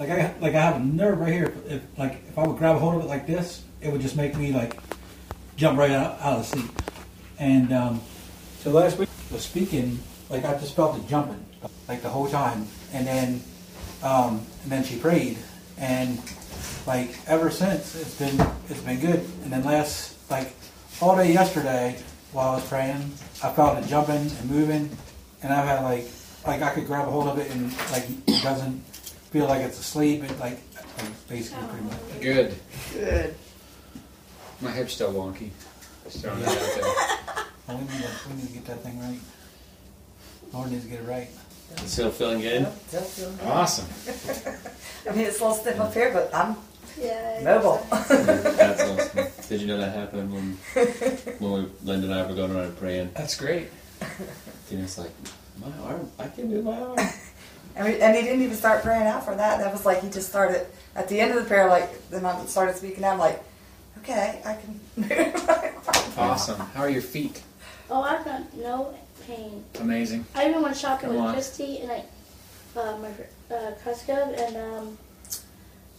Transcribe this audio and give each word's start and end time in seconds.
like 0.00 0.10
I 0.10 0.34
like 0.40 0.54
I 0.54 0.60
have 0.60 0.76
a 0.76 0.78
nerve 0.80 1.20
right 1.20 1.32
here. 1.32 1.52
If, 1.68 1.82
like 1.98 2.22
if 2.26 2.38
I 2.38 2.46
would 2.46 2.56
grab 2.56 2.76
a 2.76 2.78
hold 2.78 2.96
of 2.96 3.02
it 3.02 3.06
like 3.06 3.26
this, 3.26 3.62
it 3.82 3.92
would 3.92 4.00
just 4.00 4.16
make 4.16 4.34
me 4.34 4.50
like 4.50 4.80
jump 5.56 5.78
right 5.78 5.90
out, 5.90 6.18
out 6.20 6.38
of 6.38 6.50
the 6.50 6.56
seat. 6.56 6.70
And 7.38 7.72
um, 7.72 8.00
so 8.60 8.70
last 8.70 8.98
week 8.98 9.08
was 9.30 9.44
speaking, 9.44 10.00
like 10.30 10.44
I 10.44 10.52
just 10.54 10.74
felt 10.74 10.96
it 10.96 11.06
jumping 11.06 11.44
like 11.86 12.00
the 12.02 12.08
whole 12.08 12.28
time, 12.28 12.66
and 12.94 13.06
then 13.06 13.42
um, 14.02 14.44
and 14.62 14.72
then 14.72 14.84
she 14.84 14.96
prayed, 14.96 15.36
and 15.76 16.18
like 16.86 17.10
ever 17.26 17.50
since 17.50 17.94
it's 17.94 18.18
been 18.18 18.40
it's 18.70 18.80
been 18.80 19.00
good. 19.00 19.20
And 19.44 19.52
then 19.52 19.64
last 19.64 20.16
like 20.30 20.54
all 21.02 21.14
day 21.14 21.30
yesterday 21.30 21.98
while 22.32 22.50
I 22.50 22.54
was 22.54 22.66
praying, 22.66 23.12
I 23.44 23.52
felt 23.52 23.76
it 23.76 23.86
jumping 23.86 24.30
and 24.30 24.50
moving, 24.50 24.96
and 25.42 25.52
I've 25.52 25.66
had 25.66 25.82
like 25.84 26.06
like 26.46 26.62
I 26.62 26.70
could 26.70 26.86
grab 26.86 27.06
a 27.06 27.10
hold 27.10 27.28
of 27.28 27.38
it 27.38 27.50
and 27.50 27.70
like 27.92 28.06
it 28.26 28.42
doesn't 28.42 28.82
feel 29.30 29.46
like 29.46 29.62
it's 29.62 29.78
asleep. 29.78 30.24
It 30.24 30.38
like, 30.38 30.58
like 30.98 31.28
basically 31.28 31.66
pretty 31.68 31.84
much. 31.84 32.20
Good. 32.20 32.54
Good. 32.92 33.34
My 34.60 34.70
hip's 34.70 34.92
still 34.94 35.12
wonky. 35.12 35.50
Just 36.04 36.22
throwing 36.22 36.40
that 36.40 36.48
out 36.48 36.82
there. 36.82 37.44
Well, 37.68 37.78
we 37.78 37.84
need 37.84 38.02
to 38.02 38.08
we 38.28 38.34
need 38.34 38.46
to 38.48 38.52
get 38.54 38.64
that 38.66 38.82
thing 38.82 38.98
right. 38.98 39.20
Lord 40.52 40.72
needs 40.72 40.82
to 40.82 40.90
get 40.90 40.98
it 41.00 41.06
right. 41.08 41.28
It's 41.76 41.92
Still 41.92 42.10
feeling 42.10 42.40
good? 42.40 42.62
Yep, 42.62 42.74
still 42.88 43.02
feeling 43.02 43.36
good. 43.36 43.46
Awesome. 43.46 43.86
I 45.08 45.14
mean, 45.14 45.26
it's 45.26 45.38
a 45.38 45.44
little 45.44 45.56
stiff 45.56 45.78
up 45.78 45.94
here, 45.94 46.10
but 46.12 46.34
I'm 46.34 46.56
Yeah. 47.00 47.40
mobile. 47.44 47.86
That's 47.90 48.82
awesome. 48.82 49.26
Did 49.48 49.60
you 49.60 49.68
know 49.68 49.76
that 49.78 49.94
happened 49.94 50.32
when 50.32 50.58
when 51.38 51.52
we, 51.52 51.68
Linda 51.84 52.06
and 52.10 52.14
I 52.14 52.26
were 52.26 52.34
going 52.34 52.50
around 52.50 52.76
praying? 52.76 53.12
That's 53.14 53.36
great. 53.36 53.68
Tina's 54.68 54.98
like, 54.98 55.12
my 55.60 55.70
arm, 55.86 56.10
I 56.18 56.26
can 56.26 56.50
move 56.50 56.64
my 56.64 56.76
arm. 56.80 56.98
And, 57.76 57.86
we, 57.86 58.00
and 58.00 58.14
he 58.16 58.22
didn't 58.22 58.42
even 58.42 58.56
start 58.56 58.82
praying 58.82 59.06
out 59.06 59.24
for 59.24 59.34
that. 59.34 59.58
That 59.58 59.72
was 59.72 59.84
like 59.86 60.02
he 60.02 60.10
just 60.10 60.28
started 60.28 60.66
at 60.96 61.08
the 61.08 61.20
end 61.20 61.30
of 61.32 61.42
the 61.42 61.48
prayer. 61.48 61.68
Like 61.68 62.08
then 62.10 62.24
I 62.24 62.44
started 62.46 62.76
speaking 62.76 63.04
out. 63.04 63.12
I'm 63.14 63.18
like, 63.18 63.42
okay, 63.98 64.40
I 64.44 64.54
can 64.54 64.80
move. 64.96 65.46
my. 65.46 65.72
Awesome. 66.16 66.58
How 66.58 66.82
are 66.82 66.90
your 66.90 67.02
feet? 67.02 67.42
Oh, 67.90 68.02
I've 68.02 68.24
got 68.24 68.54
no 68.56 68.94
pain. 69.26 69.64
Amazing. 69.80 70.24
I 70.34 70.48
even 70.48 70.62
went 70.62 70.76
shopping 70.76 71.08
Come 71.08 71.16
with 71.16 71.24
on. 71.26 71.32
Christy 71.34 71.78
and 71.78 71.90
I, 71.92 72.04
uh, 72.76 72.96
my 72.98 73.10
fr- 73.12 73.54
uh, 73.54 73.72
Costco, 73.84 74.38
and 74.48 74.56
um, 74.56 74.98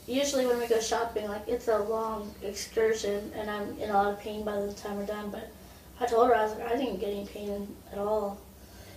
usually 0.08 0.46
when 0.46 0.58
we 0.60 0.68
go 0.68 0.80
shopping, 0.80 1.28
like 1.28 1.48
it's 1.48 1.68
a 1.68 1.80
long 1.80 2.34
excursion, 2.44 3.32
and 3.36 3.50
I'm 3.50 3.78
in 3.80 3.90
a 3.90 3.94
lot 3.94 4.14
of 4.14 4.20
pain 4.20 4.44
by 4.44 4.60
the 4.60 4.74
time 4.74 4.98
we're 4.98 5.06
done. 5.06 5.30
But 5.32 5.52
I 6.00 6.06
told 6.06 6.28
her 6.28 6.36
I 6.36 6.44
was 6.44 6.54
like, 6.56 6.72
I 6.72 6.76
didn't 6.78 7.00
get 7.00 7.10
any 7.10 7.26
pain 7.26 7.68
at 7.92 7.98
all 7.98 8.40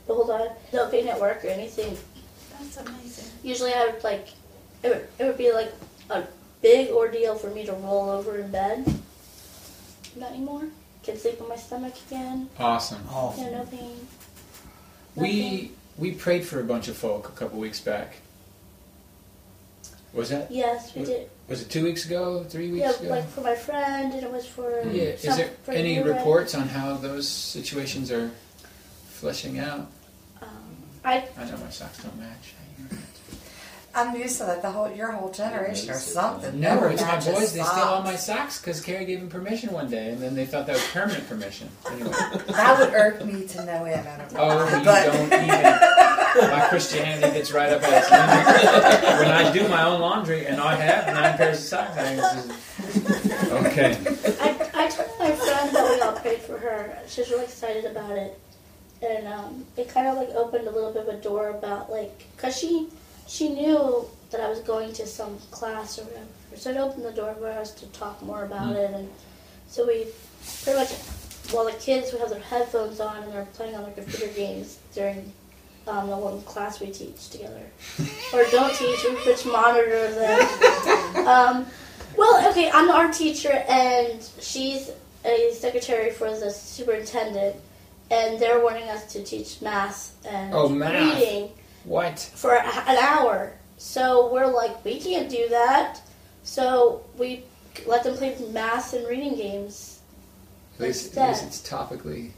the 0.06 0.14
whole 0.14 0.26
time. 0.26 0.48
No 0.72 0.88
pain 0.88 1.08
at 1.08 1.20
work 1.20 1.44
or 1.44 1.48
anything. 1.48 1.96
That's 2.60 2.76
amazing. 2.78 3.24
Usually 3.42 3.72
I 3.72 3.86
would 3.86 4.02
like, 4.04 4.28
it 4.82 4.88
would, 4.88 5.08
it 5.18 5.24
would 5.24 5.38
be 5.38 5.52
like 5.52 5.72
a 6.10 6.24
big 6.62 6.90
ordeal 6.90 7.34
for 7.36 7.48
me 7.50 7.64
to 7.66 7.72
roll 7.72 8.08
over 8.10 8.38
in 8.38 8.50
bed. 8.50 8.84
Not 10.16 10.30
anymore. 10.32 10.62
Can 11.02 11.16
sleep 11.18 11.40
on 11.42 11.48
my 11.48 11.56
stomach 11.56 11.94
again. 12.06 12.48
Awesome. 12.58 13.02
Oh, 13.10 13.34
Yeah, 13.36 13.50
no 13.50 13.64
pain. 13.64 14.06
We 15.16 15.70
we 15.98 16.12
prayed 16.12 16.44
for 16.46 16.60
a 16.60 16.64
bunch 16.64 16.88
of 16.88 16.96
folk 16.96 17.28
a 17.28 17.32
couple 17.32 17.58
weeks 17.60 17.80
back. 17.80 18.16
Was 20.12 20.30
that 20.30 20.50
Yes, 20.50 20.94
we 20.94 21.00
What- 21.02 21.08
did. 21.08 21.30
was 21.48 21.60
it 21.62 21.70
two 21.70 21.84
weeks 21.84 22.04
ago? 22.06 22.44
Three 22.48 22.70
weeks 22.70 22.82
Yeah, 22.84 22.90
ago? 22.92 23.08
like 23.10 23.28
for 23.30 23.40
my 23.42 23.54
friend, 23.54 24.14
and 24.14 24.22
it 24.24 24.30
was 24.30 24.46
for. 24.46 24.82
yeah. 24.88 25.02
Is 25.10 25.22
some- 25.22 25.36
there 25.36 25.50
for 25.64 25.72
any 25.72 25.96
you, 25.96 26.02
right? 26.02 26.16
reports 26.16 26.54
on 26.54 26.68
how 26.68 26.94
those 26.96 27.28
situations 27.28 28.10
are 28.10 28.30
fleshing 29.10 29.58
out? 29.58 29.88
I 31.04 31.28
I 31.38 31.44
know 31.44 31.56
my 31.58 31.70
socks 31.70 32.02
don't 32.02 32.18
match. 32.18 32.54
I'm 33.96 34.16
used 34.16 34.38
to 34.38 34.44
that. 34.46 34.60
The 34.60 34.70
whole 34.72 34.90
your 34.90 35.12
whole 35.12 35.30
generation 35.30 35.90
or 35.90 35.94
something. 35.94 36.58
Never. 36.58 36.86
No 36.88 36.92
It's 36.92 37.02
my 37.02 37.08
matches 37.08 37.34
boys. 37.34 37.52
They 37.52 37.62
steal 37.62 37.84
all 37.84 38.02
my 38.02 38.16
socks 38.16 38.60
because 38.60 38.80
Carrie 38.80 39.04
gave 39.04 39.20
them 39.20 39.28
permission 39.28 39.72
one 39.72 39.88
day, 39.88 40.10
and 40.10 40.20
then 40.20 40.34
they 40.34 40.46
thought 40.46 40.66
that 40.66 40.72
was 40.72 40.86
permanent 40.88 41.28
permission. 41.28 41.68
Anyway. 41.88 42.10
That 42.10 42.76
would 42.80 42.92
irk 42.92 43.24
me 43.24 43.46
to 43.46 43.64
no 43.64 43.84
end. 43.84 44.08
I 44.08 44.16
don't 44.18 44.32
know. 44.32 44.40
Oh, 44.40 44.78
you 44.78 44.84
but 44.84 45.04
don't 45.06 45.32
even. 45.32 46.50
My 46.50 46.66
Christianity 46.68 47.32
gets 47.38 47.52
right 47.52 47.72
up 47.72 47.82
at 47.84 48.02
its 48.02 48.10
limit. 48.10 49.20
When 49.20 49.30
I 49.30 49.52
do 49.52 49.68
my 49.68 49.84
own 49.84 50.00
laundry, 50.00 50.46
and 50.46 50.60
I 50.60 50.74
have 50.74 51.14
nine 51.14 51.36
pairs 51.36 51.58
of 51.58 51.64
socks, 51.64 51.96
I 51.96 52.16
just, 52.16 52.50
okay. 53.52 53.96
I, 54.40 54.70
I 54.74 54.88
told 54.88 55.16
my 55.20 55.30
friend 55.30 55.70
that 55.72 55.94
we 55.94 56.00
all 56.00 56.12
prayed 56.14 56.40
for 56.40 56.58
her. 56.58 56.98
She's 57.06 57.30
really 57.30 57.44
excited 57.44 57.84
about 57.84 58.10
it, 58.18 58.36
and 59.04 59.26
um, 59.28 59.64
it 59.76 59.88
kind 59.88 60.06
of 60.06 60.16
like 60.16 60.30
opened 60.30 60.66
a 60.66 60.70
little 60.70 60.92
bit 60.92 61.08
of 61.08 61.08
a 61.08 61.20
door 61.20 61.50
about 61.50 61.90
like, 61.90 62.26
cause 62.36 62.56
she 62.58 62.88
she 63.26 63.48
knew 63.48 64.06
that 64.30 64.40
I 64.40 64.48
was 64.48 64.60
going 64.60 64.92
to 64.94 65.06
some 65.06 65.38
class 65.50 65.98
or 65.98 66.04
whatever, 66.04 66.26
so 66.56 66.70
it 66.70 66.76
opened 66.76 67.04
the 67.04 67.12
door 67.12 67.34
for 67.34 67.48
us 67.48 67.72
to 67.74 67.86
talk 67.86 68.20
more 68.22 68.44
about 68.44 68.76
it, 68.76 68.90
and 68.92 69.08
so 69.68 69.86
we 69.86 70.06
pretty 70.62 70.78
much 70.78 70.92
while 71.52 71.64
the 71.64 71.72
kids 71.72 72.12
would 72.12 72.20
have 72.20 72.30
their 72.30 72.40
headphones 72.40 73.00
on 73.00 73.22
and 73.22 73.32
they're 73.32 73.44
playing 73.54 73.74
on 73.74 73.82
their 73.82 73.92
computer 73.92 74.28
games 74.28 74.78
during 74.94 75.32
um, 75.86 76.08
the 76.08 76.16
one 76.16 76.40
class 76.42 76.80
we 76.80 76.90
teach 76.90 77.28
together, 77.28 77.62
or 78.32 78.44
don't 78.50 78.74
teach, 78.74 79.04
we 79.04 79.24
just 79.24 79.46
monitor 79.46 80.10
them. 80.12 81.26
Um, 81.26 81.66
well, 82.16 82.50
okay, 82.50 82.70
I'm 82.70 82.86
the 82.86 82.92
art 82.92 83.12
teacher, 83.12 83.64
and 83.68 84.22
she's 84.40 84.90
a 85.24 85.52
secretary 85.52 86.10
for 86.10 86.30
the 86.30 86.50
superintendent, 86.50 87.56
and 88.10 88.38
they're 88.40 88.60
wanting 88.62 88.88
us 88.88 89.12
to 89.12 89.22
teach 89.24 89.60
math 89.62 90.14
and 90.26 90.52
Oh, 90.54 90.68
math. 90.68 90.92
reading 91.18 91.50
What? 91.84 92.18
for 92.18 92.54
an 92.56 92.96
hour. 92.98 93.52
So 93.78 94.32
we're 94.32 94.46
like, 94.46 94.84
we 94.84 95.00
can't 95.00 95.28
do 95.28 95.48
that. 95.50 96.00
So 96.42 97.02
we 97.18 97.44
let 97.86 98.04
them 98.04 98.16
play 98.16 98.36
math 98.52 98.92
and 98.92 99.06
reading 99.06 99.34
games. 99.36 100.00
At 100.76 100.80
least, 100.86 101.06
Instead. 101.06 101.22
at 101.22 101.28
least 101.30 101.44
it's 101.44 101.68
topically. 101.68 102.30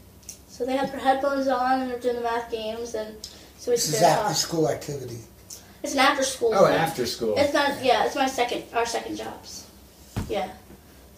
So 0.47 0.65
they 0.65 0.75
have 0.77 0.91
their 0.91 0.99
headphones 0.99 1.47
on 1.47 1.81
and 1.81 1.91
they're 1.91 1.99
doing 1.99 2.15
the 2.15 2.21
math 2.21 2.49
games, 2.51 2.95
and 2.95 3.15
so 3.59 3.71
we 3.71 3.75
This 3.77 3.89
is 3.93 4.01
after 4.01 4.23
talk. 4.29 4.35
school 4.35 4.69
activity. 4.69 5.19
It's 5.83 5.93
an 5.93 5.99
after 5.99 6.23
school. 6.23 6.51
Oh, 6.55 6.65
thing. 6.65 6.75
after 6.75 7.05
school. 7.05 7.35
It's 7.37 7.53
not. 7.53 7.83
Yeah, 7.83 8.05
it's 8.05 8.15
my 8.15 8.27
second. 8.27 8.63
Our 8.73 8.85
second 8.85 9.15
jobs. 9.17 9.65
Yeah. 10.27 10.49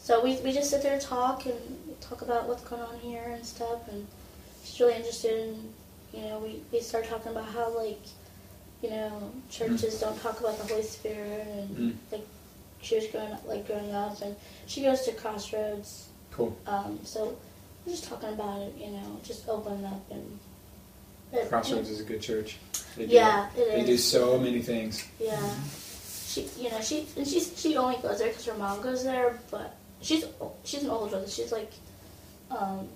So 0.04 0.22
we 0.24 0.36
we 0.44 0.52
just 0.52 0.70
sit 0.70 0.82
there 0.84 0.94
and 0.94 1.02
talk 1.02 1.46
and 1.46 1.56
talk 2.02 2.22
about 2.22 2.48
what's 2.50 2.64
going 2.64 2.82
on 2.82 3.00
here 3.00 3.24
and 3.34 3.46
stuff. 3.46 3.88
And 3.90 4.06
she's 4.70 4.80
really 4.80 4.96
interested 4.96 5.48
in. 5.48 5.74
You 6.14 6.28
know, 6.28 6.40
we 6.40 6.62
we 6.72 6.80
start 6.82 7.06
talking 7.06 7.32
about 7.32 7.46
how 7.50 7.76
like, 7.78 8.02
you 8.82 8.90
know, 8.90 9.32
churches 9.50 10.00
don't 10.00 10.20
talk 10.22 10.40
about 10.40 10.58
the 10.58 10.66
Holy 10.66 10.84
Spirit 10.84 11.48
and 11.48 11.70
Mm. 11.78 11.94
like 12.12 12.26
she 12.82 12.96
was 12.96 13.08
growing 13.08 13.32
up 13.32 13.46
like 13.48 13.68
growing 13.68 13.92
up 13.94 14.22
and 14.22 14.36
she 14.68 14.82
goes 14.82 15.02
to 15.02 15.12
Crossroads. 15.14 16.08
Cool. 16.32 16.58
Um. 16.66 17.00
So 17.04 17.38
we're 17.86 17.92
just 17.94 18.06
talking 18.06 18.30
about 18.30 18.62
it. 18.62 18.74
You 18.78 18.92
know, 18.92 19.20
just 19.24 19.48
opening 19.48 19.86
up 19.86 20.02
and. 20.12 20.40
it- 21.32 21.48
Crossroads 21.50 21.90
is 21.90 22.00
a 22.00 22.04
good 22.04 22.22
church. 22.22 22.58
They 22.98 23.06
do, 23.06 23.14
Yeah, 23.14 23.50
it 23.56 23.56
They 23.56 23.82
is. 23.82 23.86
do 23.88 23.98
so 23.98 24.40
many 24.40 24.62
things. 24.64 25.06
Yeah. 25.20 25.38
She, 26.26 26.48
you 26.60 26.70
know, 26.72 26.82
she 26.82 27.08
and 27.18 27.28
she's 27.28 27.54
she 27.60 27.76
only 27.78 27.98
goes 28.02 28.18
there 28.20 28.30
because 28.30 28.46
her 28.46 28.54
mom 28.56 28.82
goes 28.82 29.04
there, 29.04 29.40
but 29.52 29.76
she's 30.02 30.26
she's 30.64 30.84
an 30.84 30.90
older. 30.90 31.24
She's 31.28 31.52
like, 31.52 31.72
um, 32.52 32.88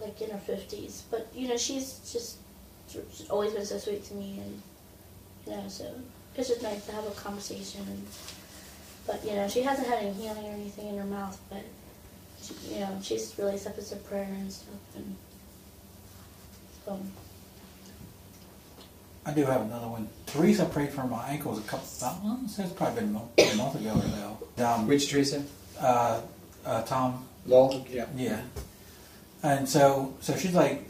like 0.00 0.20
in 0.20 0.30
her 0.30 0.38
fifties. 0.38 1.04
But 1.10 1.28
you 1.34 1.48
know, 1.48 1.56
she's 1.56 1.98
just 2.12 2.38
she's 2.88 3.28
always 3.30 3.52
been 3.52 3.64
so 3.64 3.78
sweet 3.78 4.04
to 4.06 4.14
me, 4.14 4.40
and 4.40 4.62
you 5.46 5.52
know, 5.52 5.68
so 5.68 5.92
it's 6.36 6.48
just 6.48 6.62
nice 6.62 6.86
to 6.86 6.92
have 6.92 7.06
a 7.06 7.10
conversation. 7.12 7.82
And, 7.88 8.06
but 9.06 9.24
you 9.24 9.34
know, 9.34 9.48
she 9.48 9.62
hasn't 9.62 9.88
had 9.88 9.98
any 9.98 10.12
healing 10.12 10.46
or 10.46 10.52
anything 10.52 10.88
in 10.88 10.98
her 10.98 11.04
mouth, 11.04 11.38
but 11.50 11.64
she, 12.42 12.74
you 12.74 12.80
know, 12.80 12.98
she's 13.02 13.34
really 13.38 13.54
accepted 13.54 13.84
some 13.84 13.98
prayer 14.00 14.28
and 14.28 14.52
stuff, 14.52 14.74
and 14.96 15.16
so. 16.84 17.00
I 19.26 19.32
do 19.32 19.44
have 19.44 19.60
another 19.60 19.88
one. 19.88 20.08
Teresa 20.24 20.64
prayed 20.64 20.88
for 20.88 21.04
my 21.04 21.28
ankles 21.28 21.58
a 21.58 21.62
couple. 21.62 21.86
About, 21.98 22.24
well, 22.24 22.40
it's 22.46 22.72
probably 22.72 23.00
been 23.02 23.10
a 23.10 23.12
month, 23.12 23.30
a 23.38 23.56
month 23.56 23.74
ago 23.74 23.90
or 23.90 24.46
so. 24.56 24.66
Um, 24.66 24.86
Which 24.86 25.10
Teresa? 25.10 25.42
uh, 25.78 26.22
uh, 26.64 26.82
Tom 26.82 27.26
Lowell? 27.46 27.86
Yeah. 27.90 28.06
Yeah. 28.16 28.40
And 29.42 29.68
so, 29.68 30.14
so 30.20 30.36
she's 30.36 30.54
like, 30.54 30.88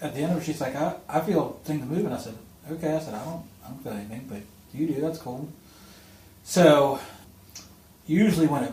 at 0.00 0.14
the 0.14 0.20
end 0.20 0.32
of 0.32 0.38
it, 0.38 0.44
she's 0.44 0.60
like, 0.60 0.74
I, 0.74 0.96
I 1.08 1.20
feel 1.20 1.60
things 1.64 1.84
moving. 1.84 2.12
I 2.12 2.18
said, 2.18 2.34
okay. 2.70 2.94
I 2.94 3.00
said, 3.00 3.14
I 3.14 3.24
don't, 3.24 3.44
I 3.64 3.68
don't 3.68 3.82
feel 3.82 3.92
anything, 3.92 4.26
but 4.28 4.40
you 4.72 4.86
do. 4.86 5.00
That's 5.00 5.18
cool. 5.18 5.48
So, 6.44 6.98
usually 8.06 8.46
when 8.46 8.64
it 8.64 8.72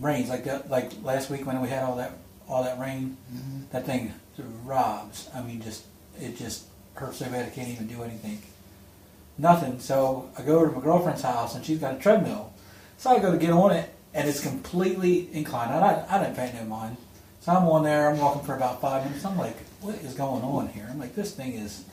rains, 0.00 0.28
like 0.28 0.44
that, 0.44 0.70
like 0.70 0.92
last 1.02 1.30
week 1.30 1.46
when 1.46 1.60
we 1.60 1.68
had 1.68 1.82
all 1.82 1.96
that, 1.96 2.12
all 2.48 2.62
that 2.64 2.78
rain, 2.78 3.16
mm-hmm. 3.32 3.62
that 3.72 3.86
thing 3.86 4.12
robs. 4.64 5.28
I 5.34 5.42
mean, 5.42 5.62
just 5.62 5.84
it 6.20 6.36
just 6.36 6.66
hurts 6.94 7.18
so 7.18 7.26
bad 7.26 7.46
I 7.46 7.50
can't 7.50 7.68
even 7.68 7.86
do 7.86 8.02
anything. 8.02 8.42
Nothing. 9.38 9.80
So 9.80 10.30
I 10.38 10.42
go 10.42 10.56
over 10.56 10.68
to 10.68 10.72
my 10.72 10.80
girlfriend's 10.82 11.22
house 11.22 11.54
and 11.54 11.64
she's 11.64 11.78
got 11.78 11.94
a 11.94 11.98
treadmill. 11.98 12.52
So 12.98 13.10
I 13.10 13.18
go 13.18 13.32
to 13.32 13.38
get 13.38 13.50
on 13.50 13.72
it 13.72 13.92
and 14.14 14.28
it's 14.28 14.40
completely 14.40 15.28
inclined. 15.34 15.72
I, 15.72 16.04
I 16.08 16.22
didn't 16.22 16.36
pay 16.36 16.52
no 16.58 16.64
mind. 16.64 16.96
So 17.46 17.52
I'm 17.52 17.68
on 17.68 17.84
there. 17.84 18.10
I'm 18.10 18.18
walking 18.18 18.42
for 18.42 18.56
about 18.56 18.80
five 18.80 19.04
minutes. 19.04 19.24
I'm 19.24 19.38
like, 19.38 19.56
what 19.80 19.94
is 20.02 20.14
going 20.14 20.42
on 20.42 20.66
here? 20.66 20.88
I'm 20.90 20.98
like, 20.98 21.14
this 21.14 21.32
thing 21.32 21.52
is 21.52 21.84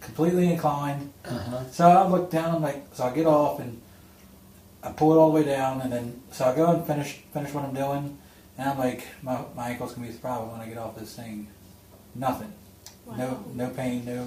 completely 0.00 0.50
inclined. 0.50 1.12
Uh-huh. 1.26 1.68
So 1.70 1.86
I 1.86 2.08
look 2.08 2.30
down. 2.30 2.54
I'm 2.54 2.62
like, 2.62 2.82
so 2.94 3.04
I 3.04 3.14
get 3.14 3.26
off 3.26 3.60
and 3.60 3.78
I 4.82 4.90
pull 4.92 5.12
it 5.12 5.16
all 5.18 5.30
the 5.30 5.34
way 5.34 5.44
down, 5.44 5.82
and 5.82 5.92
then 5.92 6.22
so 6.30 6.46
I 6.46 6.56
go 6.56 6.72
and 6.72 6.86
finish 6.86 7.18
finish 7.34 7.52
what 7.52 7.62
I'm 7.62 7.74
doing, 7.74 8.16
and 8.56 8.70
I'm 8.70 8.78
like, 8.78 9.06
my 9.22 9.38
my 9.54 9.68
ankle's 9.68 9.92
gonna 9.92 10.06
be 10.06 10.14
the 10.14 10.18
problem 10.18 10.50
when 10.50 10.62
I 10.62 10.66
get 10.66 10.78
off 10.78 10.96
this 10.98 11.14
thing. 11.14 11.46
Nothing. 12.14 12.54
No 13.06 13.12
Wow. 13.12 13.44
no 13.52 13.68
pain. 13.68 14.06
No. 14.06 14.26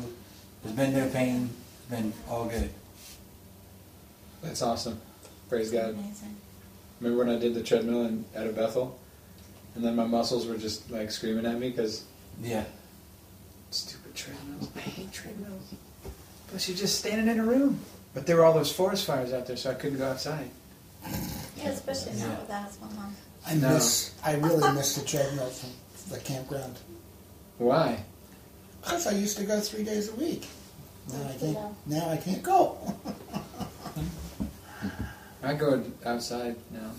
There's 0.62 0.76
been 0.76 0.94
no 0.94 1.10
pain. 1.10 1.50
It's 1.80 1.90
been 1.90 2.14
all 2.30 2.46
good. 2.46 2.70
That's 4.44 4.62
awesome. 4.62 5.02
Praise 5.50 5.72
God. 5.72 5.96
Amazing. 5.96 6.36
Remember 7.02 7.26
when 7.26 7.36
I 7.36 7.40
did 7.40 7.56
the 7.56 7.64
treadmill 7.64 8.06
in, 8.06 8.26
out 8.36 8.46
of 8.46 8.56
Bethel? 8.56 9.00
And 9.75 9.83
then 9.83 9.95
my 9.95 10.06
muscles 10.06 10.48
were 10.48 10.57
just 10.57 10.89
like 10.89 11.12
screaming 11.12 11.45
at 11.45 11.60
me 11.60 11.69
because 11.69 12.04
Yeah. 12.42 12.63
stupid 13.72 14.16
treadmills. 14.16 14.69
I 14.75 14.80
hate 14.80 15.12
treadmills. 15.12 15.63
Plus, 16.48 16.69
you're 16.69 16.77
just 16.77 17.00
standing 17.00 17.27
in 17.27 17.39
a 17.39 17.44
room. 17.45 17.80
But 18.13 18.25
there 18.25 18.38
were 18.38 18.45
all 18.45 18.54
those 18.54 18.72
forest 18.72 19.06
fires 19.06 19.33
out 19.33 19.48
there, 19.48 19.57
so 19.57 19.72
I 19.72 19.74
couldn't 19.74 19.98
go 19.98 20.07
outside. 20.10 20.50
Yeah, 21.57 21.69
especially 21.69 22.13
Yeah. 22.18 22.27
now 22.27 22.39
with 22.42 22.50
asthma, 22.50 22.88
huh? 22.98 23.07
I 23.45 23.56
No. 23.56 23.74
miss, 23.74 24.12
I 24.24 24.33
really 24.36 24.72
miss 24.74 24.95
the 24.95 25.01
treadmill 25.06 25.50
from 25.50 25.72
the 26.10 26.19
campground. 26.19 26.77
Why? 27.57 28.04
Because 28.81 29.07
I 29.07 29.12
used 29.12 29.38
to 29.38 29.44
go 29.44 29.60
three 29.60 29.83
days 29.83 30.10
a 30.10 30.16
week. 30.16 30.48
Now 31.12 31.18
I 31.18 31.31
Yeah. 31.33 31.38
can't, 31.54 31.88
now 31.88 32.10
I 32.10 32.18
can't 32.18 32.44
go. 32.44 32.77
I 35.44 35.54
go 35.54 35.83
outside 36.06 36.56
now. 36.72 36.92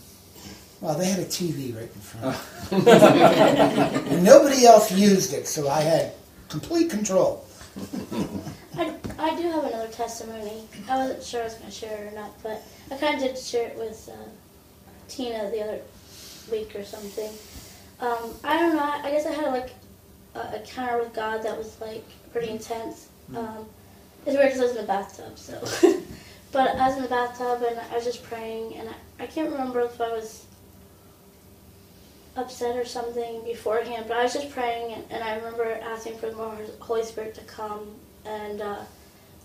Well, 0.80 0.94
they 0.98 1.06
had 1.06 1.20
a 1.20 1.24
TV 1.24 1.74
right 1.74 1.82
in 1.82 2.00
front. 2.00 2.36
Oh. 2.36 4.02
And 4.10 4.24
nobody 4.24 4.66
else 4.66 4.92
used 4.92 5.32
it, 5.32 5.46
so 5.46 5.68
I 5.68 5.80
had 5.80 6.12
complete 6.48 6.90
control. 6.90 7.44
I, 8.76 8.94
I 9.18 9.36
do 9.36 9.42
have 9.50 9.64
another 9.64 9.88
testimony. 9.88 10.62
I 10.88 10.96
wasn't 10.98 11.22
sure 11.22 11.40
I 11.40 11.44
was 11.44 11.54
going 11.54 11.66
to 11.66 11.72
share 11.72 12.04
it 12.04 12.12
or 12.12 12.16
not, 12.16 12.42
but 12.42 12.62
I 12.90 12.96
kind 12.96 13.14
of 13.14 13.20
did 13.20 13.38
share 13.38 13.68
it 13.68 13.78
with 13.78 14.10
uh, 14.12 14.28
Tina 15.08 15.50
the 15.50 15.62
other 15.62 15.80
week 16.50 16.74
or 16.76 16.84
something. 16.84 17.30
Um, 18.00 18.34
I 18.44 18.58
don't 18.58 18.76
know. 18.76 18.82
I 18.82 19.00
I 19.04 19.10
guess 19.10 19.26
I 19.26 19.32
had 19.32 19.46
like 19.52 19.70
a, 20.34 20.40
a 20.40 20.56
encounter 20.60 20.98
with 20.98 21.14
God 21.14 21.42
that 21.42 21.56
was 21.56 21.80
like 21.80 22.04
pretty 22.32 22.50
intense. 22.50 23.08
Um, 23.34 23.66
it's 24.26 24.36
weird 24.36 24.52
because 24.52 24.60
I 24.60 24.64
was 24.64 24.70
in 24.72 24.82
the 24.82 24.86
bathtub, 24.86 25.38
so. 25.38 25.60
but 26.52 26.76
I 26.76 26.88
was 26.88 26.96
in 26.96 27.02
the 27.02 27.08
bathtub 27.08 27.62
and 27.62 27.78
I 27.78 27.94
was 27.94 28.04
just 28.04 28.22
praying, 28.24 28.76
and 28.76 28.88
I, 28.88 29.24
I 29.24 29.26
can't 29.26 29.50
remember 29.50 29.80
if 29.80 30.00
I 30.00 30.08
was 30.10 30.45
upset 32.36 32.76
or 32.76 32.84
something 32.84 33.42
beforehand, 33.44 34.04
but 34.08 34.16
I 34.16 34.22
was 34.24 34.34
just 34.34 34.50
praying, 34.50 34.92
and, 34.92 35.04
and 35.10 35.24
I 35.24 35.36
remember 35.36 35.64
asking 35.82 36.18
for 36.18 36.26
the 36.26 36.34
Holy 36.80 37.02
Spirit 37.04 37.34
to 37.36 37.40
come, 37.44 37.88
and 38.24 38.60
uh, 38.60 38.78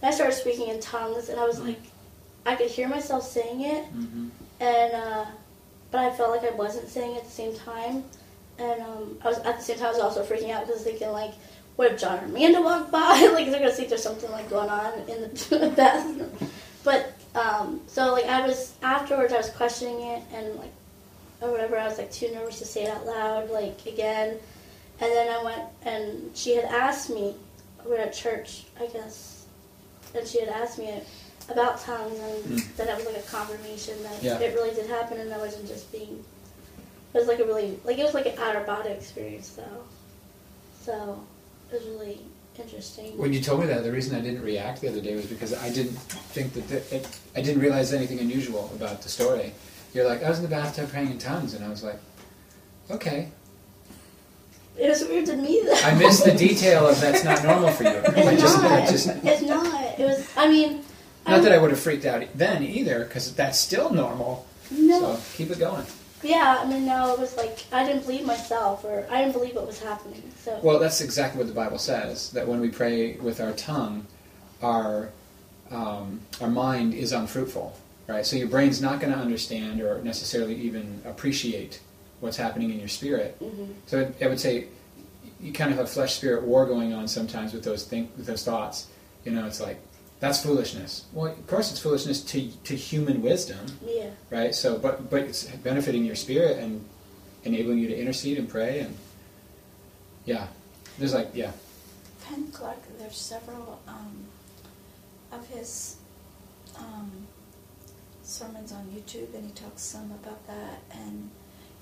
I 0.03 0.11
started 0.11 0.33
speaking 0.33 0.67
in 0.69 0.79
tongues, 0.79 1.29
and 1.29 1.39
I 1.39 1.45
was 1.45 1.59
like, 1.59 1.79
I 2.45 2.55
could 2.55 2.69
hear 2.69 2.88
myself 2.88 3.23
saying 3.23 3.61
it, 3.61 3.85
Mm-hmm. 3.95 4.27
and 4.59 4.93
uh, 4.93 5.25
but 5.91 5.99
I 6.01 6.11
felt 6.15 6.31
like 6.31 6.43
I 6.51 6.55
wasn't 6.55 6.88
saying 6.89 7.15
it 7.15 7.19
at 7.19 7.25
the 7.25 7.31
same 7.31 7.55
time, 7.55 8.03
and 8.57 8.81
um, 8.81 9.17
I 9.23 9.27
was 9.29 9.39
at 9.39 9.57
the 9.57 9.63
same 9.63 9.77
time 9.77 9.88
I 9.88 9.91
was 9.91 9.99
also 9.99 10.23
freaking 10.23 10.51
out 10.51 10.65
because 10.67 10.83
thinking 10.83 11.09
like, 11.11 11.33
what 11.75 11.91
if 11.91 11.99
John 11.99 12.19
or 12.19 12.25
Amanda 12.25 12.61
walk 12.61 12.91
by? 12.91 13.29
like 13.33 13.49
they're 13.51 13.59
gonna 13.59 13.71
think 13.71 13.89
there's 13.89 14.03
something 14.03 14.31
like 14.31 14.49
going 14.49 14.69
on 14.69 14.93
in 15.09 15.21
the 15.21 15.73
bathroom. 15.75 16.29
But 16.83 17.13
um, 17.35 17.81
so 17.88 18.11
like 18.13 18.25
I 18.25 18.45
was 18.45 18.73
afterwards 18.81 19.33
I 19.33 19.38
was 19.38 19.49
questioning 19.51 20.01
it 20.01 20.23
and 20.33 20.55
like 20.55 20.71
or 21.41 21.51
whatever 21.51 21.77
I 21.77 21.88
was 21.88 21.97
like 21.97 22.11
too 22.11 22.31
nervous 22.33 22.59
to 22.59 22.65
say 22.65 22.83
it 22.83 22.89
out 22.89 23.05
loud 23.05 23.49
like 23.49 23.85
again, 23.85 24.38
and 24.99 25.11
then 25.11 25.27
I 25.29 25.43
went 25.43 25.63
and 25.83 26.31
she 26.35 26.55
had 26.55 26.65
asked 26.65 27.09
me 27.09 27.35
we 27.83 27.91
were 27.91 27.97
at 27.97 28.13
church 28.13 28.65
I 28.79 28.85
guess, 28.88 29.45
and 30.15 30.27
she 30.27 30.39
had 30.39 30.49
asked 30.49 30.77
me 30.77 31.01
about 31.49 31.81
tongues 31.81 32.17
and 32.19 32.43
Hmm. 32.45 32.57
then 32.77 32.88
it 32.88 32.95
was 32.95 33.05
like 33.05 33.17
a 33.17 33.21
confirmation 33.23 34.01
that 34.03 34.21
Yeah. 34.23 34.39
it 34.39 34.53
really 34.53 34.73
did 34.75 34.85
happen 34.88 35.19
and 35.19 35.33
I 35.33 35.38
wasn't 35.38 35.67
just 35.67 35.91
being. 35.91 36.23
It 37.13 37.17
was 37.17 37.27
like 37.27 37.39
a 37.39 37.45
really 37.45 37.77
like 37.83 37.97
it 37.97 38.03
was 38.05 38.13
like 38.13 38.27
an 38.27 38.38
out 38.38 38.55
of 38.55 38.65
body 38.65 38.89
experience 38.91 39.49
though, 39.49 39.83
so 40.85 41.19
it 41.71 41.75
was 41.75 41.83
really 41.88 42.19
interesting. 42.59 43.17
When 43.17 43.33
you 43.33 43.41
told 43.41 43.61
me 43.61 43.65
that, 43.67 43.83
the 43.83 43.91
reason 43.91 44.15
I 44.15 44.21
didn't 44.21 44.43
react 44.43 44.81
the 44.81 44.89
other 44.89 45.01
day 45.01 45.15
was 45.15 45.25
because 45.25 45.53
I 45.53 45.69
didn't 45.69 45.97
think 46.33 46.53
that 46.53 46.67
the, 46.69 46.95
it, 46.95 47.07
I 47.35 47.41
didn't 47.41 47.61
realize 47.61 47.91
anything 47.93 48.19
unusual 48.19 48.69
about 48.75 49.01
the 49.01 49.09
story. 49.09 49.53
You're 49.93 50.07
like, 50.07 50.23
I 50.23 50.29
was 50.29 50.38
in 50.39 50.43
the 50.43 50.49
bathtub 50.49 50.89
praying 50.89 51.11
in 51.11 51.17
tongues, 51.17 51.53
and 51.53 51.63
I 51.65 51.69
was 51.69 51.83
like, 51.83 51.99
okay. 52.89 53.29
It 54.77 54.88
was 54.88 55.03
weird 55.03 55.25
to 55.25 55.35
me 55.35 55.61
though. 55.65 55.73
I 55.83 55.93
missed 55.95 56.23
the 56.23 56.33
detail 56.33 56.88
of 56.88 56.99
that's 57.01 57.23
not 57.23 57.43
normal 57.43 57.71
for 57.71 57.83
you. 57.83 57.89
I 57.89 58.31
It's 58.31 58.41
just, 58.41 58.61
not. 58.61 58.71
I 58.71 58.85
just, 58.85 59.07
It's 59.07 59.41
not. 59.41 59.99
It 59.99 60.05
was. 60.05 60.29
I 60.38 60.47
mean. 60.47 60.83
not 61.27 61.43
that 61.43 61.51
I 61.51 61.57
would 61.57 61.71
have 61.71 61.79
freaked 61.79 62.05
out 62.05 62.25
then 62.35 62.63
either, 62.63 63.03
because 63.03 63.33
that's 63.35 63.59
still 63.59 63.91
normal. 63.93 64.47
No. 64.71 65.15
So 65.15 65.21
keep 65.35 65.51
it 65.51 65.59
going. 65.59 65.85
Yeah. 66.23 66.61
I 66.61 66.65
mean, 66.65 66.85
no. 66.85 67.13
It 67.13 67.19
was 67.19 67.35
like 67.35 67.65
I 67.73 67.85
didn't 67.85 68.03
believe 68.03 68.25
myself, 68.25 68.85
or 68.85 69.05
I 69.11 69.21
didn't 69.21 69.33
believe 69.33 69.55
what 69.55 69.67
was 69.67 69.81
happening. 69.81 70.23
So. 70.38 70.57
Well, 70.63 70.79
that's 70.79 71.01
exactly 71.01 71.38
what 71.38 71.47
the 71.47 71.53
Bible 71.53 71.77
says. 71.77 72.31
That 72.31 72.47
when 72.47 72.61
we 72.61 72.69
pray 72.69 73.17
with 73.17 73.41
our 73.41 73.51
tongue, 73.51 74.07
our 74.61 75.09
um, 75.69 76.21
our 76.39 76.49
mind 76.49 76.93
is 76.93 77.11
unfruitful, 77.11 77.75
right? 78.07 78.25
So 78.25 78.36
your 78.36 78.48
brain's 78.48 78.81
not 78.81 79.00
going 79.00 79.13
to 79.13 79.19
understand 79.19 79.81
or 79.81 80.01
necessarily 80.03 80.56
even 80.56 81.01
appreciate 81.06 81.80
what's 82.19 82.38
happening 82.38 82.69
in 82.71 82.80
your 82.80 82.88
spirit. 82.89 83.36
hmm 83.39 83.65
So 83.88 84.12
I- 84.19 84.25
I 84.25 84.27
would 84.27 84.39
say 84.39 84.68
you 85.39 85.51
kind 85.51 85.71
of 85.71 85.77
have 85.77 85.89
flesh 85.89 86.15
spirit 86.15 86.44
war 86.44 86.65
going 86.65 86.94
on 86.94 87.07
sometimes 87.07 87.53
with 87.53 87.63
those 87.63 87.83
think 87.83 88.12
with 88.18 88.25
those 88.27 88.44
thoughts. 88.44 88.88
You 89.25 89.31
know, 89.31 89.45
it's 89.48 89.59
like 89.59 89.80
that's 90.19 90.44
foolishness. 90.44 91.06
Well, 91.13 91.31
of 91.31 91.48
course, 91.48 91.71
it's 91.71 91.80
foolishness 91.80 92.21
to 92.25 92.48
to 92.65 92.75
human 92.75 93.21
wisdom, 93.24 93.65
Yeah. 93.86 94.09
right? 94.30 94.53
So, 94.53 94.77
but 94.77 95.09
but 95.09 95.21
it's 95.24 95.45
benefiting 95.63 96.06
your 96.06 96.15
spirit 96.15 96.57
and 96.59 96.86
enabling 97.44 97.80
you 97.80 97.88
to 97.88 97.98
intercede 98.00 98.38
and 98.38 98.48
pray 98.48 98.81
and 98.81 98.95
yeah, 100.25 100.48
there's 101.00 101.13
like 101.15 101.31
yeah. 101.33 101.51
Penn 102.25 102.50
Clark, 102.51 102.77
there's 103.00 103.18
several 103.18 103.81
um, 103.88 104.25
of 105.31 105.48
his 105.48 105.95
um, 106.77 107.12
sermons 108.31 108.71
on 108.71 108.85
YouTube, 108.85 109.33
and 109.35 109.45
he 109.45 109.51
talks 109.51 109.81
some 109.81 110.11
about 110.11 110.45
that. 110.47 110.79
And 110.91 111.29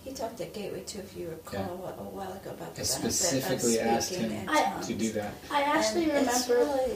he 0.04 0.12
talked 0.14 0.42
at 0.42 0.54
Gateway 0.54 0.82
too, 0.82 1.00
if 1.00 1.16
you 1.16 1.30
recall, 1.30 1.94
a, 1.98 2.02
a 2.02 2.04
while 2.04 2.34
ago 2.34 2.52
about 2.52 2.76
the 2.76 2.82
I 2.82 2.86
benefit 2.86 3.14
specifically 3.14 3.78
of 3.80 3.88
asked 3.88 4.08
speaking 4.10 4.32
him 4.32 4.42
in 4.44 4.50
I- 4.50 4.82
to 4.82 4.94
do 4.94 5.12
that. 5.14 5.34
I 5.52 5.62
actually 5.62 6.10
And 6.10 6.28
It's 6.28 6.50
remember. 6.50 6.74
really, 6.74 6.96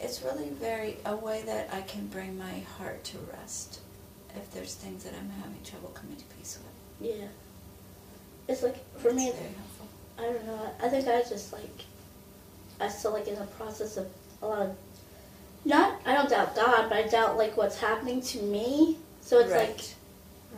it's 0.00 0.22
really 0.22 0.48
very 0.50 0.96
a 1.06 1.16
way 1.16 1.42
that 1.46 1.70
I 1.72 1.80
can 1.82 2.06
bring 2.08 2.36
my 2.38 2.60
heart 2.78 3.02
to 3.04 3.18
rest 3.32 3.80
if 4.36 4.52
there's 4.52 4.74
things 4.74 5.04
that 5.04 5.14
I'm 5.18 5.30
having 5.42 5.62
trouble 5.64 5.88
coming 5.90 6.16
to 6.16 6.24
peace 6.36 6.58
with. 6.62 7.10
Yeah. 7.10 7.26
It's 8.48 8.62
like 8.62 8.76
for 8.98 9.12
me. 9.12 9.30
very 9.32 9.54
helpful. 9.54 9.86
I 10.18 10.22
don't 10.22 10.46
know. 10.46 10.70
I 10.82 10.88
think 10.88 11.06
I 11.08 11.22
just 11.28 11.52
like 11.52 11.84
I 12.80 12.88
still 12.88 13.12
like 13.12 13.26
in 13.28 13.34
the 13.36 13.44
process 13.46 13.96
of 13.96 14.06
a 14.42 14.46
lot 14.46 14.62
of 14.62 14.76
not 15.68 16.00
I 16.06 16.14
don't 16.14 16.28
doubt 16.30 16.56
God, 16.56 16.88
but 16.88 16.98
I 16.98 17.02
doubt 17.08 17.36
like 17.36 17.56
what's 17.56 17.78
happening 17.78 18.20
to 18.22 18.42
me. 18.42 18.96
So 19.20 19.38
it's 19.40 19.50
like 19.52 19.80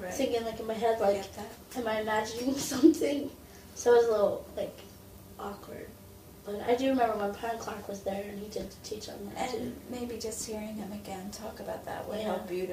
right. 0.03 0.15
thinking 0.15 0.45
like 0.45 0.59
in 0.61 0.67
my 0.67 0.75
head 0.75 1.01
like 1.01 1.17
get 1.17 1.37
that. 1.37 1.79
am 1.81 1.89
I 1.89 2.01
imagining 2.01 2.55
something? 2.73 3.31
So 3.75 3.93
it 3.95 3.97
was 3.99 4.07
a 4.07 4.11
little 4.13 4.47
like 4.57 4.79
awkward. 5.39 5.87
But 6.47 6.61
I 6.67 6.75
do 6.75 6.89
remember 6.89 7.17
when 7.19 7.33
Brian 7.33 7.59
Clark 7.59 7.87
was 7.89 8.01
there 8.03 8.25
and 8.29 8.39
he 8.39 8.49
did 8.49 8.73
teach 8.83 9.09
on 9.09 9.17
that 9.35 9.51
too. 9.51 9.59
And 9.59 9.77
maybe 9.91 10.17
just 10.19 10.47
hearing 10.49 10.75
him 10.77 10.91
again 10.93 11.31
talk 11.31 11.61
about 11.61 11.85
that 11.85 12.09
would 12.09 12.19
Yeah. 12.19 12.25
help 12.25 12.51
you 12.51 12.67
to, 12.69 12.73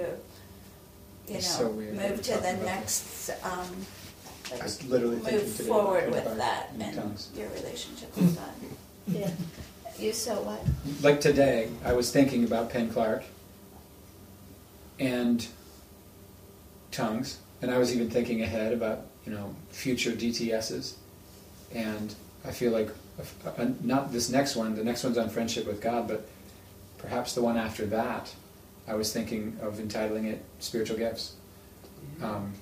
you 1.28 1.36
It's 1.36 1.60
know, 1.60 1.66
so 1.66 1.72
weird 1.72 1.96
move 1.96 2.22
to 2.22 2.38
the 2.38 2.54
next, 2.64 3.30
um, 3.44 3.86
I 4.54 4.64
was 4.64 4.82
literally 4.86 5.18
thinking 5.18 5.40
move 5.40 5.54
forward 5.68 6.12
with 6.12 6.38
that 6.38 6.70
and 6.80 6.96
tongues. 6.96 7.30
your 7.36 7.50
relationship 7.50 8.16
with 8.16 8.36
God. 8.38 8.50
Yeah. 9.08 9.30
You 10.00 10.14
so 10.14 10.42
what? 10.42 10.62
Like 11.02 11.20
today, 11.20 11.70
I 11.84 11.94
was 11.94 12.12
thinking 12.12 12.44
about 12.44 12.70
Penn 12.70 12.90
Clark 12.90 13.24
and 15.00 15.46
tongues, 16.92 17.40
and 17.62 17.72
I 17.72 17.80
was 17.80 17.94
even 17.96 18.10
thinking 18.10 18.44
ahead 18.44 18.74
about 18.74 19.08
you 19.26 19.32
know 19.32 19.56
future 19.70 20.12
DTSs, 20.12 20.94
and 21.74 22.14
I 22.46 22.52
feel 22.52 22.72
like 22.72 22.90
uh, 23.20 23.50
uh, 23.58 23.70
not 23.82 24.12
this 24.12 24.30
next 24.30 24.56
one. 24.56 24.76
The 24.76 24.84
next 24.84 25.04
one's 25.04 25.18
on 25.18 25.30
friendship 25.30 25.66
with 25.66 25.82
God, 25.82 26.08
but 26.08 26.28
perhaps 27.00 27.34
the 27.34 27.42
one 27.42 27.58
after 27.58 27.86
that. 27.88 28.34
I 28.88 28.94
was 28.94 29.12
thinking 29.12 29.58
of 29.62 29.80
entitling 29.80 30.26
it 30.26 30.46
spiritual 30.60 30.98
gifts. 30.98 31.34
Um, 32.22 32.54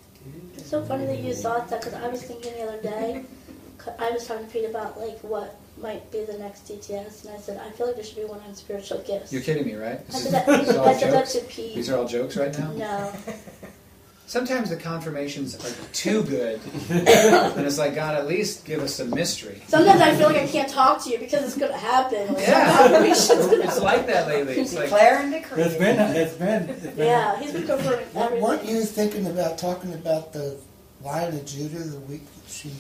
It's 0.56 0.70
so 0.70 0.84
funny 0.84 1.06
that 1.06 1.20
you 1.20 1.34
thought 1.34 1.70
that 1.70 1.82
because 1.82 1.94
I 1.94 2.08
was 2.08 2.24
thinking 2.24 2.54
the 2.54 2.64
other 2.64 2.82
day. 2.82 3.26
I 4.00 4.10
was 4.10 4.26
talking 4.26 4.48
to 4.48 4.52
Pete 4.52 4.70
about 4.70 5.00
like 5.00 5.20
what 5.20 5.60
might 5.82 6.10
be 6.12 6.24
the 6.24 6.38
next 6.38 6.68
DTS, 6.68 7.26
and 7.26 7.36
I 7.36 7.40
said 7.40 7.60
I 7.66 7.70
feel 7.72 7.88
like 7.88 7.96
there 7.96 8.06
should 8.06 8.16
be 8.18 8.24
one 8.26 8.40
on 8.48 8.56
spiritual 8.56 9.00
gifts. 9.00 9.32
you're 9.34 9.42
kidding 9.42 9.66
me, 9.66 9.76
right? 9.76 10.00
I 10.00 10.04
This 10.12 10.24
said 10.24 10.32
that, 10.34 10.46
this 10.46 10.70
is 10.70 10.76
all 10.78 10.88
I 10.88 10.94
said 10.94 11.12
that 11.14 11.20
jokes. 11.26 11.34
to 11.34 11.42
Pete. 11.46 11.76
These 11.76 11.90
are 11.90 11.98
all 11.98 12.08
jokes 12.08 12.38
right 12.38 12.58
now. 12.58 12.72
No, 12.72 13.14
sometimes 14.28 14.70
the 14.72 14.76
confirmations 14.78 15.54
are 15.56 15.86
too 15.94 16.24
good, 16.24 16.60
and 16.90 17.66
it's 17.66 17.78
like 17.78 17.94
God, 17.94 18.16
at 18.16 18.26
least 18.28 18.66
give 18.66 18.82
us 18.82 18.96
some 18.96 19.10
mystery. 19.12 19.62
Sometimes 19.68 20.02
I 20.02 20.16
feel 20.16 20.28
like 20.28 20.38
I 20.38 20.48
can't 20.48 20.70
talk 20.70 21.04
to 21.04 21.10
you 21.10 21.20
because 21.20 21.44
it's 21.44 21.58
gonna 21.58 21.78
happen. 21.78 22.34
Like, 22.34 22.48
Yeah. 22.48 22.78
confirmation's 22.78 23.46
gonna 23.48 23.64
It's 23.66 23.80
like 23.80 24.08
that 24.08 24.28
lately. 24.28 24.54
It's 24.56 24.74
like 24.74 24.86
Declare 24.86 25.20
and 25.20 25.32
decree. 25.34 25.62
It's 25.64 25.76
been, 25.76 26.00
it's 26.16 26.34
been, 26.36 26.70
it's 26.70 26.82
been. 26.88 26.98
Yeah, 27.08 27.40
he's 27.40 27.52
been 27.52 27.68
confirming 27.68 28.00
Weren't- 28.14 28.16
everything. 28.18 28.42
Weren't 28.44 28.66
you 28.66 28.82
thinking 28.84 29.28
about 29.28 29.58
talking 29.58 29.94
about 29.94 30.34
the 30.34 30.58
Lion 31.04 31.36
of 31.36 31.46
Judah 31.46 31.80
the 31.80 32.00
week 32.00 32.22
that 32.26 32.52
she 32.52 32.70
drew 32.70 32.78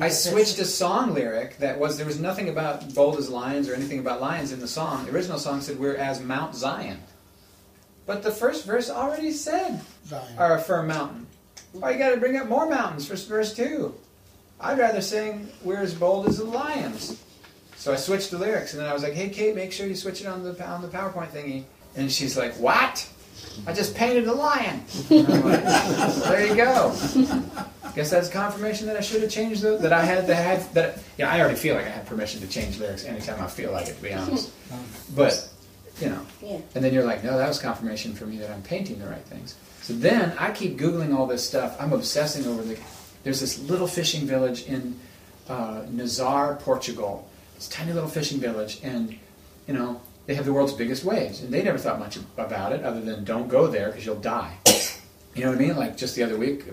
I 0.00 0.08
switched 0.08 0.58
a 0.58 0.64
song 0.64 1.14
lyric 1.14 1.58
that 1.58 1.78
was 1.78 1.96
there 1.96 2.06
was 2.06 2.18
nothing 2.18 2.48
about 2.48 2.94
bold 2.94 3.16
as 3.18 3.28
lions 3.28 3.68
or 3.68 3.74
anything 3.74 3.98
about 3.98 4.20
lions 4.20 4.52
in 4.52 4.60
the 4.60 4.68
song. 4.68 5.06
The 5.06 5.12
original 5.12 5.38
song 5.38 5.60
said 5.60 5.78
we're 5.78 5.96
as 5.96 6.20
Mount 6.20 6.54
Zion, 6.54 7.00
but 8.06 8.22
the 8.22 8.30
first 8.30 8.64
verse 8.64 8.90
already 8.90 9.30
said 9.30 9.80
Zion. 10.06 10.38
are 10.38 10.56
a 10.56 10.60
firm 10.60 10.88
mountain. 10.88 11.26
Why 11.72 11.90
you 11.90 11.98
got 11.98 12.10
to 12.10 12.16
bring 12.18 12.36
up 12.36 12.48
more 12.48 12.68
mountains 12.68 13.06
for 13.06 13.16
verse 13.16 13.54
two? 13.54 13.94
I'd 14.60 14.78
rather 14.78 15.00
sing 15.00 15.48
we're 15.62 15.80
as 15.80 15.94
bold 15.94 16.28
as 16.28 16.38
the 16.38 16.44
lions. 16.44 17.22
So 17.76 17.92
I 17.92 17.96
switched 17.96 18.30
the 18.30 18.38
lyrics, 18.38 18.72
and 18.72 18.80
then 18.80 18.88
I 18.88 18.94
was 18.94 19.02
like, 19.02 19.12
"Hey, 19.12 19.28
Kate, 19.28 19.54
make 19.54 19.72
sure 19.72 19.86
you 19.86 19.96
switch 19.96 20.20
it 20.20 20.26
on 20.26 20.42
the 20.42 20.64
on 20.66 20.80
the 20.82 20.88
PowerPoint 20.88 21.30
thingy." 21.30 21.64
And 21.96 22.10
she's 22.10 22.36
like, 22.36 22.54
"What? 22.54 23.06
I 23.66 23.72
just 23.72 23.94
painted 23.94 24.26
a 24.26 24.32
lion." 24.32 24.84
Like, 25.10 25.26
there 26.24 26.46
you 26.46 26.56
go. 26.56 26.94
Guess 27.94 28.10
that's 28.10 28.28
confirmation 28.28 28.86
that 28.88 28.96
I 28.96 29.00
should 29.00 29.22
have 29.22 29.30
changed 29.30 29.62
the, 29.62 29.76
that 29.78 29.92
I 29.92 30.04
had 30.04 30.26
that 30.26 30.34
had 30.34 30.74
that. 30.74 30.98
Yeah, 31.16 31.32
I 31.32 31.40
already 31.40 31.56
feel 31.56 31.76
like 31.76 31.86
I 31.86 31.90
have 31.90 32.06
permission 32.06 32.40
to 32.40 32.48
change 32.48 32.78
lyrics 32.80 33.04
anytime 33.04 33.42
I 33.42 33.46
feel 33.46 33.70
like 33.70 33.88
it. 33.88 33.96
To 33.96 34.02
be 34.02 34.12
honest, 34.12 34.50
but 35.14 35.48
you 36.00 36.08
know. 36.08 36.20
Yeah. 36.42 36.58
And 36.74 36.84
then 36.84 36.92
you're 36.92 37.04
like, 37.04 37.22
no, 37.22 37.38
that 37.38 37.46
was 37.46 37.58
confirmation 37.58 38.14
for 38.14 38.26
me 38.26 38.38
that 38.38 38.50
I'm 38.50 38.62
painting 38.62 38.98
the 38.98 39.06
right 39.06 39.24
things. 39.24 39.54
So 39.82 39.92
then 39.92 40.34
I 40.38 40.50
keep 40.50 40.76
googling 40.78 41.14
all 41.14 41.26
this 41.26 41.46
stuff. 41.46 41.76
I'm 41.80 41.92
obsessing 41.92 42.46
over 42.46 42.62
the. 42.62 42.78
There's 43.22 43.40
this 43.40 43.58
little 43.60 43.86
fishing 43.86 44.26
village 44.26 44.66
in 44.66 44.98
uh, 45.48 45.82
Nazaré, 45.82 46.58
Portugal. 46.60 47.28
It's 47.56 47.68
a 47.68 47.70
tiny 47.70 47.92
little 47.92 48.08
fishing 48.08 48.40
village, 48.40 48.80
and 48.82 49.16
you 49.66 49.74
know 49.74 50.00
they 50.26 50.34
have 50.34 50.44
the 50.44 50.52
world's 50.52 50.72
biggest 50.72 51.04
waves, 51.04 51.40
and 51.42 51.52
they 51.52 51.62
never 51.62 51.78
thought 51.78 51.98
much 51.98 52.18
about 52.38 52.72
it 52.72 52.82
other 52.82 53.00
than 53.00 53.24
don't 53.24 53.48
go 53.48 53.66
there 53.66 53.88
because 53.88 54.06
you'll 54.06 54.16
die. 54.16 54.56
You 55.34 55.44
know 55.44 55.50
what 55.50 55.58
I 55.58 55.60
mean? 55.60 55.76
Like 55.76 55.96
just 55.96 56.14
the 56.16 56.22
other 56.22 56.36
week, 56.36 56.64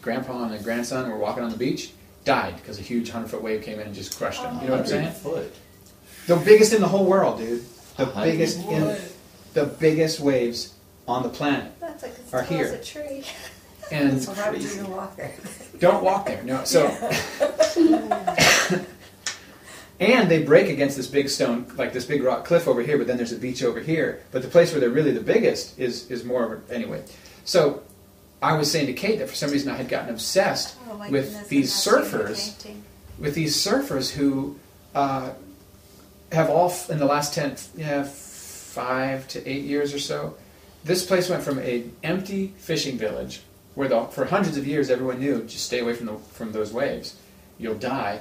grandpa 0.00 0.44
and 0.44 0.54
a 0.54 0.58
grandson 0.58 1.10
were 1.10 1.16
walking 1.18 1.42
on 1.42 1.50
the 1.50 1.56
beach, 1.56 1.92
died 2.24 2.56
because 2.56 2.78
a 2.78 2.82
huge 2.82 3.10
hundred 3.10 3.28
foot 3.30 3.42
wave 3.42 3.62
came 3.62 3.80
in 3.80 3.86
and 3.86 3.94
just 3.94 4.16
crushed 4.16 4.42
them. 4.42 4.60
You 4.60 4.68
know 4.68 4.72
what 4.72 4.80
I'm 4.80 4.86
oh, 4.86 4.88
saying? 4.88 5.12
Foot. 5.12 5.54
The 6.26 6.36
biggest 6.36 6.72
in 6.72 6.80
the 6.80 6.88
whole 6.88 7.06
world, 7.06 7.38
dude. 7.38 7.64
The 7.96 8.04
A 8.04 8.06
hundred 8.06 8.32
biggest 8.32 8.58
in 8.68 8.96
the 9.54 9.66
biggest 9.66 10.20
waves 10.20 10.74
on 11.08 11.22
the 11.22 11.28
planet. 11.28 11.72
That's 11.80 12.02
like 12.02 12.14
Are 12.32 12.42
here. 12.42 12.72
a 12.72 12.82
tree. 12.82 13.24
And 13.90 14.22
So 14.22 14.32
why 14.32 14.50
would 14.50 14.62
you 14.62 14.86
walk 14.86 15.16
there? 15.16 15.34
don't 15.78 16.02
walk 16.04 16.26
there. 16.26 16.42
No. 16.44 16.64
So 16.64 16.86
and 20.02 20.28
they 20.28 20.42
break 20.42 20.68
against 20.68 20.96
this 20.96 21.06
big 21.06 21.28
stone, 21.28 21.64
like 21.76 21.92
this 21.92 22.04
big 22.04 22.24
rock 22.24 22.44
cliff 22.44 22.66
over 22.66 22.82
here, 22.82 22.98
but 22.98 23.06
then 23.06 23.16
there's 23.16 23.32
a 23.32 23.38
beach 23.38 23.62
over 23.62 23.78
here. 23.78 24.20
But 24.32 24.42
the 24.42 24.48
place 24.48 24.72
where 24.72 24.80
they're 24.80 24.90
really 24.90 25.12
the 25.12 25.20
biggest 25.20 25.78
is 25.78 26.10
is 26.10 26.24
more 26.24 26.44
of 26.44 26.70
a, 26.70 26.74
anyway. 26.74 27.04
So 27.44 27.82
I 28.42 28.54
was 28.54 28.70
saying 28.70 28.86
to 28.86 28.92
Kate 28.92 29.20
that 29.20 29.28
for 29.28 29.36
some 29.36 29.50
reason 29.50 29.70
I 29.70 29.76
had 29.76 29.88
gotten 29.88 30.10
obsessed 30.10 30.76
Oh 30.90 30.96
with 31.08 31.26
goodness, 31.26 31.48
these 31.48 31.86
I'm 31.86 32.00
not 32.00 32.04
seeing 32.04 32.24
the 32.24 32.34
surfers 32.34 32.76
with 33.18 33.34
these 33.34 33.56
surfers 33.56 34.10
who 34.10 34.58
uh, 34.94 35.30
have 36.32 36.50
all 36.50 36.74
in 36.88 36.98
the 36.98 37.06
last 37.06 37.34
10 37.34 37.56
yeah, 37.76 38.02
five 38.02 39.28
to 39.28 39.48
eight 39.48 39.64
years 39.64 39.94
or 39.94 39.98
so 39.98 40.34
this 40.84 41.06
place 41.06 41.28
went 41.28 41.42
from 41.42 41.58
an 41.58 41.94
empty 42.02 42.54
fishing 42.56 42.98
village 42.98 43.42
where 43.74 43.88
the, 43.88 44.04
for 44.06 44.24
hundreds 44.24 44.56
of 44.56 44.66
years 44.66 44.90
everyone 44.90 45.20
knew 45.20 45.44
just 45.44 45.64
stay 45.64 45.78
away 45.78 45.94
from 45.94 46.06
the, 46.06 46.16
from 46.32 46.50
those 46.52 46.72
waves 46.72 47.16
you'll 47.58 47.78
die 47.78 48.20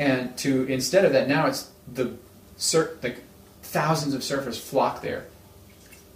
and 0.00 0.36
to 0.38 0.64
instead 0.64 1.04
of 1.04 1.12
that 1.12 1.28
now 1.28 1.46
it's 1.46 1.70
the 1.92 2.16
sur- 2.56 2.96
like 3.02 3.18
thousands 3.62 4.14
of 4.14 4.22
surfers 4.22 4.58
flock 4.58 5.02
there. 5.02 5.26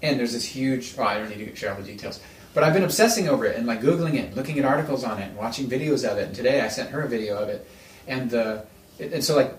And 0.02 0.18
there's 0.18 0.32
this 0.32 0.44
huge 0.44 0.96
well 0.96 1.06
i 1.08 1.18
don't 1.18 1.28
need 1.30 1.44
to 1.46 1.54
share 1.56 1.70
all 1.72 1.80
the 1.80 1.86
details 1.86 2.20
but 2.54 2.64
i've 2.64 2.72
been 2.74 2.82
obsessing 2.84 3.28
over 3.28 3.44
it 3.46 3.56
and 3.56 3.66
like 3.66 3.80
googling 3.80 4.14
it 4.14 4.34
looking 4.34 4.58
at 4.58 4.64
articles 4.64 5.02
on 5.04 5.18
it 5.22 5.28
and 5.28 5.36
watching 5.36 5.68
videos 5.68 6.02
of 6.10 6.18
it. 6.18 6.26
And 6.28 6.34
today 6.34 6.60
i 6.60 6.68
sent 6.68 6.90
her 6.90 7.02
a 7.02 7.08
video 7.08 7.38
of 7.38 7.48
it. 7.48 7.66
And 8.08 8.30
the 8.30 8.64
and 8.98 9.22
so 9.24 9.36
like 9.36 9.52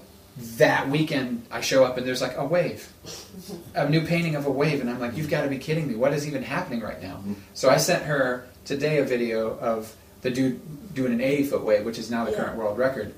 that 0.57 0.89
weekend 0.89 1.45
i 1.51 1.61
show 1.61 1.83
up 1.85 1.97
and 1.97 2.05
there's 2.07 2.21
like 2.21 2.35
a 2.37 2.45
wave 2.45 2.91
a 3.75 3.87
new 3.89 4.01
painting 4.05 4.35
of 4.35 4.45
a 4.45 4.51
wave. 4.51 4.81
And 4.81 4.89
i'm 4.89 4.99
like 4.99 5.15
you've 5.17 5.29
got 5.29 5.43
to 5.43 5.49
be 5.49 5.57
kidding 5.57 5.87
me. 5.87 5.95
What 5.95 6.13
is 6.13 6.27
even 6.27 6.43
happening 6.43 6.81
right 6.81 7.01
now? 7.01 7.15
Mm-hmm. 7.17 7.33
So 7.53 7.69
i 7.69 7.77
sent 7.77 8.03
her 8.05 8.47
today 8.65 8.97
a 8.99 9.03
video 9.05 9.57
of 9.59 9.95
the 10.21 10.31
dude 10.31 10.59
doing 10.95 11.13
an 11.13 11.21
80 11.21 11.43
foot 11.51 11.63
wave 11.63 11.85
which 11.85 11.99
is 11.99 12.09
now 12.09 12.25
the 12.25 12.31
Yeah. 12.31 12.37
current 12.37 12.57
world 12.57 12.77
record 12.77 13.13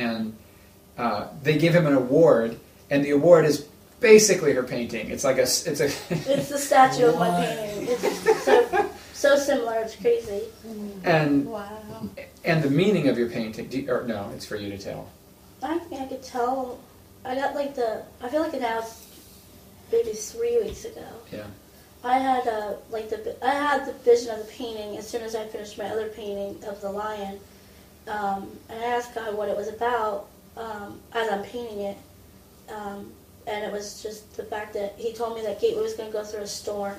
and 0.00 0.36
uh, 0.98 1.28
they 1.42 1.56
give 1.58 1.74
him 1.74 1.86
an 1.86 1.94
award 1.94 2.58
and 2.90 3.04
the 3.04 3.10
award 3.10 3.44
is 3.44 3.66
basically 4.00 4.52
her 4.52 4.62
painting 4.62 5.10
it's 5.10 5.24
like 5.24 5.36
a 5.38 5.42
it's 5.42 5.66
a 5.80 5.84
It's 6.10 6.48
the 6.48 6.58
statue 6.58 7.06
of 7.06 7.18
my 7.18 7.30
painting. 7.30 7.88
It's 7.90 8.44
so 8.44 8.90
so 9.12 9.36
similar. 9.36 9.76
It's 9.80 9.96
crazy. 9.96 10.42
and 11.04 11.46
Wow. 11.46 12.08
and 12.44 12.62
the 12.62 12.70
meaning 12.70 13.08
of 13.08 13.18
your 13.18 13.28
painting 13.28 13.66
do, 13.68 13.86
or 13.90 14.04
no 14.06 14.30
it's 14.34 14.46
for 14.46 14.56
you 14.56 14.70
to 14.70 14.78
tell 14.78 15.08
I 15.62 15.78
think 15.78 16.00
I 16.00 16.06
could 16.06 16.22
tell. 16.22 16.78
I 17.22 17.34
got 17.34 17.54
like 17.54 17.74
the. 17.74 18.02
I 18.22 18.30
feel 18.30 18.40
like 18.40 18.54
it 18.54 18.62
now 18.62 18.78
it's 18.78 19.04
maybe 19.92 20.12
three 20.12 20.58
weeks 20.62 20.86
ago. 20.86 21.04
yeah 21.30 21.44
I 22.02 22.16
had 22.18 22.48
uh, 22.48 22.72
like 22.90 23.10
the 23.10 23.36
I 23.44 23.50
had 23.52 23.84
the 23.86 23.92
vision 23.92 24.30
of 24.34 24.38
the 24.46 24.50
painting 24.52 24.96
as 24.96 25.06
soon 25.06 25.20
as 25.22 25.34
I 25.34 25.44
finished 25.46 25.76
my 25.76 25.84
other 25.84 26.08
painting 26.08 26.64
of 26.64 26.80
the 26.80 26.90
lion, 26.90 27.38
um, 28.08 28.48
and 28.68 28.82
I 28.82 28.86
asked 28.86 29.14
God 29.14 29.34
what 29.36 29.48
it 29.48 29.56
was 29.56 29.68
about 29.68 30.28
um, 30.56 31.00
as 31.12 31.30
I'm 31.30 31.42
painting 31.44 31.80
it, 31.80 31.98
um, 32.68 33.12
and 33.46 33.64
it 33.64 33.72
was 33.72 34.02
just 34.02 34.36
the 34.36 34.44
fact 34.44 34.74
that 34.74 34.94
He 34.96 35.12
told 35.12 35.36
me 35.36 35.42
that 35.42 35.60
Gateway 35.60 35.82
was 35.82 35.94
going 35.94 36.10
to 36.10 36.12
go 36.12 36.24
through 36.24 36.40
a 36.40 36.46
storm, 36.46 36.96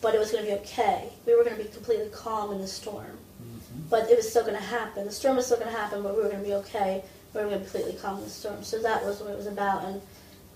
but 0.00 0.14
it 0.14 0.18
was 0.18 0.30
going 0.30 0.44
to 0.44 0.50
be 0.50 0.56
okay. 0.58 1.08
We 1.26 1.36
were 1.36 1.44
going 1.44 1.56
to 1.56 1.62
be 1.62 1.68
completely 1.68 2.08
calm 2.10 2.52
in 2.52 2.60
the 2.60 2.66
storm, 2.66 3.18
but 3.90 4.10
it 4.10 4.16
was 4.16 4.28
still 4.28 4.42
going 4.42 4.56
to 4.56 4.62
happen. 4.62 5.04
The 5.04 5.12
storm 5.12 5.36
was 5.36 5.46
still 5.46 5.58
going 5.58 5.70
to 5.70 5.76
happen, 5.76 6.02
but 6.02 6.16
we 6.16 6.22
were 6.22 6.28
going 6.28 6.42
to 6.42 6.48
be 6.48 6.54
okay. 6.54 7.02
We 7.34 7.40
were 7.40 7.48
going 7.48 7.60
to 7.60 7.64
be 7.64 7.70
completely 7.70 8.00
calm 8.00 8.18
in 8.18 8.24
the 8.24 8.30
storm. 8.30 8.62
So 8.64 8.80
that 8.82 9.04
was 9.04 9.20
what 9.20 9.30
it 9.30 9.36
was 9.36 9.46
about, 9.46 9.84
and 9.84 10.00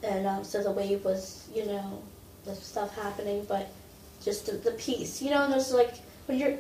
and 0.02 0.26
um, 0.26 0.44
so 0.44 0.62
the 0.62 0.70
wave 0.72 1.04
was, 1.04 1.48
you 1.54 1.64
know, 1.66 2.02
the 2.44 2.54
stuff 2.56 2.94
happening, 2.96 3.44
but 3.48 3.70
just 4.24 4.46
the, 4.46 4.52
the 4.52 4.72
peace. 4.72 5.22
You 5.22 5.30
know, 5.30 5.44
and 5.44 5.52
there's 5.52 5.72
like 5.72 5.94
when 6.26 6.38
you're. 6.38 6.58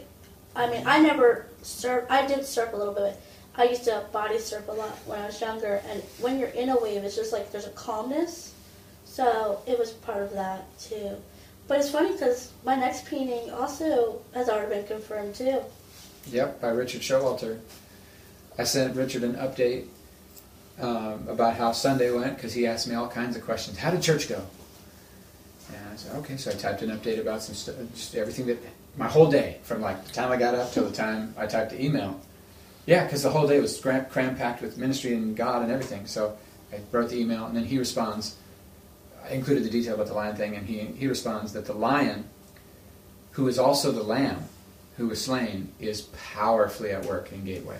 I 0.54 0.70
mean, 0.70 0.86
I 0.86 1.00
never 1.00 1.46
surf. 1.62 2.04
I 2.10 2.26
did 2.26 2.44
surf 2.44 2.72
a 2.72 2.76
little 2.76 2.94
bit. 2.94 3.18
I 3.54 3.64
used 3.64 3.84
to 3.84 4.04
body 4.12 4.38
surf 4.38 4.68
a 4.68 4.72
lot 4.72 4.96
when 5.06 5.20
I 5.20 5.26
was 5.26 5.40
younger, 5.40 5.82
and 5.88 6.02
when 6.20 6.38
you're 6.38 6.48
in 6.48 6.70
a 6.70 6.80
wave, 6.80 7.04
it's 7.04 7.16
just 7.16 7.32
like 7.32 7.52
there's 7.52 7.66
a 7.66 7.70
calmness. 7.70 8.54
So 9.04 9.60
it 9.66 9.78
was 9.78 9.90
part 9.90 10.22
of 10.22 10.32
that 10.32 10.64
too. 10.78 11.16
But 11.68 11.78
it's 11.78 11.90
funny 11.90 12.12
because 12.12 12.50
my 12.64 12.74
next 12.74 13.06
painting 13.06 13.50
also 13.50 14.20
has 14.34 14.48
already 14.48 14.76
been 14.76 14.86
confirmed 14.86 15.34
too. 15.34 15.60
Yep, 16.30 16.60
by 16.60 16.68
Richard 16.68 17.02
Showalter. 17.02 17.58
I 18.58 18.64
sent 18.64 18.96
Richard 18.96 19.22
an 19.22 19.34
update 19.34 19.86
um, 20.80 21.26
about 21.28 21.56
how 21.56 21.72
Sunday 21.72 22.10
went 22.10 22.36
because 22.36 22.52
he 22.52 22.66
asked 22.66 22.88
me 22.88 22.94
all 22.94 23.08
kinds 23.08 23.36
of 23.36 23.44
questions. 23.44 23.78
How 23.78 23.90
did 23.90 24.02
church 24.02 24.28
go? 24.28 24.42
And 25.74 25.88
I 25.92 25.96
said, 25.96 26.16
okay. 26.16 26.36
So 26.36 26.50
I 26.50 26.54
typed 26.54 26.82
an 26.82 26.90
update 26.90 27.20
about 27.20 27.42
some 27.42 27.54
stuff, 27.54 27.76
just 27.94 28.14
everything 28.14 28.46
that 28.46 28.58
my 28.96 29.08
whole 29.08 29.30
day 29.30 29.58
from 29.62 29.80
like 29.80 30.04
the 30.04 30.12
time 30.12 30.30
I 30.30 30.36
got 30.36 30.54
up 30.54 30.72
till 30.72 30.84
the 30.84 30.94
time 30.94 31.34
I 31.36 31.46
typed 31.46 31.70
the 31.70 31.82
email. 31.82 32.20
Yeah, 32.86 33.04
because 33.04 33.22
the 33.22 33.30
whole 33.30 33.46
day 33.46 33.60
was 33.60 33.80
cram 33.80 34.36
packed 34.36 34.60
with 34.60 34.76
ministry 34.76 35.14
and 35.14 35.36
God 35.36 35.62
and 35.62 35.70
everything. 35.70 36.06
So 36.06 36.36
I 36.72 36.80
wrote 36.90 37.10
the 37.10 37.20
email, 37.20 37.46
and 37.46 37.56
then 37.56 37.64
he 37.64 37.78
responds. 37.78 38.36
I 39.24 39.34
included 39.34 39.62
the 39.62 39.70
detail 39.70 39.94
about 39.94 40.08
the 40.08 40.14
lion 40.14 40.34
thing, 40.34 40.56
and 40.56 40.66
he 40.66 40.78
he 40.80 41.06
responds 41.06 41.52
that 41.52 41.66
the 41.66 41.74
lion, 41.74 42.24
who 43.32 43.46
is 43.46 43.58
also 43.58 43.92
the 43.92 44.02
lamb, 44.02 44.44
who 44.96 45.08
was 45.08 45.24
slain, 45.24 45.72
is 45.78 46.02
powerfully 46.34 46.90
at 46.90 47.06
work 47.06 47.32
in 47.32 47.44
Gateway. 47.44 47.78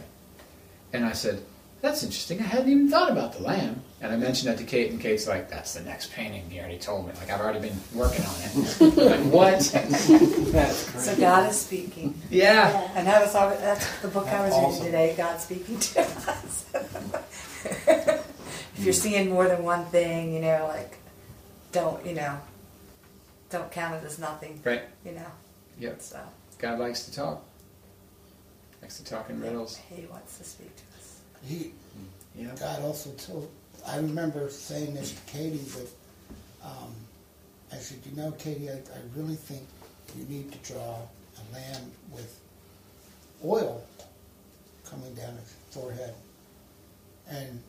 And 0.93 1.05
I 1.05 1.13
said, 1.13 1.43
That's 1.81 2.03
interesting. 2.03 2.41
I 2.41 2.45
hadn't 2.45 2.71
even 2.71 2.91
thought 2.91 3.11
about 3.11 3.33
the 3.33 3.43
lamb. 3.43 3.83
And 4.03 4.13
I 4.13 4.17
mentioned 4.17 4.49
that 4.51 4.59
to 4.59 4.65
Kate, 4.65 4.91
and 4.91 5.01
Kate's 5.01 5.29
like, 5.29 5.49
That's 5.49 5.75
the 5.75 5.81
next 5.83 6.13
painting. 6.13 6.51
He 6.51 6.59
already 6.59 6.77
told 6.79 7.07
me. 7.07 7.13
Like, 7.21 7.31
I've 7.31 7.41
already 7.41 7.61
been 7.61 7.79
working 7.95 8.25
on 8.27 8.35
it. 8.43 8.81
like, 8.97 9.21
what? 9.33 9.61
That's 9.61 11.05
So. 11.05 11.17
God 11.17 11.49
is 11.49 11.61
speaking. 11.61 12.21
Yeah. 12.29 12.69
Yeah. 12.71 12.91
And 12.97 13.07
that 13.07 13.23
was 13.25 13.35
all, 13.37 13.51
that's 13.51 14.01
the 14.01 14.09
book 14.09 14.27
I 14.27 14.45
was 14.45 14.53
awesome. 14.55 14.71
reading 14.71 14.85
today, 14.87 15.15
God 15.17 15.39
speaking 15.41 15.79
to 15.79 16.01
us. 16.29 16.65
if 17.85 18.79
you're 18.79 18.93
seeing 18.93 19.31
more 19.31 19.47
than 19.47 19.63
one 19.63 19.85
thing, 19.87 20.35
you 20.35 20.41
know, 20.41 20.67
like, 20.69 20.99
don't, 21.71 22.05
you 22.05 22.15
know, 22.15 22.39
don't 23.51 23.71
count 23.71 23.95
it 23.95 24.05
as 24.05 24.19
nothing, 24.19 24.61
Right. 24.65 24.83
you 25.05 25.13
know. 25.13 25.27
Yep. 25.79 26.03
So 26.03 26.21
God 26.59 26.79
likes 26.81 27.05
to 27.05 27.13
talk. 27.15 27.45
Likes 28.83 28.97
to 28.99 29.05
talk 29.05 29.31
in 29.31 29.41
riddles. 29.41 29.77
he 29.95 30.07
wants 30.07 30.39
to 30.39 30.45
speak 30.45 30.75
to 30.75 30.83
us. 30.99 31.21
He, 31.45 31.55
mm. 31.57 31.73
Yeah. 32.35 32.51
God 32.59 32.83
also 32.83 33.11
told, 33.13 33.49
I 33.87 33.97
remember 33.97 34.49
saying 34.49 34.95
this 34.95 35.13
to 35.13 35.21
Katie, 35.33 35.65
but 35.75 36.67
um, 36.67 36.95
I 37.73 37.77
said, 37.77 37.99
you 38.09 38.17
know, 38.17 38.31
Katie, 38.33 38.71
I, 38.71 38.75
I 38.75 39.01
really 39.17 39.35
think 39.35 39.63
you 40.17 40.25
need 40.25 40.53
to 40.53 40.73
draw 40.73 40.97
a 40.99 41.55
lamb 41.55 41.91
with 42.13 42.39
oil 43.45 43.83
coming 44.89 45.13
down 45.15 45.33
his 45.37 45.55
forehead. 45.71 46.15
And 47.29 47.61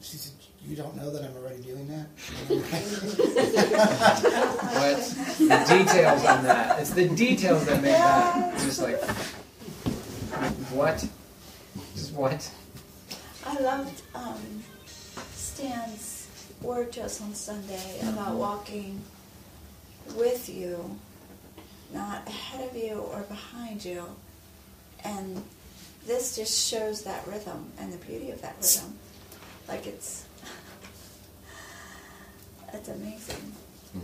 she 0.00 0.16
said, 0.16 0.32
You 0.66 0.76
don't 0.76 0.96
know 0.96 1.10
that 1.10 1.22
I'm 1.22 1.36
already 1.36 1.62
doing 1.62 1.86
that? 1.88 2.06
What? 4.74 4.98
The 5.38 5.64
details 5.68 6.24
on 6.24 6.42
that. 6.44 6.80
It's 6.80 6.90
the 6.90 7.08
details 7.08 7.64
that 7.66 7.82
make 7.82 7.92
that 7.92 8.58
just 8.58 8.82
like 8.82 9.00
what? 10.70 11.06
Just 11.94 12.12
what? 12.12 12.50
I 13.46 13.54
loved 13.60 14.02
um, 14.14 14.34
Stan's 15.54 16.26
word 16.62 16.90
to 16.90 17.04
us 17.04 17.20
on 17.20 17.32
Sunday 17.32 18.00
about 18.02 18.34
walking 18.34 19.00
with 20.16 20.48
you, 20.48 20.98
not 21.92 22.26
ahead 22.26 22.68
of 22.68 22.76
you 22.76 22.94
or 22.94 23.20
behind 23.20 23.84
you. 23.84 24.04
And 25.04 25.44
this 26.08 26.34
just 26.34 26.68
shows 26.68 27.04
that 27.04 27.24
rhythm 27.28 27.70
and 27.78 27.92
the 27.92 27.98
beauty 27.98 28.32
of 28.32 28.42
that 28.42 28.56
rhythm. 28.60 28.98
Like 29.68 29.86
it's, 29.86 30.26
it's 32.72 32.88
amazing. 32.88 33.52
Hmm. 33.92 34.00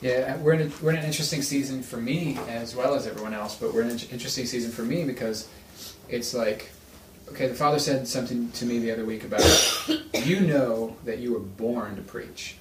Yeah, 0.00 0.38
we're 0.38 0.54
in, 0.54 0.68
a, 0.68 0.72
we're 0.82 0.92
in 0.92 0.96
an 0.96 1.04
interesting 1.04 1.42
season 1.42 1.82
for 1.82 1.98
me 1.98 2.38
as 2.48 2.74
well 2.74 2.94
as 2.94 3.06
everyone 3.06 3.34
else, 3.34 3.56
but 3.56 3.74
we're 3.74 3.82
in 3.82 3.90
an 3.90 4.00
interesting 4.10 4.46
season 4.46 4.70
for 4.70 4.84
me 4.84 5.04
because 5.04 5.50
it's 6.08 6.32
like, 6.32 6.70
okay, 7.32 7.48
the 7.48 7.54
Father 7.54 7.78
said 7.78 8.06
something 8.06 8.50
to 8.52 8.64
me 8.64 8.78
the 8.78 8.90
other 8.92 9.04
week 9.04 9.24
about, 9.24 9.42
you 10.14 10.40
know 10.40 10.96
that 11.04 11.18
you 11.18 11.32
were 11.32 11.40
born 11.40 11.96
to 11.96 12.02
preach. 12.02 12.56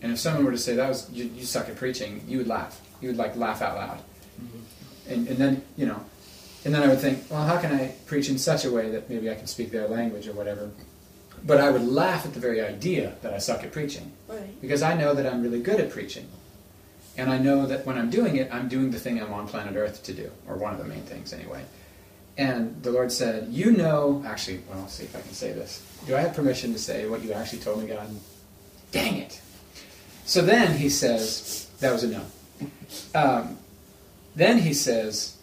And 0.00 0.12
if 0.12 0.18
someone 0.18 0.44
were 0.44 0.52
to 0.52 0.58
say 0.58 0.76
that 0.76 0.88
was 0.88 1.10
you, 1.10 1.24
you 1.24 1.44
suck 1.44 1.68
at 1.68 1.76
preaching, 1.76 2.22
you 2.28 2.38
would 2.38 2.46
laugh. 2.46 2.80
You 3.00 3.08
would 3.08 3.16
like 3.16 3.36
laugh 3.36 3.62
out 3.62 3.76
loud. 3.76 3.98
Mm-hmm. 4.40 5.12
And, 5.12 5.28
and 5.28 5.36
then 5.36 5.62
you 5.76 5.86
know, 5.86 6.00
and 6.64 6.74
then 6.74 6.82
I 6.82 6.88
would 6.88 7.00
think, 7.00 7.24
well, 7.30 7.44
how 7.44 7.58
can 7.60 7.72
I 7.72 7.94
preach 8.06 8.28
in 8.28 8.38
such 8.38 8.64
a 8.64 8.70
way 8.70 8.90
that 8.90 9.08
maybe 9.08 9.30
I 9.30 9.34
can 9.34 9.46
speak 9.46 9.70
their 9.70 9.88
language 9.88 10.28
or 10.28 10.32
whatever? 10.32 10.70
But 11.44 11.60
I 11.60 11.70
would 11.70 11.86
laugh 11.86 12.26
at 12.26 12.34
the 12.34 12.40
very 12.40 12.60
idea 12.60 13.14
that 13.22 13.32
I 13.32 13.38
suck 13.38 13.62
at 13.62 13.72
preaching 13.72 14.12
Right. 14.26 14.60
because 14.60 14.82
I 14.82 14.94
know 14.94 15.14
that 15.14 15.26
I'm 15.26 15.42
really 15.42 15.60
good 15.62 15.80
at 15.80 15.90
preaching. 15.90 16.28
And 17.16 17.30
I 17.30 17.38
know 17.38 17.66
that 17.66 17.84
when 17.86 17.98
I'm 17.98 18.10
doing 18.10 18.36
it, 18.36 18.52
I'm 18.52 18.68
doing 18.68 18.90
the 18.90 18.98
thing 18.98 19.20
I'm 19.20 19.32
on 19.32 19.48
planet 19.48 19.74
Earth 19.76 20.04
to 20.04 20.12
do, 20.12 20.30
or 20.46 20.56
one 20.56 20.72
of 20.72 20.78
the 20.78 20.84
main 20.84 21.02
things 21.02 21.32
anyway. 21.32 21.64
And 22.38 22.80
the 22.84 22.92
Lord 22.92 23.10
said, 23.10 23.48
You 23.50 23.72
know, 23.72 24.22
actually, 24.24 24.62
well, 24.68 24.80
I'll 24.80 24.88
see 24.88 25.04
if 25.04 25.14
I 25.14 25.20
can 25.20 25.32
say 25.32 25.52
this. 25.52 25.84
Do 26.06 26.16
I 26.16 26.20
have 26.20 26.34
permission 26.34 26.72
to 26.72 26.78
say 26.78 27.08
what 27.08 27.22
you 27.22 27.32
actually 27.32 27.58
told 27.58 27.82
me, 27.82 27.88
God? 27.88 28.08
Dang 28.92 29.16
it. 29.16 29.40
So 30.24 30.40
then 30.40 30.78
he 30.78 30.88
says, 30.88 31.68
That 31.80 31.92
was 31.92 32.04
a 32.04 32.08
no. 32.08 32.22
Um, 33.14 33.58
then 34.36 34.58
he 34.58 34.72
says, 34.72 35.36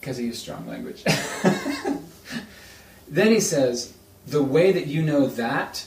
because 0.00 0.16
he 0.16 0.26
used 0.26 0.40
strong 0.40 0.66
language. 0.68 1.02
then 3.08 3.32
he 3.32 3.40
says, 3.40 3.92
The 4.26 4.42
way 4.42 4.70
that 4.70 4.86
you 4.86 5.02
know 5.02 5.26
that 5.26 5.84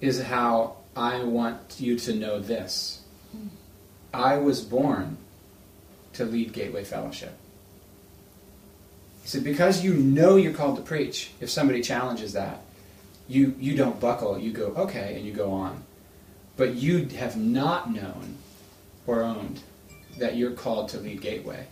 is 0.00 0.22
how 0.22 0.76
I 0.96 1.24
want 1.24 1.80
you 1.80 1.98
to 1.98 2.14
know 2.14 2.38
this. 2.38 3.00
I 4.14 4.36
was 4.36 4.60
born 4.60 5.16
to 6.12 6.24
lead 6.24 6.52
Gateway 6.52 6.84
Fellowship. 6.84 7.36
He 9.22 9.28
said, 9.28 9.44
because 9.44 9.84
you 9.84 9.94
know 9.94 10.36
you're 10.36 10.52
called 10.52 10.76
to 10.76 10.82
preach, 10.82 11.30
if 11.40 11.48
somebody 11.48 11.80
challenges 11.80 12.32
that, 12.32 12.60
you, 13.28 13.54
you 13.58 13.76
don't 13.76 14.00
buckle, 14.00 14.38
you 14.38 14.52
go, 14.52 14.66
okay, 14.76 15.14
and 15.16 15.24
you 15.24 15.32
go 15.32 15.52
on. 15.52 15.84
But 16.56 16.74
you 16.74 17.06
have 17.16 17.36
not 17.36 17.92
known 17.92 18.36
or 19.06 19.22
owned 19.22 19.60
that 20.18 20.36
you're 20.36 20.52
called 20.52 20.88
to 20.90 20.98
lead 20.98 21.20
Gateway. 21.20 21.66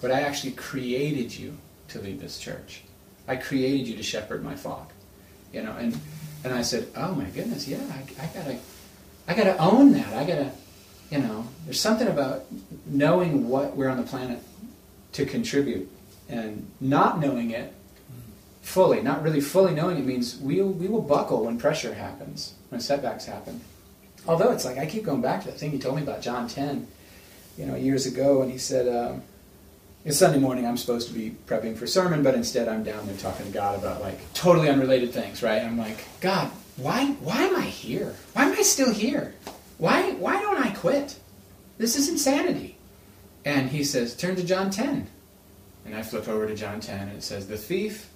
But 0.00 0.10
I 0.10 0.22
actually 0.22 0.52
created 0.52 1.36
you 1.36 1.58
to 1.88 2.00
lead 2.00 2.20
this 2.20 2.38
church. 2.38 2.82
I 3.28 3.36
created 3.36 3.86
you 3.86 3.96
to 3.96 4.02
shepherd 4.02 4.42
my 4.42 4.56
flock. 4.56 4.92
You 5.52 5.62
know, 5.62 5.72
and 5.72 5.98
and 6.44 6.52
I 6.52 6.62
said, 6.62 6.88
Oh 6.96 7.14
my 7.14 7.26
goodness, 7.26 7.68
yeah, 7.68 7.78
I, 7.90 8.24
I 8.24 8.26
gotta 8.34 8.58
I 9.28 9.34
gotta 9.34 9.56
own 9.58 9.92
that. 9.92 10.12
I 10.14 10.24
gotta 10.24 10.50
you 11.10 11.18
know, 11.18 11.46
there's 11.64 11.80
something 11.80 12.08
about 12.08 12.46
knowing 12.86 13.48
what 13.48 13.76
we're 13.76 13.90
on 13.90 13.98
the 13.98 14.02
planet 14.02 14.42
to 15.12 15.26
contribute 15.26 15.90
and 16.32 16.70
not 16.80 17.20
knowing 17.20 17.50
it 17.50 17.72
fully, 18.62 19.02
not 19.02 19.22
really 19.22 19.40
fully 19.40 19.74
knowing 19.74 19.98
it 19.98 20.04
means 20.06 20.38
we 20.38 20.62
we 20.62 20.88
will 20.88 21.02
buckle 21.02 21.44
when 21.44 21.58
pressure 21.58 21.94
happens, 21.94 22.54
when 22.70 22.80
setbacks 22.80 23.26
happen. 23.26 23.60
Although 24.26 24.52
it's 24.52 24.64
like 24.64 24.78
I 24.78 24.86
keep 24.86 25.04
going 25.04 25.20
back 25.20 25.42
to 25.42 25.48
that 25.48 25.58
thing 25.58 25.72
you 25.72 25.78
told 25.78 25.96
me 25.96 26.02
about 26.02 26.22
John 26.22 26.48
10, 26.48 26.86
you 27.58 27.66
know, 27.66 27.74
years 27.74 28.06
ago, 28.06 28.42
and 28.42 28.50
he 28.50 28.56
said, 28.56 28.86
um, 28.88 29.22
it's 30.04 30.16
Sunday 30.16 30.38
morning, 30.38 30.66
I'm 30.66 30.76
supposed 30.76 31.08
to 31.08 31.14
be 31.14 31.36
prepping 31.46 31.76
for 31.76 31.86
sermon, 31.86 32.22
but 32.22 32.34
instead 32.34 32.68
I'm 32.68 32.82
down 32.82 33.06
there 33.06 33.16
talking 33.16 33.46
to 33.46 33.52
God 33.52 33.78
about 33.78 34.00
like 34.00 34.18
totally 34.32 34.68
unrelated 34.68 35.12
things, 35.12 35.42
right? 35.42 35.62
I'm 35.62 35.76
like, 35.76 35.98
God, 36.20 36.50
why 36.76 37.06
why 37.20 37.42
am 37.42 37.56
I 37.56 37.66
here? 37.66 38.16
Why 38.32 38.46
am 38.46 38.52
I 38.52 38.62
still 38.62 38.92
here? 38.92 39.34
Why 39.78 40.12
why 40.12 40.40
don't 40.40 40.64
I 40.64 40.70
quit? 40.70 41.18
This 41.78 41.96
is 41.96 42.08
insanity. 42.08 42.78
And 43.44 43.70
he 43.70 43.82
says, 43.82 44.14
turn 44.16 44.36
to 44.36 44.44
John 44.44 44.70
10. 44.70 45.08
And 45.84 45.94
I 45.94 46.02
flip 46.02 46.28
over 46.28 46.46
to 46.46 46.54
John 46.54 46.80
10 46.80 47.08
and 47.08 47.18
it 47.18 47.22
says, 47.22 47.46
the 47.48 47.56
thief, 47.56 48.08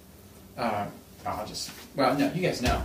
uh, 0.57 0.87
I'll 1.25 1.45
just, 1.45 1.71
well, 1.95 2.17
no, 2.17 2.31
you 2.33 2.41
guys 2.41 2.61
know. 2.61 2.81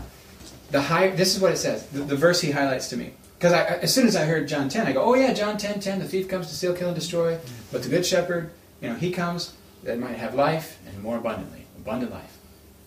The 0.70 0.82
high, 0.82 1.10
this 1.10 1.34
is 1.36 1.40
what 1.40 1.52
it 1.52 1.58
says, 1.58 1.86
the, 1.88 2.00
the 2.00 2.16
verse 2.16 2.40
he 2.40 2.50
highlights 2.50 2.88
to 2.88 2.96
me. 2.96 3.12
Because 3.38 3.52
as 3.52 3.92
soon 3.94 4.06
as 4.06 4.16
I 4.16 4.24
heard 4.24 4.48
John 4.48 4.68
10, 4.68 4.86
I 4.86 4.92
go, 4.92 5.02
oh 5.02 5.14
yeah, 5.14 5.32
John 5.32 5.58
10, 5.58 5.80
10, 5.80 5.98
the 5.98 6.04
thief 6.06 6.28
comes 6.28 6.48
to 6.48 6.54
steal, 6.54 6.74
kill, 6.74 6.88
and 6.88 6.94
destroy. 6.94 7.38
But 7.70 7.82
the 7.82 7.88
good 7.88 8.06
shepherd, 8.06 8.50
you 8.80 8.88
know, 8.88 8.94
he 8.94 9.10
comes 9.10 9.52
that 9.84 9.98
might 9.98 10.16
have 10.16 10.34
life 10.34 10.78
and 10.86 11.02
more 11.02 11.18
abundantly, 11.18 11.66
abundant 11.76 12.12
life. 12.12 12.38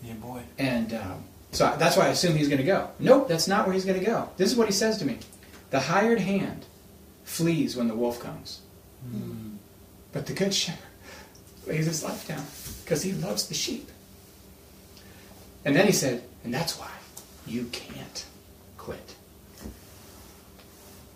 Yeah, 0.02 0.14
boy. 0.14 0.42
And 0.58 0.94
um, 0.94 1.24
so 1.52 1.74
that's 1.78 1.96
why 1.96 2.06
I 2.06 2.08
assume 2.08 2.36
he's 2.36 2.48
going 2.48 2.60
to 2.60 2.64
go. 2.64 2.90
Nope, 2.98 3.28
that's 3.28 3.48
not 3.48 3.66
where 3.66 3.74
he's 3.74 3.84
going 3.84 3.98
to 3.98 4.04
go. 4.04 4.30
This 4.36 4.50
is 4.50 4.56
what 4.56 4.66
he 4.66 4.72
says 4.72 4.96
to 4.98 5.04
me 5.04 5.18
The 5.70 5.80
hired 5.80 6.20
hand 6.20 6.64
flees 7.24 7.76
when 7.76 7.88
the 7.88 7.94
wolf 7.94 8.20
comes, 8.20 8.60
Mm. 9.06 9.56
but 10.12 10.26
the 10.26 10.32
good 10.32 10.52
shepherd 10.54 10.80
lays 11.66 11.86
his 11.86 12.02
life 12.02 12.26
down 12.26 12.44
because 12.84 13.02
he 13.02 13.12
loves 13.12 13.48
the 13.48 13.54
sheep. 13.54 13.90
And 15.64 15.74
then 15.74 15.86
he 15.86 15.92
said, 15.92 16.22
And 16.44 16.54
that's 16.54 16.78
why 16.78 16.90
you 17.46 17.64
can't 17.72 18.24
quit. 18.78 19.14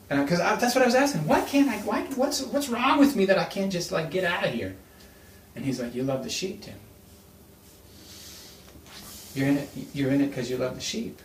Because 0.09 0.39
that's 0.39 0.75
what 0.75 0.83
I 0.83 0.87
was 0.87 0.97
asking. 0.97 1.25
Why 1.27 1.41
can't 1.43 1.69
I? 1.69 1.77
Why, 1.79 2.03
what's, 2.17 2.43
what's 2.43 2.69
wrong 2.69 2.99
with 2.99 3.15
me 3.15 3.27
that 3.27 3.39
I 3.39 3.45
can't 3.45 3.71
just 3.71 3.93
like 3.93 4.11
get 4.11 4.25
out 4.25 4.45
of 4.45 4.53
here? 4.53 4.75
And 5.55 5.65
he's 5.65 5.81
like, 5.81 5.95
You 5.95 6.03
love 6.03 6.25
the 6.25 6.31
sheep, 6.31 6.63
Tim. 6.63 6.75
You're 9.35 9.49
in 9.49 9.59
it. 9.59 9.69
You're 9.95 10.11
in 10.11 10.21
it 10.21 10.29
because 10.29 10.51
you 10.51 10.57
love 10.57 10.75
the 10.75 10.81
sheep. 10.81 11.21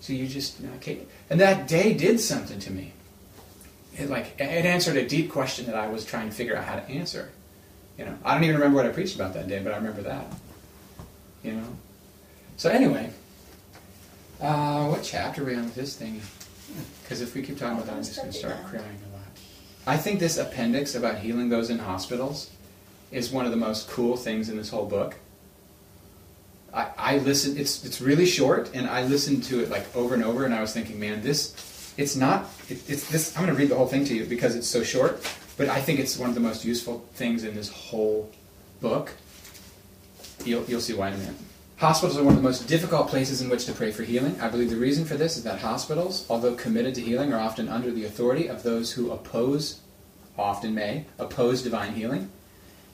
So 0.00 0.12
you 0.12 0.26
just 0.26 0.60
you 0.60 0.66
know, 0.66 0.72
can't. 0.80 1.00
And 1.30 1.40
that 1.40 1.66
day 1.66 1.94
did 1.94 2.20
something 2.20 2.58
to 2.60 2.70
me. 2.70 2.92
It 3.96 4.10
like 4.10 4.34
it 4.38 4.66
answered 4.66 4.96
a 4.96 5.08
deep 5.08 5.30
question 5.30 5.64
that 5.66 5.76
I 5.76 5.88
was 5.88 6.04
trying 6.04 6.28
to 6.28 6.34
figure 6.34 6.56
out 6.56 6.64
how 6.64 6.76
to 6.76 6.90
answer. 6.90 7.30
You 7.98 8.04
know, 8.06 8.18
I 8.24 8.34
don't 8.34 8.44
even 8.44 8.56
remember 8.56 8.76
what 8.76 8.86
I 8.86 8.90
preached 8.90 9.14
about 9.14 9.34
that 9.34 9.48
day, 9.48 9.60
but 9.62 9.72
I 9.72 9.76
remember 9.76 10.02
that. 10.02 10.26
You 11.42 11.52
know. 11.52 11.66
So 12.56 12.70
anyway, 12.70 13.10
uh, 14.40 14.86
what 14.86 15.02
chapter 15.02 15.42
are 15.42 15.46
we 15.46 15.54
on 15.54 15.64
with 15.64 15.74
this 15.74 15.96
thing? 15.96 16.20
Because 17.02 17.20
if 17.20 17.34
we 17.34 17.42
keep 17.42 17.58
talking 17.58 17.74
about 17.74 17.86
that, 17.86 17.96
I'm 17.96 18.02
just 18.02 18.16
going 18.16 18.32
to 18.32 18.38
start 18.38 18.56
crying 18.64 18.84
a 18.84 19.16
lot. 19.16 19.26
I 19.86 19.96
think 19.96 20.18
this 20.18 20.38
appendix 20.38 20.94
about 20.94 21.18
healing 21.18 21.48
those 21.48 21.70
in 21.70 21.78
hospitals 21.78 22.50
is 23.12 23.30
one 23.30 23.44
of 23.44 23.50
the 23.50 23.56
most 23.56 23.88
cool 23.90 24.16
things 24.16 24.48
in 24.48 24.56
this 24.56 24.70
whole 24.70 24.86
book. 24.86 25.16
I, 26.72 26.88
I 26.98 27.18
listened. 27.18 27.58
It's 27.58 27.84
it's 27.84 28.00
really 28.00 28.26
short, 28.26 28.70
and 28.74 28.88
I 28.88 29.04
listened 29.04 29.44
to 29.44 29.62
it 29.62 29.70
like 29.70 29.94
over 29.94 30.14
and 30.14 30.24
over, 30.24 30.44
and 30.44 30.52
I 30.52 30.60
was 30.60 30.72
thinking, 30.72 30.98
man, 30.98 31.22
this 31.22 31.92
it's 31.96 32.16
not. 32.16 32.46
It, 32.68 32.90
it's 32.90 33.08
this. 33.10 33.36
I'm 33.36 33.44
going 33.44 33.54
to 33.54 33.60
read 33.60 33.70
the 33.70 33.76
whole 33.76 33.86
thing 33.86 34.04
to 34.06 34.14
you 34.14 34.24
because 34.24 34.56
it's 34.56 34.66
so 34.66 34.82
short, 34.82 35.22
but 35.56 35.68
I 35.68 35.80
think 35.80 36.00
it's 36.00 36.18
one 36.18 36.28
of 36.28 36.34
the 36.34 36.40
most 36.40 36.64
useful 36.64 37.04
things 37.14 37.44
in 37.44 37.54
this 37.54 37.68
whole 37.68 38.30
book. 38.80 39.12
You'll 40.44 40.64
you'll 40.64 40.80
see 40.80 40.94
why 40.94 41.08
in 41.08 41.14
a 41.14 41.18
minute. 41.18 41.36
Hospitals 41.76 42.18
are 42.18 42.22
one 42.22 42.34
of 42.34 42.42
the 42.42 42.48
most 42.48 42.68
difficult 42.68 43.08
places 43.08 43.42
in 43.42 43.48
which 43.48 43.66
to 43.66 43.72
pray 43.72 43.90
for 43.90 44.04
healing. 44.04 44.40
I 44.40 44.48
believe 44.48 44.70
the 44.70 44.76
reason 44.76 45.04
for 45.04 45.16
this 45.16 45.36
is 45.36 45.42
that 45.42 45.58
hospitals, 45.58 46.24
although 46.30 46.54
committed 46.54 46.94
to 46.94 47.00
healing, 47.00 47.32
are 47.32 47.40
often 47.40 47.68
under 47.68 47.90
the 47.90 48.04
authority 48.04 48.46
of 48.46 48.62
those 48.62 48.92
who 48.92 49.10
oppose, 49.10 49.80
often 50.38 50.74
may, 50.74 51.06
oppose 51.18 51.62
divine 51.62 51.94
healing. 51.94 52.30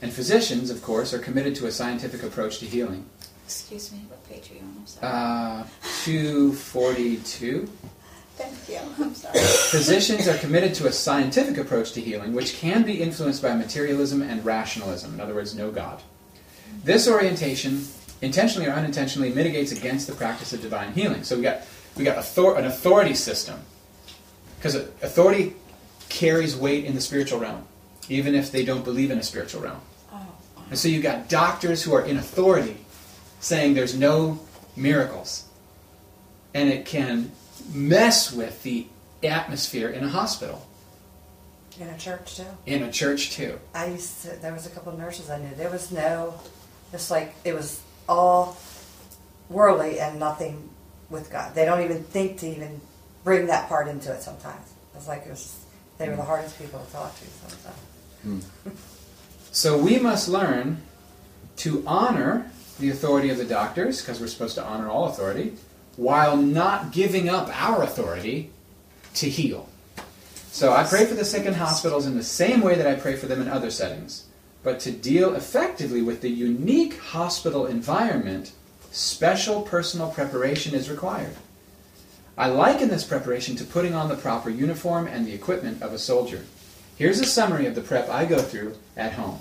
And 0.01 0.11
physicians, 0.13 0.71
of 0.71 0.83
course, 0.83 1.13
are 1.13 1.19
committed 1.19 1.55
to 1.57 1.67
a 1.67 1.71
scientific 1.71 2.23
approach 2.23 2.59
to 2.61 2.67
healing. 2.67 3.05
Excuse 3.45 3.93
me, 3.93 3.99
what 4.09 4.27
page 4.29 4.51
are 4.51 4.55
you 4.55 4.61
on? 4.61 5.09
Uh, 5.09 5.67
242. 6.05 7.69
Thank 8.41 8.69
you. 8.69 9.05
I'm 9.05 9.15
sorry. 9.15 9.39
Physicians 9.39 10.27
are 10.27 10.39
committed 10.39 10.75
to 10.77 10.87
a 10.87 10.93
scientific 10.93 11.59
approach 11.59 11.93
to 11.93 12.01
healing, 12.01 12.33
which 12.33 12.55
can 12.55 12.83
be 12.85 13.03
influenced 13.03 13.43
by 13.43 13.55
materialism 13.55 14.23
and 14.23 14.45
rationalism. 14.45 15.15
In 15.15 15.21
other 15.21 15.35
words, 15.35 15.55
no 15.55 15.71
God. 15.71 16.01
This 16.85 17.07
orientation, 17.07 17.85
intentionally 18.23 18.69
or 18.69 18.73
unintentionally, 18.73 19.31
mitigates 19.33 19.73
against 19.73 20.07
the 20.07 20.15
practice 20.15 20.53
of 20.53 20.63
divine 20.63 20.93
healing. 20.93 21.23
So 21.25 21.37
we 21.37 21.43
got 21.43 21.63
we 21.97 22.05
got 22.05 22.17
author- 22.17 22.57
an 22.57 22.65
authority 22.65 23.15
system, 23.15 23.61
because 24.57 24.75
authority 24.77 25.55
carries 26.09 26.57
weight 26.57 26.85
in 26.85 26.95
the 26.95 27.01
spiritual 27.01 27.41
realm, 27.41 27.65
even 28.09 28.35
if 28.35 28.51
they 28.53 28.65
don't 28.65 28.85
believe 28.85 29.11
in 29.11 29.19
a 29.19 29.23
spiritual 29.23 29.61
realm. 29.61 29.81
Oh, 30.13 30.27
And 30.71 30.79
so 30.79 30.89
you've 30.89 31.03
got 31.03 31.29
doctors 31.29 31.83
who 31.83 31.93
are 31.93 32.05
in 32.05 32.17
authority 32.17 32.79
saying 33.41 33.75
there's 33.75 33.97
no 33.97 34.39
miracles. 34.77 35.45
And 36.55 36.69
it 36.69 36.87
can 36.87 37.33
mess 37.73 38.33
with 38.33 38.63
the 38.63 38.87
atmosphere 39.23 39.89
in 39.89 40.05
a 40.05 40.09
hospital, 40.09 40.67
In 41.81 41.89
a 41.89 41.99
church 41.99 42.37
too. 42.37 42.45
in 42.67 42.83
a 42.83 42.91
church 42.91 43.31
too. 43.31 43.59
I 43.75 43.87
used 43.87 44.23
to, 44.23 44.37
there 44.37 44.53
was 44.53 44.67
a 44.67 44.71
couple 44.71 44.93
of 44.93 44.99
nurses 44.99 45.31
I 45.31 45.39
knew. 45.39 45.55
There 45.57 45.71
was 45.71 45.93
no, 45.93 46.35
It's 46.93 47.11
like, 47.11 47.35
it 47.45 47.55
was 47.55 47.81
all 48.09 48.57
worldly 49.49 50.01
and 50.01 50.19
nothing 50.19 50.71
with 51.09 51.31
God. 51.31 51.55
They 51.55 51.65
don't 51.65 51.83
even 51.83 52.03
think 52.05 52.39
to 52.41 52.49
even 52.49 52.81
bring 53.25 53.47
that 53.47 53.69
part 53.69 53.89
into 53.89 54.13
it 54.13 54.23
sometimes. 54.23 54.73
It's 54.95 55.09
like 55.09 55.27
it 55.27 55.31
was, 55.31 55.65
they 55.99 56.09
were 56.09 56.17
the 56.17 56.23
hmm. 56.23 56.29
hardest 56.29 56.59
people 56.59 56.81
to 56.81 56.93
talk 56.93 57.15
to 57.19 57.25
sometimes. 57.49 58.45
Hmm. 58.65 58.71
So 59.53 59.79
we 59.79 59.99
must 59.99 60.29
learn 60.29 60.83
to 61.57 61.85
honor 61.87 62.51
the 62.79 62.91
authority 62.91 63.31
of 63.31 63.37
the 63.37 63.45
doctors, 63.45 64.01
because 64.01 64.21
we're 64.21 64.27
supposed 64.27 64.55
to 64.55 64.65
honor 64.65 64.89
all 64.89 65.07
authority, 65.07 65.55
while 66.01 66.35
not 66.35 66.93
giving 66.93 67.29
up 67.29 67.51
our 67.61 67.83
authority 67.83 68.51
to 69.13 69.29
heal. 69.29 69.69
So 70.51 70.73
I 70.73 70.83
pray 70.85 71.05
for 71.05 71.13
the 71.13 71.27
sick 71.27 71.45
in 71.45 71.53
hospitals 71.53 72.07
in 72.07 72.17
the 72.17 72.23
same 72.23 72.63
way 72.63 72.75
that 72.75 72.87
I 72.87 72.95
pray 72.95 73.17
for 73.17 73.27
them 73.27 73.43
in 73.43 73.49
other 73.49 73.71
settings. 73.71 74.25
But 74.63 74.81
to 74.81 74.93
deal 74.93 75.35
effectively 75.35 76.01
with 76.01 76.23
the 76.23 76.31
unique 76.31 76.99
hospital 76.99 77.67
environment, 77.67 78.53
special 78.91 79.61
personal 79.61 80.09
preparation 80.09 80.75
is 80.75 80.89
required. 80.89 81.37
I 82.39 82.49
liken 82.49 82.89
this 82.89 83.05
preparation 83.05 83.55
to 83.57 83.65
putting 83.65 83.95
on 83.95 84.09
the 84.09 84.17
proper 84.17 84.49
uniform 84.49 85.07
and 85.07 85.27
the 85.27 85.35
equipment 85.35 85.83
of 85.83 85.93
a 85.93 85.99
soldier. 85.99 86.47
Here's 86.97 87.21
a 87.21 87.27
summary 87.27 87.67
of 87.67 87.75
the 87.75 87.83
prep 87.83 88.09
I 88.09 88.25
go 88.25 88.39
through 88.39 88.75
at 88.97 89.13
home. 89.13 89.41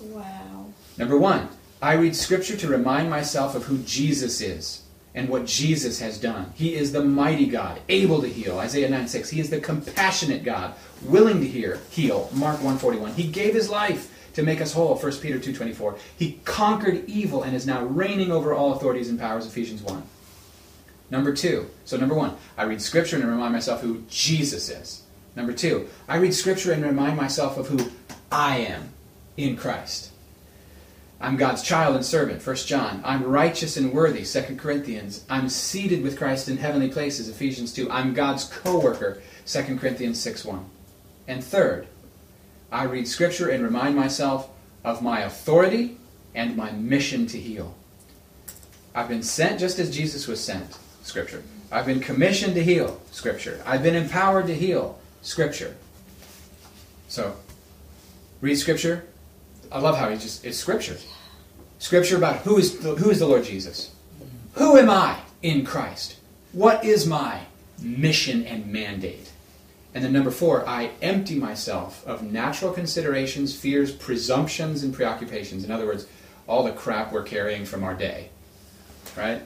wow. 0.00 0.66
Number 0.98 1.16
one, 1.16 1.48
I 1.80 1.92
read 1.92 2.16
scripture 2.16 2.56
to 2.56 2.66
remind 2.66 3.08
myself 3.08 3.54
of 3.54 3.66
who 3.66 3.78
Jesus 3.78 4.40
is 4.40 4.81
and 5.14 5.28
what 5.28 5.46
Jesus 5.46 6.00
has 6.00 6.18
done. 6.18 6.52
He 6.54 6.74
is 6.74 6.92
the 6.92 7.04
mighty 7.04 7.46
God, 7.46 7.80
able 7.88 8.22
to 8.22 8.28
heal. 8.28 8.58
Isaiah 8.58 8.88
9 8.88 9.08
6. 9.08 9.30
He 9.30 9.40
is 9.40 9.50
the 9.50 9.60
compassionate 9.60 10.44
God, 10.44 10.74
willing 11.02 11.40
to 11.40 11.46
hear, 11.46 11.80
heal. 11.90 12.30
Mark 12.32 12.56
141. 12.56 13.14
He 13.14 13.26
gave 13.26 13.54
his 13.54 13.68
life 13.68 14.08
to 14.34 14.42
make 14.42 14.60
us 14.60 14.72
whole. 14.72 14.96
1 14.96 15.12
Peter 15.18 15.38
2.24. 15.38 15.98
He 16.16 16.40
conquered 16.44 17.04
evil 17.06 17.42
and 17.42 17.54
is 17.54 17.66
now 17.66 17.84
reigning 17.84 18.32
over 18.32 18.54
all 18.54 18.72
authorities 18.72 19.10
and 19.10 19.20
powers. 19.20 19.46
Ephesians 19.46 19.82
1. 19.82 20.02
Number 21.10 21.34
two, 21.34 21.68
so 21.84 21.98
number 21.98 22.14
one, 22.14 22.38
I 22.56 22.62
read 22.62 22.80
scripture 22.80 23.16
and 23.16 23.26
remind 23.26 23.52
myself 23.52 23.82
who 23.82 24.02
Jesus 24.08 24.70
is. 24.70 25.02
Number 25.36 25.52
two, 25.52 25.88
I 26.08 26.16
read 26.16 26.32
scripture 26.32 26.72
and 26.72 26.82
remind 26.82 27.18
myself 27.18 27.58
of 27.58 27.68
who 27.68 27.92
I 28.30 28.56
am 28.58 28.94
in 29.36 29.58
Christ. 29.58 30.11
I'm 31.22 31.36
God's 31.36 31.62
child 31.62 31.94
and 31.94 32.04
servant, 32.04 32.44
1 32.44 32.56
John. 32.56 33.00
I'm 33.04 33.22
righteous 33.22 33.76
and 33.76 33.92
worthy, 33.92 34.24
2 34.24 34.56
Corinthians. 34.56 35.24
I'm 35.30 35.48
seated 35.48 36.02
with 36.02 36.18
Christ 36.18 36.48
in 36.48 36.56
heavenly 36.56 36.88
places, 36.88 37.28
Ephesians 37.28 37.72
2. 37.72 37.88
I'm 37.92 38.12
God's 38.12 38.42
co 38.42 38.80
worker, 38.80 39.22
2 39.46 39.76
Corinthians 39.76 40.20
6 40.20 40.44
1. 40.44 40.64
And 41.28 41.44
third, 41.44 41.86
I 42.72 42.84
read 42.84 43.06
scripture 43.06 43.50
and 43.50 43.62
remind 43.62 43.94
myself 43.94 44.50
of 44.82 45.00
my 45.00 45.20
authority 45.20 45.96
and 46.34 46.56
my 46.56 46.72
mission 46.72 47.28
to 47.28 47.38
heal. 47.38 47.76
I've 48.92 49.08
been 49.08 49.22
sent 49.22 49.60
just 49.60 49.78
as 49.78 49.94
Jesus 49.94 50.26
was 50.26 50.42
sent, 50.42 50.76
Scripture. 51.04 51.42
I've 51.70 51.86
been 51.86 52.00
commissioned 52.00 52.54
to 52.56 52.64
heal, 52.64 53.00
Scripture. 53.12 53.62
I've 53.64 53.82
been 53.84 53.94
empowered 53.94 54.48
to 54.48 54.54
heal, 54.54 54.98
Scripture. 55.22 55.76
So, 57.06 57.36
read 58.40 58.56
Scripture. 58.56 59.06
I 59.72 59.78
love 59.78 59.96
how 59.96 60.08
he 60.10 60.16
just, 60.16 60.44
it's 60.44 60.58
Scripture. 60.58 60.96
Scripture 61.78 62.16
about 62.16 62.36
who 62.42 62.58
is, 62.58 62.78
the, 62.78 62.94
who 62.94 63.10
is 63.10 63.18
the 63.18 63.26
Lord 63.26 63.44
Jesus. 63.44 63.94
Who 64.54 64.76
am 64.76 64.90
I 64.90 65.18
in 65.42 65.64
Christ? 65.64 66.16
What 66.52 66.84
is 66.84 67.06
my 67.06 67.40
mission 67.80 68.44
and 68.44 68.66
mandate? 68.66 69.30
And 69.94 70.04
then 70.04 70.12
number 70.12 70.30
four, 70.30 70.66
I 70.68 70.90
empty 71.00 71.38
myself 71.38 72.06
of 72.06 72.22
natural 72.22 72.72
considerations, 72.72 73.56
fears, 73.56 73.92
presumptions, 73.92 74.82
and 74.82 74.94
preoccupations. 74.94 75.64
In 75.64 75.70
other 75.70 75.86
words, 75.86 76.06
all 76.46 76.64
the 76.64 76.72
crap 76.72 77.12
we're 77.12 77.22
carrying 77.22 77.64
from 77.64 77.82
our 77.82 77.94
day. 77.94 78.30
Right? 79.16 79.42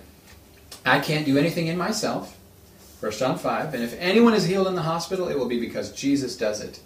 I 0.85 1.01
can't 1.01 1.27
do 1.27 1.39
anything 1.39 1.69
in 1.69 1.79
myself. 1.79 2.37
1 3.01 3.13
John 3.13 3.39
5. 3.39 3.75
And 3.75 3.83
if 3.83 3.97
anyone 3.99 4.35
is 4.35 4.47
healed 4.47 4.67
in 4.67 4.75
the 4.75 4.83
hospital, 4.83 5.29
it 5.29 5.39
will 5.39 5.49
be 5.49 5.61
because 5.61 5.93
Jesus 5.93 6.37
does 6.37 6.61
it. 6.61 6.81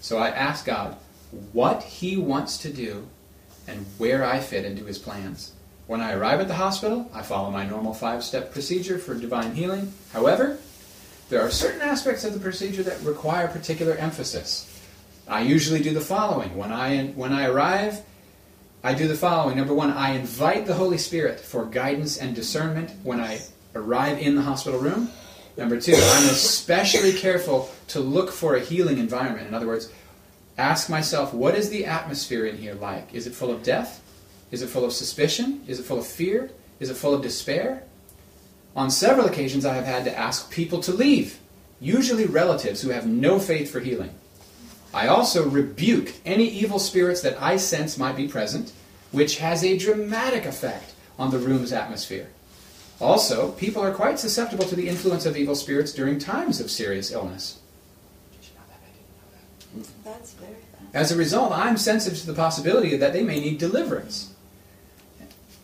So 0.00 0.18
I 0.18 0.28
ask 0.28 0.64
God 0.64 0.96
what 1.52 1.82
He 1.82 2.16
wants 2.16 2.58
to 2.58 2.72
do 2.72 3.06
and 3.68 3.84
where 3.98 4.24
I 4.24 4.40
fit 4.40 4.64
into 4.64 4.84
His 4.84 4.98
plans. 4.98 5.52
When 5.86 6.00
I 6.00 6.12
arrive 6.12 6.40
at 6.40 6.48
the 6.48 6.54
hospital, 6.54 7.10
I 7.14 7.22
follow 7.22 7.50
my 7.50 7.64
normal 7.64 7.94
five 7.94 8.24
step 8.24 8.52
procedure 8.52 8.98
for 8.98 9.14
divine 9.14 9.54
healing. 9.54 9.92
However, 10.12 10.58
there 11.28 11.40
are 11.42 11.50
certain 11.50 11.80
aspects 11.80 12.24
of 12.24 12.34
the 12.34 12.40
procedure 12.40 12.82
that 12.82 13.00
require 13.02 13.48
particular 13.48 13.94
emphasis. 13.94 14.72
I 15.28 15.42
usually 15.42 15.82
do 15.82 15.92
the 15.92 16.00
following. 16.00 16.56
When 16.56 16.72
I, 16.72 17.08
when 17.08 17.32
I 17.32 17.46
arrive, 17.46 18.02
I 18.84 18.94
do 18.94 19.08
the 19.08 19.16
following. 19.16 19.56
Number 19.56 19.74
one, 19.74 19.90
I 19.90 20.12
invite 20.12 20.66
the 20.66 20.74
Holy 20.74 20.98
Spirit 20.98 21.40
for 21.40 21.64
guidance 21.64 22.18
and 22.18 22.34
discernment 22.34 22.92
when 23.02 23.20
I 23.20 23.40
arrive 23.74 24.18
in 24.18 24.36
the 24.36 24.42
hospital 24.42 24.78
room. 24.78 25.10
Number 25.56 25.80
two, 25.80 25.94
I'm 25.94 26.28
especially 26.28 27.12
careful 27.12 27.70
to 27.88 28.00
look 28.00 28.30
for 28.30 28.56
a 28.56 28.60
healing 28.60 28.98
environment. 28.98 29.48
In 29.48 29.54
other 29.54 29.66
words, 29.66 29.90
ask 30.58 30.88
myself, 30.88 31.34
what 31.34 31.54
is 31.54 31.70
the 31.70 31.84
atmosphere 31.84 32.46
in 32.46 32.56
here 32.58 32.74
like? 32.74 33.14
Is 33.14 33.26
it 33.26 33.34
full 33.34 33.50
of 33.50 33.62
death? 33.62 34.02
Is 34.50 34.62
it 34.62 34.68
full 34.68 34.84
of 34.84 34.92
suspicion? 34.92 35.62
Is 35.66 35.80
it 35.80 35.84
full 35.84 35.98
of 35.98 36.06
fear? 36.06 36.50
Is 36.80 36.90
it 36.90 36.96
full 36.96 37.14
of 37.14 37.22
despair? 37.22 37.82
On 38.74 38.90
several 38.90 39.26
occasions, 39.26 39.64
I 39.64 39.74
have 39.74 39.86
had 39.86 40.04
to 40.04 40.16
ask 40.16 40.50
people 40.50 40.80
to 40.82 40.92
leave, 40.92 41.38
usually 41.80 42.26
relatives 42.26 42.82
who 42.82 42.90
have 42.90 43.06
no 43.06 43.38
faith 43.38 43.70
for 43.70 43.80
healing. 43.80 44.10
I 44.92 45.08
also 45.08 45.48
rebuke 45.48 46.14
any 46.24 46.48
evil 46.48 46.78
spirits 46.78 47.20
that 47.22 47.40
I 47.40 47.56
sense 47.56 47.98
might 47.98 48.16
be 48.16 48.28
present, 48.28 48.72
which 49.12 49.38
has 49.38 49.64
a 49.64 49.78
dramatic 49.78 50.44
effect 50.44 50.94
on 51.18 51.30
the 51.30 51.38
room's 51.38 51.72
atmosphere. 51.72 52.28
Also, 53.00 53.52
people 53.52 53.82
are 53.82 53.92
quite 53.92 54.18
susceptible 54.18 54.64
to 54.64 54.76
the 54.76 54.88
influence 54.88 55.26
of 55.26 55.36
evil 55.36 55.54
spirits 55.54 55.92
during 55.92 56.18
times 56.18 56.60
of 56.60 56.70
serious 56.70 57.10
illness. 57.12 57.58
That's 60.04 60.32
very. 60.34 60.56
As 60.94 61.12
a 61.12 61.16
result, 61.16 61.52
I'm 61.52 61.76
sensitive 61.76 62.18
to 62.20 62.26
the 62.26 62.34
possibility 62.34 62.96
that 62.96 63.12
they 63.12 63.22
may 63.22 63.40
need 63.40 63.58
deliverance. 63.58 64.32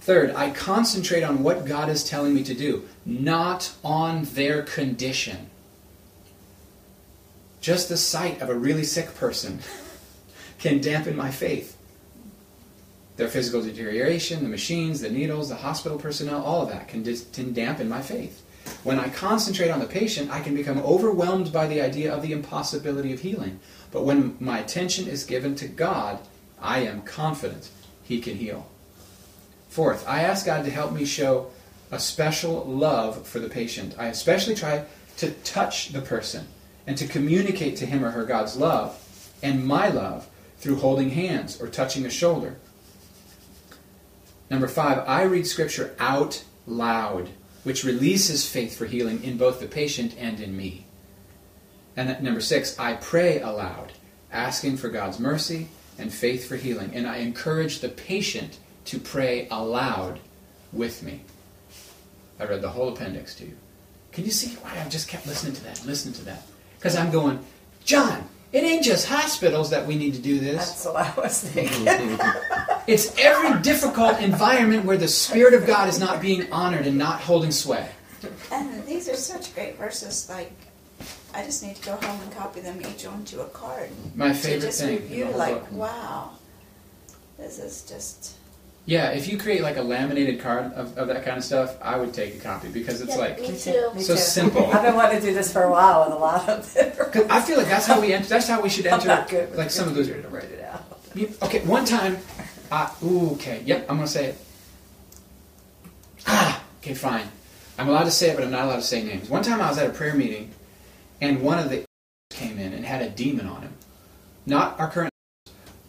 Third, 0.00 0.34
I 0.34 0.50
concentrate 0.50 1.22
on 1.22 1.42
what 1.42 1.64
God 1.64 1.88
is 1.88 2.02
telling 2.02 2.34
me 2.34 2.42
to 2.44 2.54
do, 2.54 2.88
not 3.06 3.72
on 3.84 4.24
their 4.24 4.62
condition. 4.62 5.48
Just 7.60 7.88
the 7.88 7.96
sight 7.96 8.42
of 8.42 8.48
a 8.48 8.54
really 8.54 8.82
sick 8.82 9.14
person 9.14 9.60
can 10.58 10.80
dampen 10.80 11.16
my 11.16 11.30
faith. 11.30 11.78
Their 13.16 13.28
physical 13.28 13.62
deterioration, 13.62 14.42
the 14.42 14.48
machines, 14.48 15.00
the 15.00 15.10
needles, 15.10 15.50
the 15.50 15.56
hospital 15.56 15.98
personnel, 15.98 16.42
all 16.42 16.62
of 16.62 16.70
that 16.70 16.88
can, 16.88 17.04
dis- 17.04 17.28
can 17.32 17.52
dampen 17.52 17.88
my 17.88 18.02
faith. 18.02 18.42
When 18.82 18.98
I 18.98 19.08
concentrate 19.08 19.70
on 19.70 19.78
the 19.80 19.86
patient, 19.86 20.30
I 20.30 20.40
can 20.40 20.56
become 20.56 20.78
overwhelmed 20.78 21.52
by 21.52 21.68
the 21.68 21.80
idea 21.80 22.12
of 22.12 22.22
the 22.22 22.32
impossibility 22.32 23.12
of 23.12 23.20
healing. 23.20 23.60
But 23.92 24.04
when 24.04 24.36
my 24.40 24.58
attention 24.58 25.06
is 25.06 25.24
given 25.24 25.54
to 25.56 25.68
God, 25.68 26.18
I 26.60 26.80
am 26.80 27.02
confident 27.02 27.68
He 28.02 28.20
can 28.20 28.36
heal. 28.36 28.66
Fourth, 29.68 30.06
I 30.08 30.22
ask 30.22 30.44
God 30.44 30.64
to 30.64 30.70
help 30.70 30.92
me 30.92 31.04
show 31.04 31.50
a 31.90 31.98
special 31.98 32.64
love 32.64 33.26
for 33.26 33.38
the 33.38 33.48
patient. 33.48 33.94
I 33.98 34.06
especially 34.06 34.54
try 34.54 34.84
to 35.18 35.30
touch 35.30 35.90
the 35.90 36.00
person 36.00 36.46
and 36.86 36.96
to 36.98 37.06
communicate 37.06 37.76
to 37.76 37.86
him 37.86 38.04
or 38.04 38.10
her 38.10 38.24
God's 38.24 38.56
love 38.56 38.98
and 39.42 39.64
my 39.64 39.88
love 39.88 40.28
through 40.58 40.76
holding 40.76 41.10
hands 41.10 41.60
or 41.60 41.68
touching 41.68 42.06
a 42.06 42.10
shoulder. 42.10 42.56
Number 44.50 44.68
five, 44.68 45.04
I 45.06 45.22
read 45.22 45.46
Scripture 45.46 45.94
out 45.98 46.44
loud, 46.66 47.30
which 47.62 47.84
releases 47.84 48.48
faith 48.48 48.76
for 48.76 48.86
healing 48.86 49.22
in 49.22 49.36
both 49.36 49.60
the 49.60 49.66
patient 49.66 50.14
and 50.18 50.40
in 50.40 50.56
me. 50.56 50.86
And 51.96 52.22
number 52.22 52.40
six, 52.40 52.78
I 52.78 52.94
pray 52.94 53.40
aloud, 53.40 53.92
asking 54.30 54.78
for 54.78 54.88
God's 54.88 55.18
mercy 55.18 55.68
and 55.98 56.12
faith 56.12 56.48
for 56.48 56.56
healing. 56.56 56.92
And 56.94 57.06
I 57.06 57.18
encourage 57.18 57.80
the 57.80 57.88
patient 57.88 58.58
to 58.86 58.98
pray 58.98 59.46
aloud 59.50 60.20
with 60.72 61.02
me. 61.02 61.20
I 62.40 62.44
read 62.44 62.62
the 62.62 62.70
whole 62.70 62.88
appendix 62.88 63.34
to 63.36 63.44
you. 63.44 63.56
Can 64.10 64.24
you 64.24 64.30
see 64.30 64.56
why 64.56 64.80
I 64.84 64.88
just 64.88 65.08
kept 65.08 65.26
listening 65.26 65.54
to 65.54 65.64
that, 65.64 65.84
listening 65.86 66.14
to 66.14 66.24
that? 66.24 66.42
Because 66.78 66.96
I'm 66.96 67.10
going, 67.10 67.44
John, 67.84 68.28
it 68.52 68.64
ain't 68.64 68.84
just 68.84 69.06
hospitals 69.06 69.70
that 69.70 69.86
we 69.86 69.96
need 69.96 70.14
to 70.14 70.20
do 70.20 70.38
this. 70.38 70.56
That's 70.56 70.84
what 70.84 70.96
I 70.96 71.20
was 71.20 71.42
thinking. 71.42 72.18
It's 72.88 73.16
every 73.16 73.62
difficult 73.62 74.18
environment 74.18 74.84
where 74.84 74.96
the 74.96 75.06
Spirit 75.06 75.54
of 75.54 75.66
God 75.68 75.88
is 75.88 76.00
not 76.00 76.20
being 76.20 76.50
honored 76.50 76.84
and 76.84 76.98
not 76.98 77.20
holding 77.20 77.52
sway. 77.52 77.88
And 78.50 78.84
these 78.86 79.08
are 79.08 79.14
such 79.14 79.54
great 79.54 79.78
verses, 79.78 80.28
like 80.28 80.52
I 81.34 81.42
just 81.44 81.62
need 81.62 81.76
to 81.76 81.82
go 81.86 81.96
home 81.96 82.20
and 82.20 82.32
copy 82.32 82.60
them 82.60 82.80
each 82.82 83.06
onto 83.06 83.40
a 83.40 83.46
card. 83.46 83.88
My 84.14 84.28
to 84.28 84.34
favorite 84.34 84.60
just 84.66 84.80
thing. 84.80 84.88
in 84.90 84.94
the 84.96 85.02
review, 85.02 85.24
whole 85.26 85.36
like, 85.38 85.54
book. 85.70 85.72
wow, 85.72 86.30
this 87.38 87.58
is 87.58 87.82
just. 87.88 88.34
Yeah, 88.84 89.10
if 89.10 89.28
you 89.28 89.38
create 89.38 89.62
like 89.62 89.76
a 89.76 89.82
laminated 89.82 90.40
card 90.40 90.72
of, 90.72 90.98
of 90.98 91.06
that 91.08 91.24
kind 91.24 91.38
of 91.38 91.44
stuff, 91.44 91.76
I 91.80 91.96
would 91.96 92.12
take 92.12 92.34
a 92.34 92.38
copy 92.38 92.68
because 92.68 93.00
it's 93.00 93.12
Yeah, 93.12 93.16
like 93.16 93.40
me 93.40 93.52
Me 93.52 93.58
too. 93.58 93.90
Me 93.94 94.02
so 94.02 94.14
too. 94.14 94.20
simple. 94.20 94.66
I've 94.72 94.82
been 94.82 94.96
wanting 94.96 95.20
to 95.20 95.26
do 95.26 95.32
this 95.32 95.52
for 95.52 95.62
a 95.62 95.70
while 95.70 96.04
with 96.04 96.14
a 96.14 96.18
lot 96.18 96.48
of 96.48 96.74
them. 96.74 96.92
'Cause 97.12 97.26
I 97.30 97.40
feel 97.40 97.58
like 97.58 97.68
that's 97.68 97.86
how 97.86 98.00
we 98.00 98.12
enter. 98.12 98.28
That's 98.28 98.48
how 98.48 98.60
we 98.60 98.68
should 98.68 98.86
I'm 98.88 98.94
enter. 98.94 99.06
not 99.08 99.28
good 99.28 99.54
like 99.56 99.70
some 99.70 99.86
of 99.88 99.94
those. 99.94 100.08
computer 100.08 100.28
to 100.28 100.34
write 100.34 100.50
it 100.50 100.64
out. 100.64 100.84
Okay, 101.42 101.60
one 101.60 101.84
time, 101.84 102.18
uh, 102.72 102.90
ooh, 103.04 103.30
okay, 103.34 103.62
yep, 103.64 103.86
I'm 103.88 103.96
gonna 103.96 104.08
say 104.08 104.26
it. 104.26 104.38
Ah, 106.26 106.62
okay, 106.82 106.94
fine. 106.94 107.28
I'm 107.78 107.88
allowed 107.88 108.04
to 108.04 108.10
say 108.10 108.30
it, 108.30 108.36
but 108.36 108.44
I'm 108.44 108.50
not 108.50 108.64
allowed 108.64 108.76
to 108.76 108.82
say 108.82 109.02
names. 109.04 109.28
One 109.28 109.42
time 109.42 109.60
I 109.60 109.68
was 109.68 109.78
at 109.78 109.86
a 109.88 109.92
prayer 109.92 110.14
meeting, 110.14 110.50
and 111.22 111.40
one 111.40 111.58
of 111.58 111.70
the 111.70 111.84
came 112.30 112.58
in 112.58 112.72
and 112.72 112.84
had 112.84 113.00
a 113.00 113.08
demon 113.08 113.46
on 113.46 113.62
him. 113.62 113.72
Not 114.44 114.78
our 114.80 114.90
current. 114.90 115.10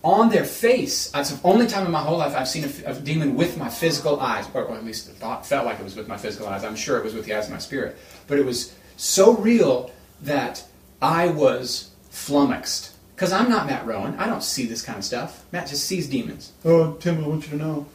On 0.04 0.30
their 0.30 0.44
face. 0.44 1.10
That's 1.12 1.32
the 1.32 1.48
only 1.48 1.66
time 1.66 1.86
in 1.86 1.92
my 1.92 2.02
whole 2.02 2.18
life 2.18 2.36
I've 2.36 2.48
seen 2.48 2.66
a, 2.66 2.92
a 2.92 2.94
demon 2.94 3.36
with 3.36 3.58
my 3.58 3.70
physical 3.70 4.20
eyes, 4.20 4.46
or, 4.54 4.64
or 4.64 4.76
at 4.76 4.86
least 4.86 5.10
thought, 5.12 5.46
felt 5.46 5.66
like 5.66 5.80
it 5.80 5.84
was 5.84 5.96
with 5.96 6.08
my 6.08 6.18
physical 6.18 6.48
eyes. 6.48 6.64
I'm 6.64 6.76
sure 6.76 6.98
it 6.98 7.04
was 7.04 7.14
with 7.14 7.26
the 7.26 7.34
eyes 7.34 7.46
of 7.46 7.52
my 7.52 7.58
spirit. 7.58 7.98
But 8.28 8.38
it 8.38 8.46
was 8.46 8.76
so 8.98 9.36
real 9.38 9.92
that 10.22 10.66
I 11.02 11.30
was 11.30 11.92
flummoxed. 12.10 12.92
Because 13.16 13.32
I'm 13.32 13.50
not 13.50 13.66
Matt 13.66 13.86
Rowan. 13.86 14.16
I 14.16 14.28
don't 14.28 14.44
see 14.44 14.66
this 14.66 14.82
kind 14.82 14.98
of 14.98 15.06
stuff. 15.06 15.46
Matt 15.52 15.68
just 15.68 15.86
sees 15.86 16.10
demons. 16.10 16.52
Oh, 16.66 16.94
Tim, 16.94 17.24
I 17.24 17.28
want 17.28 17.46
you 17.46 17.58
to 17.58 17.64
know. 17.64 17.88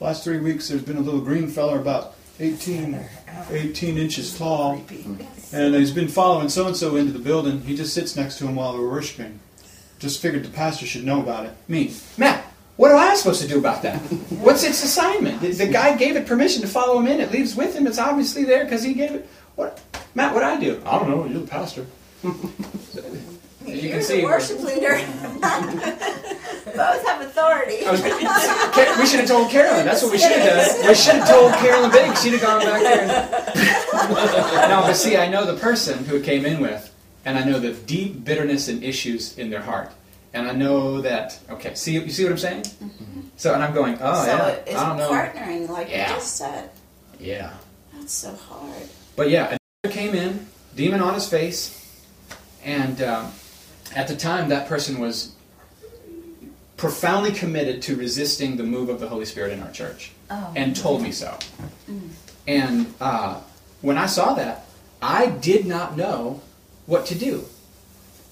Last 0.00 0.24
three 0.24 0.38
weeks 0.38 0.68
there's 0.68 0.82
been 0.82 0.96
a 0.96 1.00
little 1.00 1.20
green 1.20 1.48
fella 1.48 1.78
about 1.78 2.14
18, 2.40 2.98
18 3.50 3.98
inches 3.98 4.36
tall. 4.36 4.82
And 5.52 5.74
he's 5.74 5.90
been 5.90 6.08
following 6.08 6.48
so 6.48 6.66
and 6.66 6.76
so 6.76 6.96
into 6.96 7.12
the 7.12 7.18
building. 7.18 7.60
He 7.62 7.76
just 7.76 7.92
sits 7.94 8.16
next 8.16 8.38
to 8.38 8.46
him 8.46 8.56
while 8.56 8.72
they're 8.72 8.82
worshiping. 8.86 9.38
Just 9.98 10.22
figured 10.22 10.44
the 10.44 10.48
pastor 10.48 10.86
should 10.86 11.04
know 11.04 11.20
about 11.20 11.44
it. 11.46 11.52
Me, 11.68 11.92
Matt, 12.16 12.42
what 12.76 12.90
am 12.90 12.96
I 12.96 13.14
supposed 13.14 13.42
to 13.42 13.48
do 13.48 13.58
about 13.58 13.82
that? 13.82 13.98
What's 14.40 14.64
its 14.64 14.82
assignment? 14.82 15.42
The, 15.42 15.52
the 15.52 15.66
guy 15.66 15.94
gave 15.96 16.16
it 16.16 16.26
permission 16.26 16.62
to 16.62 16.68
follow 16.68 16.98
him 16.98 17.06
in. 17.08 17.20
It 17.20 17.30
leaves 17.30 17.54
with 17.54 17.76
him. 17.76 17.86
It's 17.86 17.98
obviously 17.98 18.44
there 18.44 18.64
because 18.64 18.82
he 18.82 18.94
gave 18.94 19.10
it. 19.10 19.28
What, 19.56 19.78
Matt? 20.14 20.32
What 20.34 20.42
I 20.42 20.58
do? 20.58 20.80
I 20.86 20.98
don't 20.98 21.10
know. 21.10 21.26
You're 21.26 21.40
the 21.42 21.46
pastor. 21.46 21.84
As 22.24 22.32
you 23.66 23.74
You're 23.74 23.90
can 23.90 23.98
the 23.98 24.02
see, 24.02 24.14
we're- 24.24 24.26
worship 24.26 24.60
leader. 24.60 24.94
Both 26.76 27.06
have 27.06 27.20
authority. 27.22 27.84
I 27.86 27.90
was 27.92 28.00
gonna, 28.00 28.14
Ca- 28.72 28.96
we 28.98 29.06
should 29.06 29.20
have 29.20 29.28
told 29.28 29.50
Carolyn. 29.50 29.84
That's 29.84 30.02
what 30.02 30.12
we 30.12 30.18
should 30.18 30.32
have 30.32 30.78
done. 30.78 30.86
We 30.88 30.94
should 30.94 31.14
have 31.16 31.28
told 31.28 31.52
Carolyn 31.54 31.90
Biggs. 31.90 32.22
She'd 32.22 32.32
have 32.32 32.42
gone 32.42 32.60
back 32.60 32.82
there. 32.82 33.02
And... 33.02 34.70
no, 34.70 34.80
but 34.82 34.94
see, 34.94 35.16
I 35.16 35.28
know 35.28 35.44
the 35.44 35.58
person 35.60 36.04
who 36.04 36.16
it 36.16 36.24
came 36.24 36.44
in 36.46 36.60
with, 36.60 36.92
and 37.24 37.38
I 37.38 37.44
know 37.44 37.58
the 37.58 37.72
deep 37.72 38.24
bitterness 38.24 38.68
and 38.68 38.82
issues 38.82 39.36
in 39.38 39.50
their 39.50 39.62
heart, 39.62 39.90
and 40.34 40.48
I 40.48 40.52
know 40.52 41.00
that. 41.02 41.38
Okay, 41.50 41.74
see, 41.74 41.92
you 41.94 42.10
see 42.10 42.24
what 42.24 42.32
I'm 42.32 42.38
saying? 42.38 42.64
So, 43.36 43.54
and 43.54 43.62
I'm 43.62 43.72
going, 43.74 43.98
oh 44.00 44.24
so 44.24 44.26
yeah, 44.36 44.48
it 44.48 44.68
is 44.68 44.76
I 44.76 44.88
don't 44.88 44.96
know. 44.98 45.10
partnering, 45.10 45.68
like 45.68 45.88
Yeah. 45.90 46.08
you 46.10 46.14
just 46.16 46.36
said. 46.36 46.70
Yeah, 47.18 47.52
That's 47.94 48.12
so 48.14 48.34
hard. 48.34 48.88
but 49.16 49.28
yeah, 49.30 49.56
another 49.82 49.94
came 49.94 50.14
in, 50.14 50.46
demon 50.74 51.00
on 51.02 51.14
his 51.14 51.28
face, 51.28 51.76
and 52.64 53.00
um, 53.02 53.32
at 53.94 54.08
the 54.08 54.16
time, 54.16 54.48
that 54.48 54.68
person 54.68 54.98
was 54.98 55.34
profoundly 56.80 57.30
committed 57.30 57.82
to 57.82 57.94
resisting 57.94 58.56
the 58.56 58.62
move 58.62 58.88
of 58.88 59.00
the 59.00 59.06
Holy 59.06 59.26
Spirit 59.26 59.52
in 59.52 59.62
our 59.62 59.70
church. 59.70 60.12
Oh. 60.30 60.52
and 60.56 60.74
told 60.74 61.02
me 61.02 61.12
so. 61.12 61.36
And 62.46 62.94
uh, 63.00 63.40
when 63.82 63.98
I 63.98 64.06
saw 64.06 64.34
that, 64.34 64.64
I 65.02 65.26
did 65.26 65.66
not 65.66 65.96
know 65.96 66.40
what 66.86 67.04
to 67.06 67.14
do. 67.14 67.44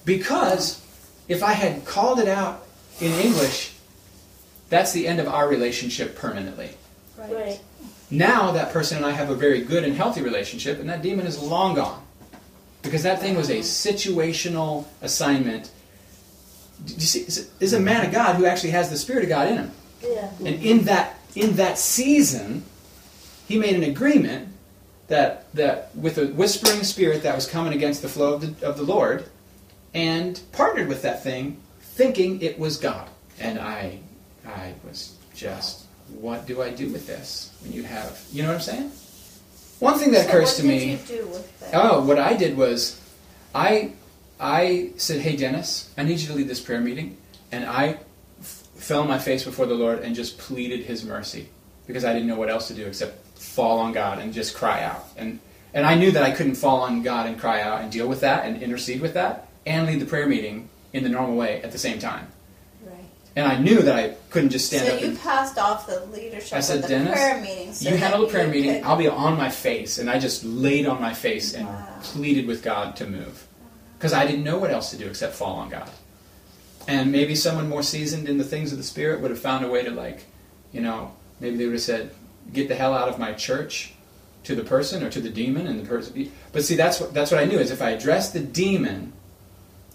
Because 0.03 0.83
if 1.27 1.43
I 1.43 1.51
had 1.53 1.85
called 1.85 2.19
it 2.19 2.27
out 2.27 2.65
in 2.99 3.11
English, 3.11 3.75
that's 4.69 4.93
the 4.93 5.07
end 5.07 5.19
of 5.19 5.27
our 5.27 5.47
relationship 5.47 6.15
permanently. 6.15 6.71
Right. 7.17 7.59
Now 8.09 8.51
that 8.51 8.71
person 8.71 8.97
and 8.97 9.05
I 9.05 9.11
have 9.11 9.29
a 9.29 9.35
very 9.35 9.61
good 9.61 9.83
and 9.83 9.93
healthy 9.93 10.21
relationship, 10.21 10.79
and 10.79 10.89
that 10.89 11.03
demon 11.03 11.27
is 11.27 11.37
long 11.37 11.75
gone. 11.75 12.01
Because 12.81 13.03
that 13.03 13.19
thing 13.19 13.35
was 13.35 13.49
a 13.49 13.59
situational 13.59 14.85
assignment. 15.01 15.69
See, 16.87 17.21
is 17.59 17.73
a 17.73 17.79
man 17.79 18.05
of 18.05 18.11
God 18.11 18.35
who 18.35 18.45
actually 18.45 18.71
has 18.71 18.89
the 18.89 18.97
Spirit 18.97 19.23
of 19.23 19.29
God 19.29 19.47
in 19.49 19.57
him. 19.57 19.71
Yeah. 20.01 20.29
And 20.39 20.47
in 20.63 20.85
that 20.85 21.19
in 21.35 21.55
that 21.57 21.77
season, 21.77 22.63
he 23.47 23.57
made 23.57 23.75
an 23.75 23.83
agreement 23.83 24.49
that 25.07 25.53
that 25.53 25.95
with 25.95 26.17
a 26.17 26.27
whispering 26.27 26.83
spirit 26.83 27.23
that 27.23 27.35
was 27.35 27.47
coming 27.47 27.73
against 27.73 28.01
the 28.01 28.09
flow 28.09 28.33
of 28.35 28.59
the, 28.59 28.65
of 28.67 28.77
the 28.77 28.83
Lord, 28.83 29.25
and 29.93 30.39
partnered 30.51 30.87
with 30.87 31.01
that 31.01 31.23
thing, 31.23 31.57
thinking 31.81 32.41
it 32.41 32.57
was 32.57 32.77
God. 32.77 33.09
And 33.39 33.59
I 33.59 33.99
I 34.47 34.73
was 34.87 35.15
just, 35.35 35.85
what 36.09 36.45
do 36.47 36.61
I 36.61 36.69
do 36.69 36.89
with 36.91 37.07
this? 37.07 37.51
When 37.61 37.71
you 37.73 37.83
have, 37.83 38.21
you 38.31 38.41
know 38.43 38.49
what 38.49 38.55
I'm 38.55 38.61
saying? 38.61 38.91
One 39.79 39.97
thing 39.99 40.11
that 40.11 40.23
So 40.23 40.29
occurs 40.29 40.47
what 40.49 40.55
to 40.57 40.61
did 40.63 40.67
me. 40.67 40.91
you 40.91 40.97
do 40.97 41.27
with 41.27 41.59
that? 41.59 41.71
Oh, 41.73 42.01
what 42.03 42.19
I 42.19 42.33
did 42.35 42.57
was, 42.57 42.99
I 43.53 43.93
I 44.39 44.91
said, 44.97 45.21
"Hey, 45.21 45.35
Dennis, 45.35 45.89
I 45.97 46.03
need 46.03 46.19
you 46.19 46.27
to 46.27 46.33
lead 46.33 46.47
this 46.47 46.61
prayer 46.61 46.79
meeting," 46.81 47.17
and 47.51 47.65
I 47.65 47.97
f- 48.41 48.63
fell 48.75 49.01
on 49.01 49.07
my 49.07 49.19
face 49.19 49.43
before 49.43 49.65
the 49.65 49.73
Lord 49.75 49.99
and 49.99 50.15
just 50.15 50.37
pleaded 50.37 50.81
His 50.85 51.03
mercy 51.03 51.49
because 51.87 52.05
I 52.05 52.13
didn't 52.13 52.27
know 52.27 52.37
what 52.37 52.49
else 52.49 52.67
to 52.69 52.73
do 52.73 52.85
except 52.85 53.25
fall 53.37 53.79
on 53.79 53.91
God 53.93 54.19
and 54.19 54.33
just 54.33 54.55
cry 54.55 54.83
out. 54.83 55.05
And 55.17 55.39
and 55.73 55.85
I 55.85 55.95
knew 55.95 56.11
that 56.11 56.23
I 56.23 56.31
couldn't 56.31 56.55
fall 56.55 56.81
on 56.81 57.03
God 57.03 57.27
and 57.27 57.39
cry 57.39 57.61
out 57.61 57.81
and 57.81 57.91
deal 57.91 58.07
with 58.07 58.21
that 58.21 58.45
and 58.45 58.61
intercede 58.61 59.01
with 59.01 59.13
that 59.15 59.47
and 59.65 59.85
lead 59.85 59.99
the 59.99 60.05
prayer 60.05 60.25
meeting 60.27 60.69
in 60.93 61.03
the 61.03 61.09
normal 61.09 61.35
way 61.35 61.61
at 61.61 61.71
the 61.71 61.77
same 61.77 61.99
time. 61.99 62.27
Right. 62.83 62.95
And 63.35 63.45
I 63.45 63.59
knew 63.59 63.81
that 63.83 63.95
I 63.95 64.15
couldn't 64.31 64.49
just 64.49 64.65
stand 64.67 64.87
so 64.87 64.95
up 64.95 65.01
you 65.01 65.07
and 65.09 65.19
passed 65.19 65.59
off 65.59 65.85
the 65.85 65.99
leadership 66.07 66.53
I 66.53 66.61
said, 66.61 66.77
of 66.77 66.81
the 66.83 66.87
"Dennis, 66.87 67.13
prayer 67.13 67.39
meeting. 67.41 67.73
So 67.73 67.89
you 67.89 67.97
handle 67.97 68.21
the 68.21 68.27
prayer 68.27 68.47
meeting. 68.47 68.75
could- 68.75 68.83
I'll 68.83 68.95
be 68.97 69.07
on 69.07 69.37
my 69.37 69.49
face, 69.49 69.99
and 69.99 70.09
I 70.09 70.17
just 70.17 70.43
laid 70.43 70.87
on 70.87 70.99
my 71.01 71.13
face 71.13 71.53
and 71.53 71.67
Wow. 71.67 71.85
pleaded 72.01 72.47
with 72.47 72.63
God 72.63 72.95
to 72.95 73.05
move, 73.05 73.45
because 73.99 74.13
I 74.13 74.25
didn't 74.25 74.45
know 74.45 74.57
what 74.57 74.71
else 74.71 74.91
to 74.91 74.97
do 74.97 75.07
except 75.07 75.35
fall 75.35 75.57
on 75.57 75.67
God. 75.67 75.89
And 76.87 77.11
maybe 77.11 77.35
someone 77.35 77.67
more 77.67 77.83
seasoned 77.83 78.29
in 78.29 78.37
the 78.37 78.45
things 78.45 78.71
of 78.71 78.77
the 78.77 78.83
Spirit 78.83 79.19
would 79.19 79.29
have 79.29 79.39
found 79.39 79.65
a 79.65 79.67
way 79.67 79.83
to, 79.83 79.91
like, 79.91 80.25
you 80.71 80.79
know, 80.79 81.11
maybe 81.41 81.57
they 81.57 81.65
would 81.65 81.73
have 81.73 81.81
said, 81.81 82.11
"Get 82.53 82.69
the 82.69 82.75
hell 82.75 82.93
out 82.93 83.09
of 83.09 83.19
my 83.19 83.33
church," 83.33 83.93
to 84.45 84.55
the 84.55 84.63
person 84.63 85.03
or 85.03 85.09
to 85.09 85.19
the 85.19 85.29
demon, 85.29 85.67
and 85.67 85.81
the 85.81 85.85
person. 85.85 86.31
But 86.53 86.63
see, 86.63 86.75
that's 86.75 87.01
what 87.01 87.13
that's 87.13 87.29
what 87.29 87.41
I 87.41 87.45
knew 87.45 87.59
is 87.59 87.71
if 87.71 87.81
I 87.81 87.89
addressed 87.89 88.31
the 88.31 88.39
demon, 88.39 89.11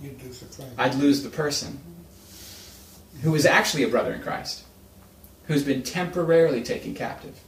do 0.03 0.11
the. 0.29 0.64
I'd 0.77 0.95
lose 0.97 1.23
the 1.23 1.31
person 1.31 1.79
who 3.23 3.35
is 3.35 3.47
actually 3.47 3.85
a 3.85 3.88
brother 3.88 4.12
in 4.12 4.21
Christ, 4.21 4.64
who's 5.47 5.64
been 5.64 5.83
temporarily 5.83 6.62
taken 6.62 6.95
captive. 6.95 7.40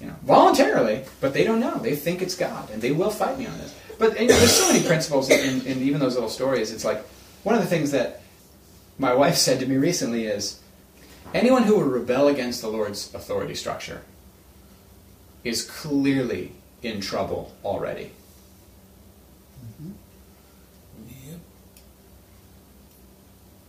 You 0.00 0.06
know, 0.06 0.14
voluntarily, 0.22 1.04
but 1.20 1.34
they 1.34 1.42
don't 1.42 1.58
know. 1.58 1.78
They 1.78 1.96
think 1.96 2.22
it's 2.22 2.36
God, 2.36 2.70
and 2.70 2.80
they 2.80 2.92
will 2.92 3.10
fight 3.10 3.36
me 3.36 3.46
on 3.46 3.58
this. 3.58 3.74
But 3.98 4.20
you 4.20 4.28
know, 4.28 4.38
there's 4.38 4.52
so 4.52 4.72
many 4.72 4.86
principles 4.86 5.28
in, 5.28 5.60
in, 5.60 5.66
in 5.66 5.82
even 5.82 6.00
those 6.00 6.14
little 6.14 6.30
stories. 6.30 6.72
It's 6.72 6.84
like 6.84 7.04
one 7.42 7.54
of 7.54 7.60
the 7.60 7.66
things 7.66 7.90
that 7.90 8.22
my 8.98 9.12
wife 9.12 9.36
said 9.36 9.60
to 9.60 9.66
me 9.66 9.76
recently 9.76 10.26
is 10.26 10.60
anyone 11.34 11.64
who 11.64 11.78
would 11.78 11.86
rebel 11.86 12.28
against 12.28 12.62
the 12.62 12.68
Lord's 12.68 13.12
authority 13.14 13.54
structure 13.54 14.02
is 15.44 15.64
clearly 15.64 16.52
in 16.82 17.00
trouble 17.00 17.54
already. 17.64 18.12
Yep. 21.08 21.40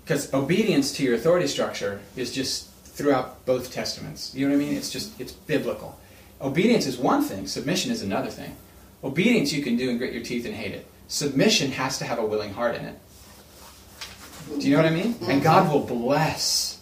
Because 0.03 0.33
obedience 0.33 0.91
to 0.93 1.03
your 1.03 1.15
authority 1.15 1.47
structure 1.47 2.01
is 2.15 2.31
just 2.31 2.69
throughout 2.83 3.45
both 3.45 3.71
testaments. 3.71 4.35
You 4.35 4.47
know 4.47 4.55
what 4.55 4.61
I 4.61 4.65
mean? 4.65 4.75
It's 4.75 4.91
just 4.91 5.19
it's 5.19 5.31
biblical. 5.31 5.99
Obedience 6.41 6.85
is 6.85 6.97
one 6.97 7.23
thing, 7.23 7.47
submission 7.47 7.91
is 7.91 8.01
another 8.01 8.29
thing. 8.29 8.55
Obedience 9.03 9.53
you 9.53 9.63
can 9.63 9.77
do 9.77 9.89
and 9.89 9.97
grit 9.97 10.13
your 10.13 10.23
teeth 10.23 10.45
and 10.45 10.53
hate 10.53 10.73
it. 10.73 10.85
Submission 11.07 11.71
has 11.71 11.97
to 11.99 12.05
have 12.05 12.19
a 12.19 12.25
willing 12.25 12.53
heart 12.53 12.75
in 12.75 12.85
it. 12.85 12.99
Do 14.59 14.67
you 14.67 14.75
know 14.75 14.83
what 14.83 14.91
I 14.91 14.95
mean? 14.95 15.15
And 15.27 15.41
God 15.41 15.63
mm-hmm. 15.63 15.73
will 15.73 15.85
bless 15.85 16.81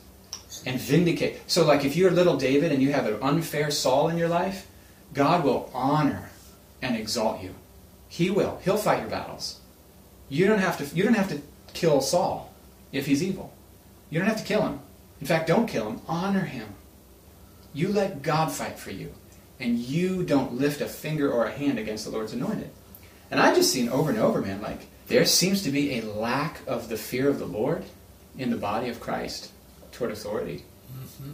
and 0.66 0.80
vindicate. 0.80 1.42
So 1.48 1.66
like 1.66 1.86
if 1.86 1.96
you're 1.96 2.12
little 2.12 2.38
David 2.38 2.72
and 2.72 2.82
you 2.82 2.92
have 2.92 3.06
an 3.06 3.22
unfair 3.22 3.72
Saul 3.72 4.10
in 4.10 4.18
your 4.18 4.28
life, 4.30 4.68
God 5.14 5.44
will 5.44 5.72
honor 5.74 6.30
and 6.82 6.96
exalt 6.96 7.42
you. 7.42 7.56
He 8.10 8.30
will. 8.30 8.60
He'll 8.64 8.78
fight 8.78 9.02
your 9.02 9.10
battles. 9.10 9.60
You 10.30 10.48
don't 10.48 10.60
have 10.60 10.78
to 10.78 10.96
you 10.96 11.04
don't 11.04 11.14
have 11.14 11.30
to 11.30 11.42
kill 11.74 12.02
Saul 12.02 12.54
if 12.92 13.06
he's 13.06 13.24
evil. 13.24 13.54
You 14.10 14.20
don't 14.20 14.28
have 14.28 14.40
to 14.40 14.46
kill 14.46 14.62
him. 14.62 14.80
In 15.22 15.28
fact, 15.28 15.48
don't 15.48 15.68
kill 15.68 15.90
him. 15.90 16.02
Honor 16.08 16.46
him. 16.46 16.68
You 17.74 17.90
let 17.90 18.22
God 18.22 18.52
fight 18.52 18.80
for 18.80 18.92
you. 18.92 19.14
And 19.60 19.80
you 19.80 20.24
don't 20.24 20.54
lift 20.54 20.82
a 20.82 20.86
finger 20.86 21.32
or 21.32 21.46
a 21.46 21.52
hand 21.52 21.80
against 21.80 22.06
the 22.06 22.12
Lord's 22.12 22.34
anointed. 22.34 22.70
And 23.32 23.40
I've 23.40 23.56
just 23.56 23.72
seen 23.72 23.90
over 23.90 24.10
and 24.10 24.20
over, 24.20 24.42
man, 24.42 24.62
like 24.62 24.88
there 25.08 25.26
seems 25.26 25.64
to 25.64 25.72
be 25.72 25.98
a 25.98 26.02
lack 26.02 26.60
of 26.68 26.90
the 26.90 26.98
fear 26.98 27.30
of 27.30 27.40
the 27.40 27.46
Lord 27.46 27.84
in 28.38 28.50
the 28.50 28.58
body 28.58 28.90
of 28.90 29.00
Christ 29.00 29.52
toward 29.92 30.12
authority. 30.12 30.64
Mm-hmm. 30.94 31.32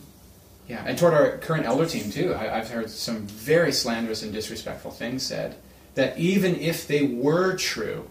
Yeah, 0.67 0.83
and 0.87 0.97
toward 0.97 1.13
our 1.13 1.37
current 1.39 1.65
elder 1.65 1.85
team 1.85 2.09
too. 2.09 2.33
I, 2.33 2.59
I've 2.59 2.69
heard 2.69 2.89
some 2.89 3.27
very 3.27 3.71
slanderous 3.71 4.23
and 4.23 4.31
disrespectful 4.31 4.91
things 4.91 5.23
said 5.23 5.55
that 5.95 6.17
even 6.17 6.55
if 6.55 6.87
they 6.87 7.03
were 7.03 7.55
true, 7.57 8.09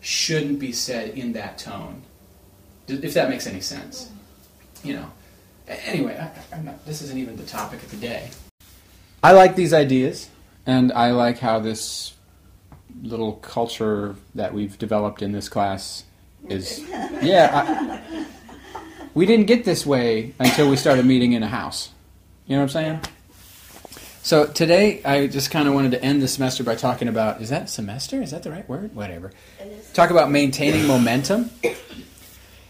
shouldn't 0.00 0.58
be 0.58 0.72
said 0.72 1.16
in 1.16 1.32
that 1.32 1.58
tone. 1.58 2.02
If 2.86 3.14
that 3.14 3.30
makes 3.30 3.46
any 3.46 3.60
sense. 3.60 4.10
You 4.84 4.94
know. 4.94 5.10
Anyway, 5.66 6.16
I, 6.16 6.54
I'm 6.54 6.66
not, 6.66 6.84
this 6.86 7.02
isn't 7.02 7.18
even 7.18 7.36
the 7.36 7.44
topic 7.44 7.82
of 7.82 7.90
the 7.90 7.96
day. 7.96 8.30
I 9.26 9.32
like 9.32 9.56
these 9.56 9.72
ideas, 9.72 10.30
and 10.66 10.92
I 10.92 11.10
like 11.10 11.40
how 11.40 11.58
this 11.58 12.14
little 13.02 13.32
culture 13.32 14.14
that 14.36 14.54
we've 14.54 14.78
developed 14.78 15.20
in 15.20 15.32
this 15.32 15.48
class 15.48 16.04
is. 16.48 16.78
Yeah, 17.20 17.50
I, 17.52 18.24
we 19.14 19.26
didn't 19.26 19.46
get 19.46 19.64
this 19.64 19.84
way 19.84 20.32
until 20.38 20.70
we 20.70 20.76
started 20.76 21.06
meeting 21.06 21.32
in 21.32 21.42
a 21.42 21.48
house. 21.48 21.90
You 22.46 22.54
know 22.54 22.62
what 22.62 22.76
I'm 22.76 23.00
saying? 23.00 23.00
So 24.22 24.46
today, 24.46 25.02
I 25.02 25.26
just 25.26 25.50
kind 25.50 25.66
of 25.66 25.74
wanted 25.74 25.90
to 25.90 26.04
end 26.04 26.22
the 26.22 26.28
semester 26.28 26.62
by 26.62 26.76
talking 26.76 27.08
about 27.08 27.42
is 27.42 27.48
that 27.48 27.68
semester? 27.68 28.22
Is 28.22 28.30
that 28.30 28.44
the 28.44 28.52
right 28.52 28.68
word? 28.68 28.94
Whatever. 28.94 29.32
Talk 29.92 30.10
about 30.10 30.30
maintaining 30.30 30.86
momentum. 30.86 31.50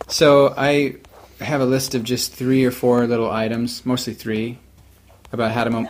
So 0.08 0.54
I 0.56 0.96
have 1.38 1.60
a 1.60 1.66
list 1.66 1.94
of 1.94 2.02
just 2.02 2.32
three 2.32 2.64
or 2.64 2.70
four 2.70 3.06
little 3.06 3.30
items, 3.30 3.84
mostly 3.84 4.14
three, 4.14 4.58
about 5.32 5.52
how 5.52 5.64
to 5.64 5.70
mo- 5.70 5.88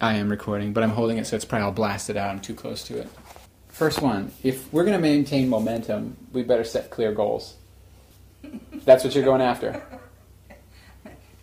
I 0.00 0.14
am 0.14 0.28
recording, 0.28 0.72
but 0.72 0.84
I'm 0.84 0.90
holding 0.90 1.18
it 1.18 1.26
so 1.26 1.36
it's 1.36 1.44
probably 1.44 1.64
all 1.64 1.72
blasted 1.72 2.16
out. 2.16 2.30
I'm 2.30 2.40
too 2.40 2.54
close 2.54 2.84
to 2.84 2.98
it. 2.98 3.08
First 3.68 4.00
one: 4.00 4.32
If 4.42 4.72
we're 4.72 4.84
going 4.84 4.96
to 4.96 5.02
maintain 5.02 5.48
momentum, 5.48 6.16
we 6.32 6.42
better 6.42 6.64
set 6.64 6.90
clear 6.90 7.12
goals. 7.12 7.56
That's 8.84 9.04
what 9.04 9.14
you're 9.14 9.24
going 9.24 9.42
after. 9.42 9.82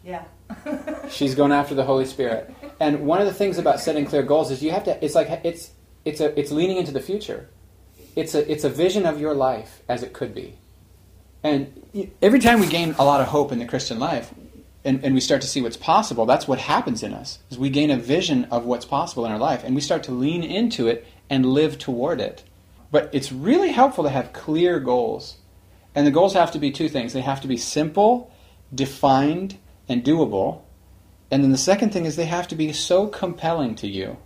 Yeah. 0.06 0.24
She's 1.10 1.34
going 1.34 1.52
after 1.52 1.74
the 1.74 1.84
Holy 1.84 2.06
Spirit. 2.06 2.54
And 2.80 3.08
one 3.08 3.20
of 3.20 3.26
the 3.26 3.34
things 3.34 3.58
about 3.58 3.80
setting 3.80 4.06
clear 4.06 4.22
goals 4.22 4.52
is 4.52 4.62
you 4.62 4.70
have 4.70 4.84
to. 4.84 5.04
It's 5.04 5.16
like 5.16 5.42
it's 5.44 5.72
it's 6.06 6.22
a 6.22 6.40
it's 6.40 6.52
leaning 6.52 6.78
into 6.78 6.92
the 6.92 7.00
future. 7.00 7.50
It's 8.16 8.36
a 8.36 8.50
it's 8.50 8.64
a 8.64 8.70
vision 8.70 9.08
of 9.08 9.20
your 9.20 9.34
life 9.34 9.82
as 9.90 10.04
it 10.04 10.14
could 10.14 10.36
be. 10.36 10.60
And 11.44 12.14
every 12.22 12.40
time 12.40 12.60
we 12.60 12.68
gain 12.68 12.94
a 13.00 13.04
lot 13.04 13.20
of 13.20 13.28
hope 13.28 13.52
in 13.52 13.58
the 13.58 13.66
Christian 13.66 13.98
life, 13.98 14.32
and, 14.86 15.04
and 15.04 15.16
we 15.16 15.20
start 15.20 15.42
to 15.42 15.48
see 15.48 15.62
what's 15.62 15.78
possible, 15.78 16.26
that's 16.28 16.48
what 16.48 16.60
happens 16.60 17.02
in 17.02 17.14
us. 17.14 17.40
Is 17.50 17.58
we 17.58 17.72
gain 17.72 17.90
a 17.90 17.98
vision 17.98 18.46
of 18.46 18.66
what's 18.66 18.86
possible 18.86 19.26
in 19.26 19.32
our 19.32 19.40
life, 19.40 19.64
and 19.64 19.74
we 19.74 19.82
start 19.82 20.04
to 20.04 20.12
lean 20.12 20.44
into 20.44 20.88
it 20.88 21.06
and 21.30 21.46
live 21.46 21.80
toward 21.80 22.22
it. 22.22 22.44
But 22.92 23.10
it's 23.12 23.32
really 23.32 23.72
helpful 23.72 24.04
to 24.04 24.12
have 24.12 24.32
clear 24.32 24.80
goals. 24.80 25.38
And 25.96 26.06
the 26.06 26.12
goals 26.12 26.34
have 26.34 26.52
to 26.52 26.60
be 26.60 26.72
two 26.72 26.88
things. 26.88 27.14
They 27.14 27.22
have 27.22 27.42
to 27.42 27.48
be 27.48 27.58
simple, 27.58 28.32
defined, 28.74 29.58
and 29.90 30.04
doable. 30.04 30.62
And 31.32 31.44
then 31.44 31.52
the 31.52 31.58
second 31.58 31.92
thing 31.92 32.06
is 32.06 32.16
they 32.16 32.26
have 32.26 32.48
to 32.50 32.56
be 32.56 32.72
so 32.72 33.08
compelling 33.08 33.76
to 33.76 33.88
you 33.88 34.18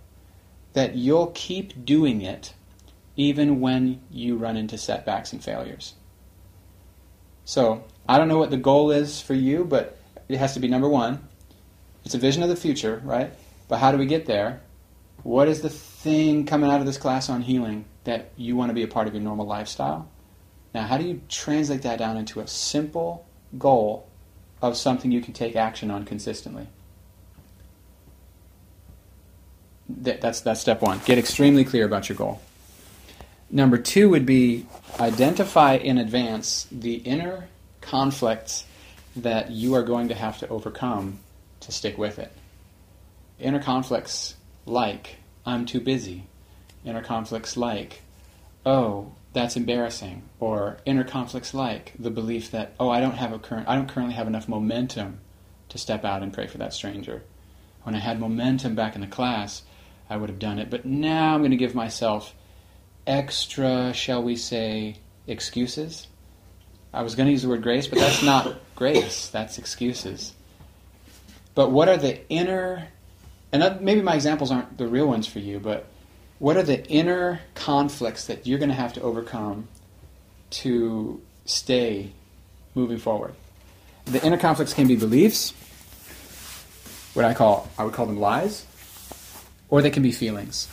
that 0.74 0.94
you'll 0.94 1.28
keep 1.34 1.84
doing 1.84 2.20
it 2.20 2.52
even 3.16 3.60
when 3.60 4.00
you 4.10 4.36
run 4.36 4.56
into 4.56 4.76
setbacks 4.76 5.32
and 5.32 5.42
failures. 5.42 5.94
So, 7.44 7.84
I 8.08 8.18
don't 8.18 8.28
know 8.28 8.38
what 8.38 8.50
the 8.50 8.56
goal 8.56 8.90
is 8.90 9.20
for 9.20 9.34
you, 9.34 9.64
but 9.64 9.99
it 10.30 10.38
has 10.38 10.54
to 10.54 10.60
be 10.60 10.68
number 10.68 10.88
one. 10.88 11.18
It's 12.04 12.14
a 12.14 12.18
vision 12.18 12.42
of 12.42 12.48
the 12.48 12.56
future, 12.56 13.02
right? 13.04 13.32
But 13.68 13.78
how 13.78 13.92
do 13.92 13.98
we 13.98 14.06
get 14.06 14.26
there? 14.26 14.60
What 15.22 15.48
is 15.48 15.60
the 15.60 15.68
thing 15.68 16.46
coming 16.46 16.70
out 16.70 16.80
of 16.80 16.86
this 16.86 16.96
class 16.96 17.28
on 17.28 17.42
healing 17.42 17.84
that 18.04 18.30
you 18.36 18.56
want 18.56 18.70
to 18.70 18.74
be 18.74 18.82
a 18.82 18.88
part 18.88 19.06
of 19.08 19.14
your 19.14 19.22
normal 19.22 19.46
lifestyle? 19.46 20.08
Now, 20.72 20.86
how 20.86 20.98
do 20.98 21.04
you 21.04 21.20
translate 21.28 21.82
that 21.82 21.98
down 21.98 22.16
into 22.16 22.40
a 22.40 22.46
simple 22.46 23.26
goal 23.58 24.08
of 24.62 24.76
something 24.76 25.10
you 25.10 25.20
can 25.20 25.34
take 25.34 25.56
action 25.56 25.90
on 25.90 26.04
consistently? 26.04 26.68
That's, 29.88 30.40
that's 30.40 30.60
step 30.60 30.80
one. 30.80 31.00
Get 31.04 31.18
extremely 31.18 31.64
clear 31.64 31.84
about 31.84 32.08
your 32.08 32.16
goal. 32.16 32.40
Number 33.50 33.78
two 33.78 34.08
would 34.10 34.24
be 34.24 34.66
identify 35.00 35.74
in 35.74 35.98
advance 35.98 36.68
the 36.70 36.94
inner 36.94 37.48
conflicts 37.80 38.64
that 39.16 39.50
you 39.50 39.74
are 39.74 39.82
going 39.82 40.08
to 40.08 40.14
have 40.14 40.38
to 40.38 40.48
overcome 40.48 41.18
to 41.60 41.72
stick 41.72 41.98
with 41.98 42.18
it. 42.18 42.32
Inner 43.38 43.62
conflicts 43.62 44.36
like, 44.66 45.16
I'm 45.44 45.66
too 45.66 45.80
busy. 45.80 46.26
Inner 46.84 47.02
conflicts 47.02 47.56
like, 47.56 48.02
oh, 48.64 49.12
that's 49.32 49.56
embarrassing. 49.56 50.22
Or 50.38 50.78
inner 50.84 51.04
conflicts 51.04 51.54
like 51.54 51.92
the 51.98 52.10
belief 52.10 52.50
that, 52.52 52.74
oh, 52.78 52.90
I 52.90 53.00
don't 53.00 53.16
have 53.16 53.32
a 53.32 53.38
current, 53.38 53.68
I 53.68 53.74
don't 53.74 53.88
currently 53.88 54.14
have 54.14 54.26
enough 54.26 54.48
momentum 54.48 55.20
to 55.70 55.78
step 55.78 56.04
out 56.04 56.22
and 56.22 56.32
pray 56.32 56.46
for 56.46 56.58
that 56.58 56.74
stranger. 56.74 57.22
When 57.82 57.94
I 57.94 57.98
had 57.98 58.20
momentum 58.20 58.74
back 58.74 58.94
in 58.94 59.00
the 59.00 59.06
class, 59.06 59.62
I 60.08 60.16
would 60.16 60.28
have 60.28 60.38
done 60.38 60.58
it. 60.58 60.70
But 60.70 60.84
now 60.84 61.34
I'm 61.34 61.40
going 61.40 61.52
to 61.52 61.56
give 61.56 61.74
myself 61.74 62.34
extra, 63.06 63.94
shall 63.94 64.22
we 64.22 64.36
say, 64.36 64.96
excuses. 65.26 66.06
I 66.92 67.02
was 67.02 67.14
going 67.14 67.26
to 67.26 67.32
use 67.32 67.42
the 67.42 67.48
word 67.48 67.62
grace, 67.62 67.86
but 67.86 67.98
that's 67.98 68.22
not 68.22 68.56
grace. 68.74 69.28
That's 69.28 69.58
excuses. 69.58 70.34
But 71.54 71.70
what 71.70 71.88
are 71.88 71.96
the 71.96 72.26
inner, 72.28 72.88
and 73.52 73.80
maybe 73.80 74.02
my 74.02 74.14
examples 74.14 74.50
aren't 74.50 74.78
the 74.78 74.88
real 74.88 75.06
ones 75.06 75.26
for 75.26 75.38
you, 75.38 75.60
but 75.60 75.86
what 76.38 76.56
are 76.56 76.62
the 76.62 76.84
inner 76.88 77.40
conflicts 77.54 78.26
that 78.26 78.46
you're 78.46 78.58
going 78.58 78.70
to 78.70 78.74
have 78.74 78.92
to 78.94 79.02
overcome 79.02 79.68
to 80.50 81.20
stay 81.44 82.12
moving 82.74 82.98
forward? 82.98 83.34
The 84.06 84.24
inner 84.24 84.38
conflicts 84.38 84.72
can 84.72 84.88
be 84.88 84.96
beliefs, 84.96 85.52
what 87.14 87.24
I 87.24 87.34
call, 87.34 87.68
I 87.78 87.84
would 87.84 87.92
call 87.92 88.06
them 88.06 88.18
lies, 88.18 88.66
or 89.68 89.82
they 89.82 89.90
can 89.90 90.02
be 90.02 90.12
feelings. 90.12 90.68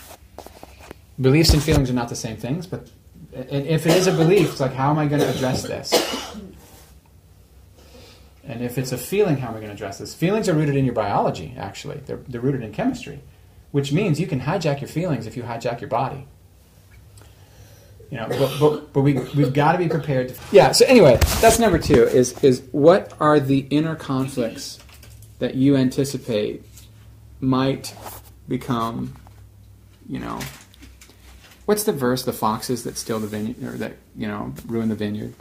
Beliefs 1.19 1.53
and 1.53 1.61
feelings 1.61 1.89
are 1.89 1.93
not 1.93 2.09
the 2.09 2.15
same 2.15 2.37
things, 2.37 2.65
but 2.65 2.87
and 3.37 3.67
if 3.67 3.85
it 3.85 3.95
is 3.95 4.07
a 4.07 4.11
belief, 4.11 4.51
it's 4.51 4.59
like, 4.59 4.73
how 4.73 4.89
am 4.89 4.97
I 4.97 5.05
going 5.05 5.21
to 5.21 5.29
address 5.29 5.63
this? 5.63 5.93
And 8.43 8.61
if 8.61 8.77
it's 8.77 8.91
a 8.93 8.97
feeling, 8.97 9.37
how 9.37 9.49
am 9.49 9.55
I 9.55 9.57
going 9.57 9.69
to 9.69 9.73
address 9.73 9.97
this? 9.97 10.13
Feelings 10.13 10.47
are 10.47 10.53
rooted 10.53 10.75
in 10.75 10.85
your 10.85 10.93
biology, 10.93 11.53
actually. 11.57 11.97
They're, 12.05 12.21
they're 12.27 12.41
rooted 12.41 12.63
in 12.63 12.71
chemistry, 12.71 13.19
which 13.71 13.91
means 13.91 14.19
you 14.19 14.27
can 14.27 14.41
hijack 14.41 14.79
your 14.79 14.87
feelings 14.87 15.27
if 15.27 15.35
you 15.35 15.43
hijack 15.43 15.81
your 15.81 15.89
body. 15.89 16.25
You 18.09 18.19
know, 18.19 18.27
but, 18.29 18.57
but, 18.59 18.93
but 18.93 19.01
we, 19.01 19.13
we've 19.35 19.53
got 19.53 19.73
to 19.73 19.77
be 19.77 19.89
prepared 19.89 20.29
to. 20.29 20.35
Yeah, 20.53 20.71
so 20.71 20.85
anyway, 20.85 21.19
that's 21.41 21.59
number 21.59 21.77
two 21.77 22.03
is, 22.03 22.41
is 22.41 22.63
what 22.71 23.13
are 23.19 23.37
the 23.37 23.67
inner 23.69 23.95
conflicts 23.95 24.79
that 25.39 25.55
you 25.55 25.75
anticipate 25.75 26.63
might 27.41 27.93
become, 28.47 29.13
you 30.07 30.19
know, 30.19 30.39
what's 31.67 31.83
the 31.83 31.91
verse? 31.91 32.23
The 32.23 32.33
foxes 32.33 32.83
that 32.85 32.97
steal 32.97 33.19
the 33.19 33.27
vineyard, 33.27 33.63
or 33.63 33.77
that 33.77 33.97
you 34.15 34.27
know 34.27 34.55
ruin 34.65 34.89
the 34.89 34.95
vineyard. 34.95 35.35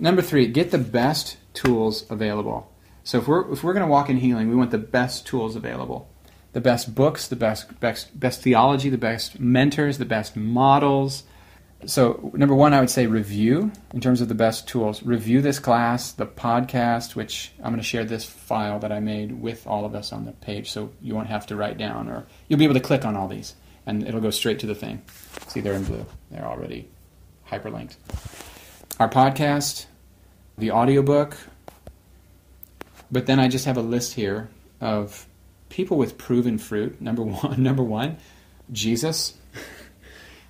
Number 0.00 0.22
three, 0.22 0.48
get 0.48 0.72
the 0.72 0.78
best 0.78 1.36
tools 1.54 2.10
available. 2.10 2.72
So 3.04 3.18
if 3.18 3.28
we're 3.28 3.52
if 3.52 3.62
we're 3.62 3.74
going 3.74 3.86
to 3.86 3.90
walk 3.90 4.10
in 4.10 4.16
healing, 4.16 4.48
we 4.48 4.56
want 4.56 4.72
the 4.72 4.78
best 4.78 5.26
tools 5.26 5.54
available, 5.54 6.08
the 6.52 6.60
best 6.60 6.94
books, 6.94 7.28
the 7.28 7.36
best 7.36 7.78
best 7.80 8.18
best 8.18 8.42
theology, 8.42 8.88
the 8.88 8.98
best 8.98 9.38
mentors, 9.38 9.98
the 9.98 10.04
best 10.04 10.36
models. 10.36 11.22
So 11.86 12.30
number 12.34 12.54
one, 12.54 12.74
I 12.74 12.80
would 12.80 12.90
say 12.90 13.06
review 13.06 13.72
in 13.94 14.02
terms 14.02 14.20
of 14.20 14.28
the 14.28 14.34
best 14.34 14.68
tools. 14.68 15.02
Review 15.02 15.40
this 15.40 15.58
class, 15.58 16.12
the 16.12 16.26
podcast, 16.26 17.14
which 17.14 17.52
I'm 17.58 17.72
going 17.72 17.78
to 17.78 17.82
share 17.82 18.04
this 18.04 18.24
file 18.24 18.78
that 18.80 18.92
I 18.92 19.00
made 19.00 19.40
with 19.40 19.66
all 19.66 19.86
of 19.86 19.94
us 19.94 20.12
on 20.12 20.26
the 20.26 20.32
page, 20.32 20.70
so 20.70 20.92
you 21.00 21.14
won't 21.14 21.28
have 21.28 21.46
to 21.46 21.56
write 21.56 21.78
down, 21.78 22.08
or 22.08 22.26
you'll 22.48 22.58
be 22.58 22.64
able 22.64 22.74
to 22.74 22.80
click 22.80 23.06
on 23.06 23.16
all 23.16 23.28
these, 23.28 23.54
and 23.86 24.06
it'll 24.06 24.20
go 24.20 24.30
straight 24.30 24.58
to 24.60 24.66
the 24.66 24.74
thing. 24.74 25.02
See, 25.48 25.60
they're 25.60 25.74
in 25.74 25.84
blue. 25.84 26.06
They're 26.30 26.46
already 26.46 26.88
hyperlinked. 27.48 27.96
Our 28.98 29.08
podcast, 29.08 29.86
the 30.58 30.70
audiobook, 30.70 31.36
but 33.10 33.26
then 33.26 33.40
I 33.40 33.48
just 33.48 33.64
have 33.64 33.76
a 33.76 33.82
list 33.82 34.14
here 34.14 34.48
of 34.80 35.26
people 35.68 35.96
with 35.96 36.18
proven 36.18 36.58
fruit. 36.58 37.00
Number 37.00 37.22
one, 37.22 37.62
number 37.62 37.82
one, 37.82 38.18
Jesus. 38.70 39.34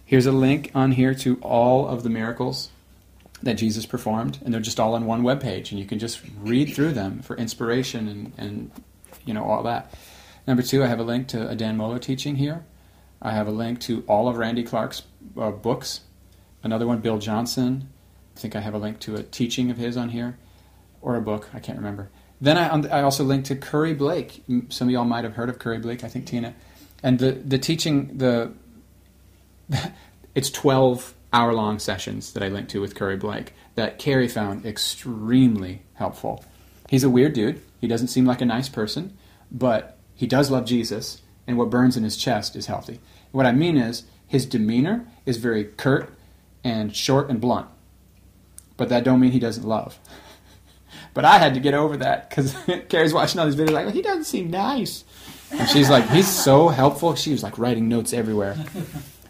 Here's 0.04 0.26
a 0.26 0.32
link 0.32 0.72
on 0.74 0.92
here 0.92 1.14
to 1.14 1.36
all 1.36 1.86
of 1.86 2.02
the 2.02 2.10
miracles 2.10 2.70
that 3.42 3.54
Jesus 3.54 3.86
performed, 3.86 4.38
and 4.44 4.52
they're 4.52 4.60
just 4.60 4.80
all 4.80 4.94
on 4.94 5.06
one 5.06 5.22
web 5.22 5.40
page, 5.40 5.70
and 5.70 5.80
you 5.80 5.86
can 5.86 5.98
just 5.98 6.20
read 6.40 6.74
through 6.74 6.92
them 6.92 7.22
for 7.22 7.36
inspiration 7.36 8.08
and, 8.08 8.32
and 8.36 8.70
you 9.24 9.32
know 9.32 9.44
all 9.44 9.62
that. 9.62 9.94
Number 10.46 10.62
two, 10.62 10.82
I 10.82 10.88
have 10.88 10.98
a 10.98 11.04
link 11.04 11.28
to 11.28 11.48
a 11.48 11.54
Dan 11.54 11.78
Mohler 11.78 12.00
teaching 12.00 12.36
here. 12.36 12.64
I 13.22 13.32
have 13.32 13.46
a 13.46 13.50
link 13.50 13.80
to 13.82 14.02
all 14.06 14.28
of 14.28 14.36
Randy 14.36 14.62
Clark's 14.62 15.02
uh, 15.38 15.50
books. 15.50 16.00
Another 16.62 16.86
one, 16.86 17.00
Bill 17.00 17.18
Johnson. 17.18 17.88
I 18.36 18.40
think 18.40 18.56
I 18.56 18.60
have 18.60 18.74
a 18.74 18.78
link 18.78 19.00
to 19.00 19.16
a 19.16 19.22
teaching 19.22 19.70
of 19.70 19.76
his 19.76 19.96
on 19.96 20.10
here, 20.10 20.38
or 21.02 21.16
a 21.16 21.20
book. 21.20 21.48
I 21.52 21.58
can't 21.58 21.78
remember. 21.78 22.10
Then 22.40 22.56
I, 22.56 22.98
I 22.98 23.02
also 23.02 23.24
linked 23.24 23.46
to 23.48 23.56
Curry 23.56 23.92
Blake. 23.92 24.42
Some 24.70 24.88
of 24.88 24.92
y'all 24.92 25.04
might 25.04 25.24
have 25.24 25.34
heard 25.34 25.50
of 25.50 25.58
Curry 25.58 25.78
Blake. 25.78 26.04
I 26.04 26.08
think 26.08 26.26
Tina, 26.26 26.54
and 27.02 27.18
the 27.18 27.32
the 27.32 27.58
teaching 27.58 28.16
the 28.18 28.52
it's 30.34 30.50
12 30.50 31.14
hour 31.32 31.52
long 31.52 31.78
sessions 31.78 32.32
that 32.32 32.42
I 32.42 32.48
linked 32.48 32.70
to 32.72 32.80
with 32.80 32.94
Curry 32.94 33.16
Blake 33.16 33.54
that 33.74 33.98
Carrie 33.98 34.28
found 34.28 34.66
extremely 34.66 35.82
helpful. 35.94 36.44
He's 36.88 37.04
a 37.04 37.10
weird 37.10 37.34
dude. 37.34 37.60
He 37.80 37.86
doesn't 37.86 38.08
seem 38.08 38.24
like 38.24 38.40
a 38.40 38.46
nice 38.46 38.68
person, 38.68 39.16
but 39.50 39.98
he 40.14 40.26
does 40.26 40.50
love 40.50 40.64
Jesus, 40.64 41.22
and 41.46 41.56
what 41.58 41.70
burns 41.70 41.96
in 41.96 42.04
his 42.04 42.16
chest 42.16 42.56
is 42.56 42.66
healthy. 42.66 43.00
What 43.32 43.46
I 43.46 43.52
mean 43.52 43.76
is, 43.76 44.04
his 44.26 44.46
demeanor 44.46 45.06
is 45.26 45.36
very 45.38 45.64
curt 45.64 46.12
and 46.62 46.94
short 46.94 47.28
and 47.30 47.40
blunt. 47.40 47.66
But 48.76 48.88
that 48.88 49.04
don't 49.04 49.20
mean 49.20 49.32
he 49.32 49.38
doesn't 49.40 49.66
love. 49.66 49.98
But 51.12 51.24
I 51.24 51.38
had 51.38 51.54
to 51.54 51.60
get 51.60 51.74
over 51.74 51.96
that 51.96 52.30
because 52.30 52.54
Carrie's 52.88 53.12
watching 53.12 53.40
all 53.40 53.46
these 53.46 53.56
videos 53.56 53.72
like, 53.72 53.84
well, 53.86 53.94
he 53.94 54.00
doesn't 54.02 54.24
seem 54.24 54.48
nice. 54.48 55.02
And 55.50 55.68
she's 55.68 55.90
like, 55.90 56.08
he's 56.08 56.28
so 56.28 56.68
helpful. 56.68 57.16
She 57.16 57.32
was 57.32 57.42
like 57.42 57.58
writing 57.58 57.88
notes 57.88 58.12
everywhere. 58.12 58.56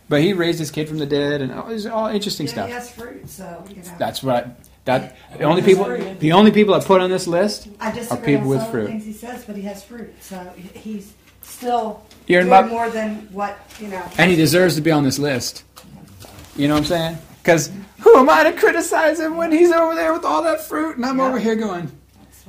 But 0.06 0.20
he 0.20 0.34
raised 0.34 0.58
his 0.58 0.70
kid 0.70 0.88
from 0.88 0.98
the 0.98 1.06
dead 1.06 1.40
and 1.40 1.50
all, 1.52 1.70
it 1.70 1.86
all 1.86 2.08
interesting 2.08 2.46
Yeah, 2.46 2.52
stuff. 2.52 2.66
he 2.66 2.72
has 2.74 2.90
fruit, 2.90 3.30
so 3.30 3.64
you 3.70 3.76
know. 3.76 3.82
That's 3.98 4.22
right. 4.22 4.46
That 4.84 5.16
the 5.38 5.44
only 5.44 5.62
people 5.62 5.84
the 6.18 6.32
only 6.32 6.50
people 6.50 6.74
I 6.74 6.80
put 6.80 7.00
on 7.00 7.08
this 7.08 7.26
list 7.26 7.68
are 7.80 8.16
people 8.18 8.48
with 8.48 8.66
fruit. 8.70 8.88
things 8.88 9.04
he 9.06 9.12
says, 9.14 9.44
but 9.46 9.56
he 9.56 9.62
has 9.62 9.82
fruit, 9.82 10.12
so 10.22 10.52
he's 10.74 11.14
still 11.50 12.02
You're 12.26 12.40
in 12.42 12.48
doing 12.48 12.68
more 12.68 12.88
than 12.90 13.28
what 13.32 13.58
you 13.80 13.88
know. 13.88 14.02
and 14.18 14.30
he 14.30 14.36
deserves 14.36 14.74
to 14.76 14.80
be 14.80 14.90
on 14.90 15.04
this 15.04 15.18
list. 15.18 15.64
You 16.56 16.68
know 16.68 16.74
what 16.74 16.80
I'm 16.80 16.86
saying? 16.86 17.18
Because 17.42 17.70
who 18.00 18.16
am 18.18 18.28
I 18.28 18.44
to 18.44 18.52
criticize 18.52 19.18
him 19.20 19.36
when 19.36 19.50
he's 19.52 19.70
over 19.72 19.94
there 19.94 20.12
with 20.12 20.24
all 20.24 20.42
that 20.44 20.60
fruit 20.60 20.96
and 20.96 21.04
I'm 21.06 21.18
Yeah. 21.18 21.26
over 21.28 21.38
here 21.38 21.54
going, 21.56 21.90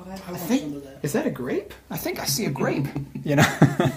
I, 0.10 0.14
I 0.14 0.38
think- 0.38 0.84
that. 0.84 1.00
is 1.04 1.14
that 1.14 1.26
a 1.26 1.30
grape? 1.32 1.74
I 1.90 1.98
think 1.98 2.20
I 2.20 2.26
see 2.26 2.46
a 2.46 2.50
grape. 2.52 2.88
You 3.24 3.36
know. 3.36 3.46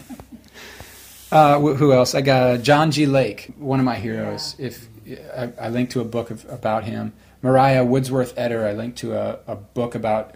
uh, 1.33 1.59
who 1.59 1.93
else? 1.95 2.15
I 2.15 2.21
got 2.21 2.43
uh, 2.43 2.57
John 2.59 2.91
G. 2.91 3.07
Lake, 3.07 3.53
one 3.59 3.79
of 3.81 3.87
my 3.87 3.95
heroes. 3.97 4.55
If 4.59 4.87
I, 5.35 5.51
I 5.59 5.69
linked 5.71 5.93
to 5.93 6.01
a 6.01 6.05
book 6.05 6.31
of, 6.31 6.45
about 6.51 6.85
him, 6.85 7.15
Mariah 7.43 7.85
Woodworth-Etter. 7.85 8.65
I 8.67 8.73
linked 8.75 8.99
to 8.99 9.15
a, 9.15 9.39
a 9.47 9.57
book 9.57 9.95
about. 9.95 10.35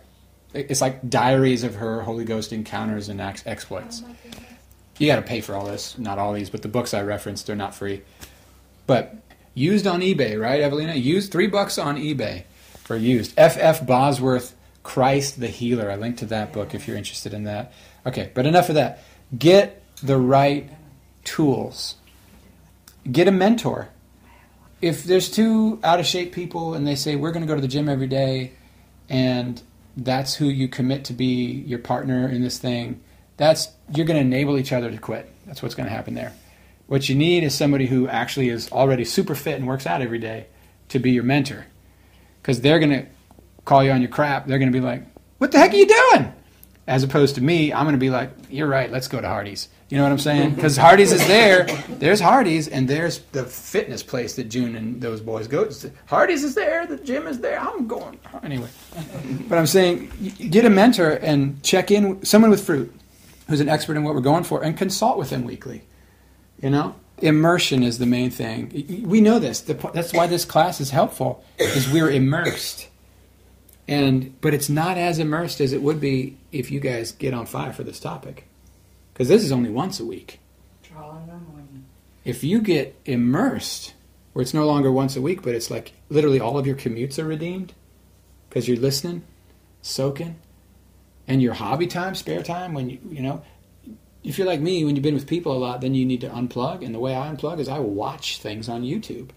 It's 0.54 0.80
like 0.80 1.08
diaries 1.10 1.62
of 1.64 1.74
her 1.76 2.00
Holy 2.00 2.24
Ghost 2.24 2.52
encounters 2.54 3.10
and 3.10 3.20
ex- 3.20 3.42
exploits. 3.46 4.02
You 4.98 5.06
got 5.06 5.16
to 5.16 5.22
pay 5.22 5.40
for 5.40 5.54
all 5.54 5.64
this. 5.64 5.96
Not 5.96 6.18
all 6.18 6.32
these, 6.32 6.50
but 6.50 6.62
the 6.62 6.68
books 6.68 6.92
I 6.92 7.02
referenced, 7.02 7.46
they're 7.46 7.56
not 7.56 7.74
free. 7.74 8.02
But 8.86 9.14
used 9.54 9.86
on 9.86 10.00
eBay, 10.00 10.40
right, 10.40 10.60
Evelina? 10.60 10.94
Used 10.94 11.30
three 11.30 11.46
bucks 11.46 11.78
on 11.78 11.96
eBay 11.96 12.44
for 12.84 12.96
used. 12.96 13.34
F. 13.36 13.56
F. 13.58 13.86
Bosworth, 13.86 14.54
Christ 14.82 15.40
the 15.40 15.48
Healer. 15.48 15.90
I 15.90 15.96
linked 15.96 16.20
to 16.20 16.26
that 16.26 16.52
book 16.52 16.74
if 16.74 16.88
you're 16.88 16.96
interested 16.96 17.32
in 17.32 17.44
that. 17.44 17.72
Okay, 18.06 18.30
but 18.34 18.46
enough 18.46 18.68
of 18.68 18.74
that. 18.74 19.02
Get 19.36 19.82
the 20.02 20.16
right 20.18 20.70
tools. 21.24 21.96
Get 23.10 23.28
a 23.28 23.32
mentor. 23.32 23.88
If 24.80 25.04
there's 25.04 25.30
two 25.30 25.80
out 25.82 26.00
of 26.00 26.06
shape 26.06 26.32
people 26.32 26.74
and 26.74 26.86
they 26.86 26.94
say 26.94 27.16
we're 27.16 27.32
going 27.32 27.42
to 27.42 27.48
go 27.48 27.54
to 27.54 27.60
the 27.60 27.68
gym 27.68 27.88
every 27.88 28.06
day, 28.06 28.52
and 29.08 29.60
that's 29.96 30.34
who 30.34 30.46
you 30.46 30.68
commit 30.68 31.04
to 31.06 31.12
be 31.12 31.64
your 31.66 31.80
partner 31.80 32.28
in 32.28 32.42
this 32.42 32.58
thing, 32.58 33.00
that's 33.38 33.68
you're 33.94 34.04
going 34.04 34.18
to 34.18 34.26
enable 34.26 34.58
each 34.58 34.72
other 34.72 34.90
to 34.90 34.98
quit. 34.98 35.32
That's 35.46 35.62
what's 35.62 35.74
going 35.74 35.88
to 35.88 35.94
happen 35.94 36.12
there. 36.12 36.34
What 36.88 37.08
you 37.08 37.14
need 37.14 37.44
is 37.44 37.54
somebody 37.54 37.86
who 37.86 38.06
actually 38.08 38.50
is 38.50 38.70
already 38.70 39.04
super 39.04 39.34
fit 39.34 39.56
and 39.56 39.66
works 39.66 39.86
out 39.86 40.02
every 40.02 40.18
day 40.18 40.46
to 40.90 40.98
be 40.98 41.12
your 41.12 41.24
mentor. 41.24 41.66
Because 42.42 42.60
they're 42.60 42.78
going 42.78 42.90
to 42.90 43.06
call 43.64 43.82
you 43.82 43.90
on 43.90 44.02
your 44.02 44.10
crap. 44.10 44.46
They're 44.46 44.58
going 44.58 44.72
to 44.72 44.78
be 44.78 44.84
like, 44.84 45.02
what 45.38 45.52
the 45.52 45.58
heck 45.58 45.72
are 45.72 45.76
you 45.76 45.86
doing? 45.86 46.32
As 46.86 47.02
opposed 47.02 47.34
to 47.34 47.42
me, 47.42 47.72
I'm 47.72 47.84
going 47.84 47.94
to 47.94 47.98
be 47.98 48.10
like, 48.10 48.30
you're 48.48 48.66
right, 48.66 48.90
let's 48.90 49.08
go 49.08 49.20
to 49.20 49.28
Hardee's. 49.28 49.68
You 49.90 49.98
know 49.98 50.02
what 50.02 50.12
I'm 50.12 50.18
saying? 50.18 50.54
Because 50.54 50.76
Hardee's 50.76 51.12
is 51.12 51.26
there. 51.26 51.64
There's 51.88 52.20
Hardee's, 52.20 52.68
and 52.68 52.88
there's 52.88 53.20
the 53.32 53.44
fitness 53.44 54.02
place 54.02 54.36
that 54.36 54.44
June 54.44 54.74
and 54.74 55.00
those 55.00 55.20
boys 55.20 55.46
go 55.48 55.66
to. 55.66 55.90
Hardee's 56.06 56.44
is 56.44 56.54
there. 56.54 56.86
The 56.86 56.96
gym 56.96 57.26
is 57.26 57.40
there. 57.40 57.58
I'm 57.58 57.86
going. 57.86 58.18
Anyway. 58.42 58.68
But 59.48 59.58
I'm 59.58 59.66
saying, 59.66 60.10
get 60.50 60.64
a 60.64 60.70
mentor 60.70 61.12
and 61.12 61.62
check 61.62 61.90
in, 61.90 62.24
someone 62.24 62.50
with 62.50 62.64
fruit 62.64 62.94
who's 63.48 63.60
an 63.60 63.68
expert 63.68 63.96
in 63.96 64.04
what 64.04 64.14
we're 64.14 64.20
going 64.20 64.44
for, 64.44 64.62
and 64.62 64.76
consult 64.76 65.18
with 65.18 65.30
them 65.30 65.44
weekly. 65.44 65.82
You 66.62 66.70
know, 66.70 66.96
immersion 67.18 67.82
is 67.82 67.98
the 67.98 68.06
main 68.06 68.30
thing. 68.30 69.04
We 69.06 69.20
know 69.20 69.38
this. 69.38 69.60
That's 69.60 70.12
why 70.12 70.26
this 70.26 70.44
class 70.44 70.80
is 70.80 70.90
helpful, 70.90 71.44
is 71.58 71.90
we're 71.90 72.10
immersed. 72.10 72.88
And 73.86 74.38
but 74.42 74.52
it's 74.52 74.68
not 74.68 74.98
as 74.98 75.18
immersed 75.18 75.60
as 75.62 75.72
it 75.72 75.80
would 75.80 75.98
be 75.98 76.36
if 76.52 76.70
you 76.70 76.78
guys 76.78 77.12
get 77.12 77.32
on 77.32 77.46
fire 77.46 77.72
for 77.72 77.84
this 77.84 77.98
topic, 77.98 78.46
because 79.14 79.28
this 79.28 79.42
is 79.42 79.50
only 79.50 79.70
once 79.70 79.98
a 79.98 80.04
week. 80.04 80.40
drawing 80.82 81.26
them 81.26 81.46
when 81.54 81.86
If 82.24 82.44
you 82.44 82.60
get 82.60 82.94
immersed, 83.04 83.94
where 84.32 84.42
it's 84.42 84.52
no 84.52 84.66
longer 84.66 84.92
once 84.92 85.16
a 85.16 85.22
week, 85.22 85.42
but 85.42 85.54
it's 85.54 85.70
like 85.70 85.92
literally 86.10 86.38
all 86.38 86.58
of 86.58 86.66
your 86.66 86.76
commutes 86.76 87.18
are 87.18 87.24
redeemed, 87.24 87.72
because 88.48 88.68
you're 88.68 88.76
listening, 88.76 89.22
soaking, 89.80 90.36
and 91.28 91.40
your 91.40 91.54
hobby 91.54 91.86
time, 91.86 92.16
spare 92.16 92.42
time 92.42 92.74
when 92.74 92.90
you 92.90 92.98
you 93.08 93.22
know. 93.22 93.42
If 94.24 94.36
you're 94.36 94.48
like 94.48 94.60
me, 94.60 94.84
when 94.84 94.96
you've 94.96 95.02
been 95.04 95.14
with 95.14 95.28
people 95.28 95.56
a 95.56 95.58
lot, 95.58 95.80
then 95.80 95.94
you 95.94 96.04
need 96.04 96.20
to 96.22 96.28
unplug. 96.28 96.84
And 96.84 96.92
the 96.92 96.98
way 96.98 97.14
I 97.14 97.32
unplug 97.32 97.60
is 97.60 97.68
I 97.68 97.78
watch 97.78 98.40
things 98.40 98.68
on 98.68 98.82
YouTube. 98.82 99.30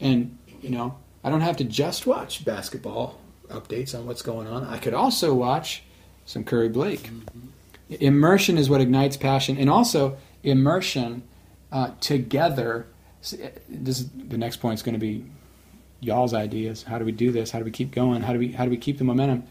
And, 0.00 0.38
you 0.62 0.70
know, 0.70 0.96
I 1.22 1.28
don't 1.28 1.42
have 1.42 1.58
to 1.58 1.64
just 1.64 2.06
watch 2.06 2.44
basketball 2.44 3.20
updates 3.50 3.94
on 3.96 4.06
what's 4.06 4.22
going 4.22 4.48
on. 4.48 4.64
I 4.64 4.78
could 4.78 4.94
also 4.94 5.34
watch 5.34 5.82
some 6.24 6.44
Curry 6.44 6.70
Blake. 6.70 7.10
Immersion 7.90 8.56
is 8.56 8.70
what 8.70 8.80
ignites 8.80 9.18
passion. 9.18 9.58
And 9.58 9.68
also, 9.68 10.16
immersion 10.42 11.22
uh, 11.70 11.90
together. 12.00 12.86
This 13.20 14.00
is, 14.00 14.08
the 14.08 14.38
next 14.38 14.56
point 14.56 14.78
is 14.78 14.82
going 14.82 14.94
to 14.94 14.98
be 14.98 15.26
y'all's 16.00 16.32
ideas. 16.32 16.82
How 16.82 16.98
do 16.98 17.04
we 17.04 17.12
do 17.12 17.30
this? 17.30 17.50
How 17.50 17.58
do 17.58 17.64
we 17.64 17.70
keep 17.70 17.90
going? 17.90 18.22
How 18.22 18.32
do 18.32 18.38
we 18.38 18.52
how 18.52 18.64
do 18.64 18.70
we 18.70 18.78
keep 18.78 18.98
the 18.98 19.04
momentum? 19.04 19.44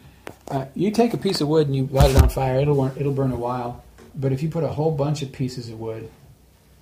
Uh, 0.49 0.65
you 0.75 0.91
take 0.91 1.13
a 1.13 1.17
piece 1.17 1.41
of 1.41 1.47
wood 1.47 1.67
and 1.67 1.75
you 1.75 1.87
light 1.87 2.11
it 2.11 2.17
on 2.21 2.29
fire. 2.29 2.59
It'll 2.59 2.75
burn, 2.75 2.93
it'll 2.97 3.13
burn 3.13 3.31
a 3.31 3.35
while. 3.35 3.83
But 4.15 4.31
if 4.31 4.41
you 4.41 4.49
put 4.49 4.63
a 4.63 4.67
whole 4.67 4.91
bunch 4.91 5.21
of 5.21 5.31
pieces 5.31 5.69
of 5.69 5.79
wood 5.79 6.09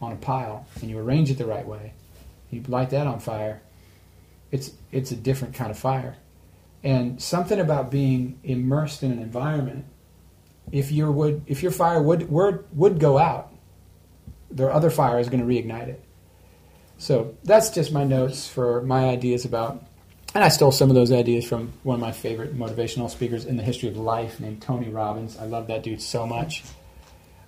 on 0.02 0.14
a 0.14 0.16
pile 0.16 0.66
and 0.82 0.89
you 0.89 0.98
arrange 0.98 1.30
it 1.30 1.38
the 1.38 1.45
right 1.45 1.68
way, 1.68 1.93
you 2.50 2.64
light 2.68 2.91
that 2.91 3.08
on 3.08 3.20
fire. 3.20 3.62
It's 4.52 4.72
it's 4.91 5.12
a 5.12 5.16
different 5.16 5.54
kind 5.54 5.70
of 5.70 5.78
fire, 5.78 6.16
and 6.82 7.22
something 7.22 7.60
about 7.60 7.91
being 7.91 8.39
immersed 8.43 9.04
in 9.04 9.12
an 9.12 9.20
environment. 9.20 9.86
If 10.72 10.91
your 10.91 11.12
wood, 11.12 11.43
if 11.48 11.62
your 11.62 11.74
fire 11.74 12.02
would 12.02 12.30
would, 12.32 12.64
would 12.72 13.00
go 13.00 13.18
out, 13.18 13.54
their 14.50 14.72
other 14.72 14.89
fire 14.89 15.20
is 15.20 15.28
going 15.28 15.45
to 15.45 15.45
reignite 15.45 15.89
it. 15.89 16.04
So 16.98 17.36
that's 17.43 17.70
just 17.70 17.91
my 17.91 18.06
notes 18.06 18.48
for 18.48 18.82
my 18.82 19.10
ideas 19.10 19.43
about, 19.43 19.84
and 20.36 20.43
I 20.43 20.49
stole 20.49 20.71
some 20.71 20.89
of 20.89 20.95
those 20.95 21.11
ideas 21.11 21.45
from 21.45 21.71
one 21.84 21.95
of 21.95 22.01
my 22.01 22.11
favorite 22.11 22.55
motivational 22.57 23.09
speakers 23.09 23.45
in 23.45 23.57
the 23.57 23.63
history 23.63 23.89
of 23.89 23.97
life 23.97 24.39
named 24.39 24.61
Tony 24.61 24.89
Robbins. 24.89 25.38
I 25.38 25.45
love 25.45 25.67
that 25.67 25.84
dude 25.84 26.01
so 26.01 26.28
much. 26.28 26.63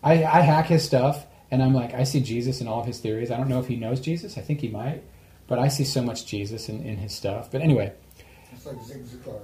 I, 0.03 0.23
I 0.23 0.41
hack 0.41 0.67
his 0.67 0.83
stuff, 0.83 1.25
and 1.51 1.61
I'm 1.61 1.73
like, 1.73 1.93
I 1.93 2.03
see 2.03 2.21
Jesus 2.21 2.61
in 2.61 2.67
all 2.67 2.79
of 2.79 2.85
his 2.87 2.99
theories. 2.99 3.31
I 3.31 3.37
don't 3.37 3.49
know 3.49 3.59
if 3.59 3.67
he 3.67 3.75
knows 3.75 3.99
Jesus. 3.99 4.37
I 4.37 4.41
think 4.41 4.61
he 4.61 4.69
might, 4.69 5.03
but 5.47 5.59
I 5.59 5.67
see 5.67 5.83
so 5.83 6.01
much 6.01 6.25
Jesus 6.25 6.69
in, 6.69 6.81
in 6.83 6.97
his 6.97 7.13
stuff. 7.13 7.51
But 7.51 7.61
anyway, 7.61 7.93
It's 8.53 8.65
like 8.65 8.81
Zig 8.83 9.03
Ziglar. 9.05 9.41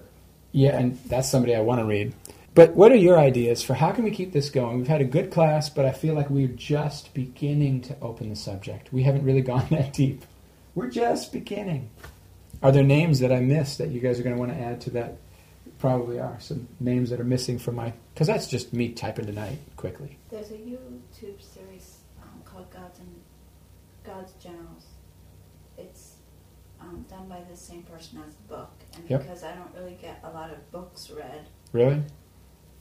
yeah, 0.52 0.78
and 0.78 0.98
that's 1.08 1.30
somebody 1.30 1.56
I 1.56 1.62
want 1.62 1.80
to 1.82 1.86
read. 1.86 2.14
But 2.54 2.74
what 2.74 2.90
are 2.94 2.96
your 2.96 3.20
ideas 3.20 3.62
for 3.62 3.74
how 3.74 3.92
can 3.92 4.06
we 4.06 4.12
keep 4.12 4.32
this 4.32 4.50
going? 4.50 4.78
We've 4.78 4.88
had 4.88 5.02
a 5.02 5.06
good 5.06 5.30
class, 5.30 5.70
but 5.70 5.86
I 5.86 5.92
feel 5.92 6.14
like 6.16 6.30
we're 6.30 6.48
just 6.48 7.14
beginning 7.14 7.82
to 7.82 7.98
open 8.02 8.30
the 8.30 8.36
subject. 8.38 8.94
We 8.94 9.04
haven't 9.04 9.26
really 9.26 9.42
gone 9.42 9.68
that 9.72 9.92
deep. 9.92 10.24
We're 10.74 10.90
just 10.90 11.34
beginning. 11.34 11.90
Are 12.64 12.72
there 12.72 12.84
names 12.84 13.20
that 13.20 13.32
I 13.32 13.40
missed 13.40 13.78
that 13.78 13.90
you 13.90 14.00
guys 14.00 14.20
are 14.20 14.24
going 14.24 14.36
to 14.36 14.40
want 14.40 14.52
to 14.52 14.58
add 14.60 14.82
to 14.82 14.90
that? 14.92 15.18
Probably 15.78 16.20
are 16.20 16.38
some 16.40 16.68
names 16.80 17.10
that 17.10 17.20
are 17.20 17.24
missing 17.26 17.60
from 17.60 17.76
my 17.76 17.94
because 18.14 18.28
that's 18.28 18.48
just 18.48 18.74
me 18.74 18.90
typing 18.90 19.26
tonight 19.26 19.60
quickly. 19.76 20.18
There's 20.32 20.50
a 20.52 20.56
YouTube 20.56 21.42
series 21.42 21.98
um, 22.24 22.42
called 22.46 22.72
Gods 22.72 23.00
and 23.00 23.14
God's 24.04 24.32
Generals. 24.42 24.86
It's 25.78 26.14
um, 26.80 27.06
done 27.10 27.28
by 27.28 27.42
the 27.52 27.58
same 27.58 27.84
person 27.84 28.20
as 28.26 28.34
the 28.36 28.44
book, 28.56 28.72
and 28.96 29.08
Yep. 29.10 29.22
because 29.24 29.44
I 29.44 29.54
don't 29.54 29.70
really 29.76 29.98
get 30.02 30.22
a 30.24 30.30
lot 30.32 30.50
of 30.50 30.72
books 30.72 31.12
read, 31.12 31.42
Really? 31.74 32.02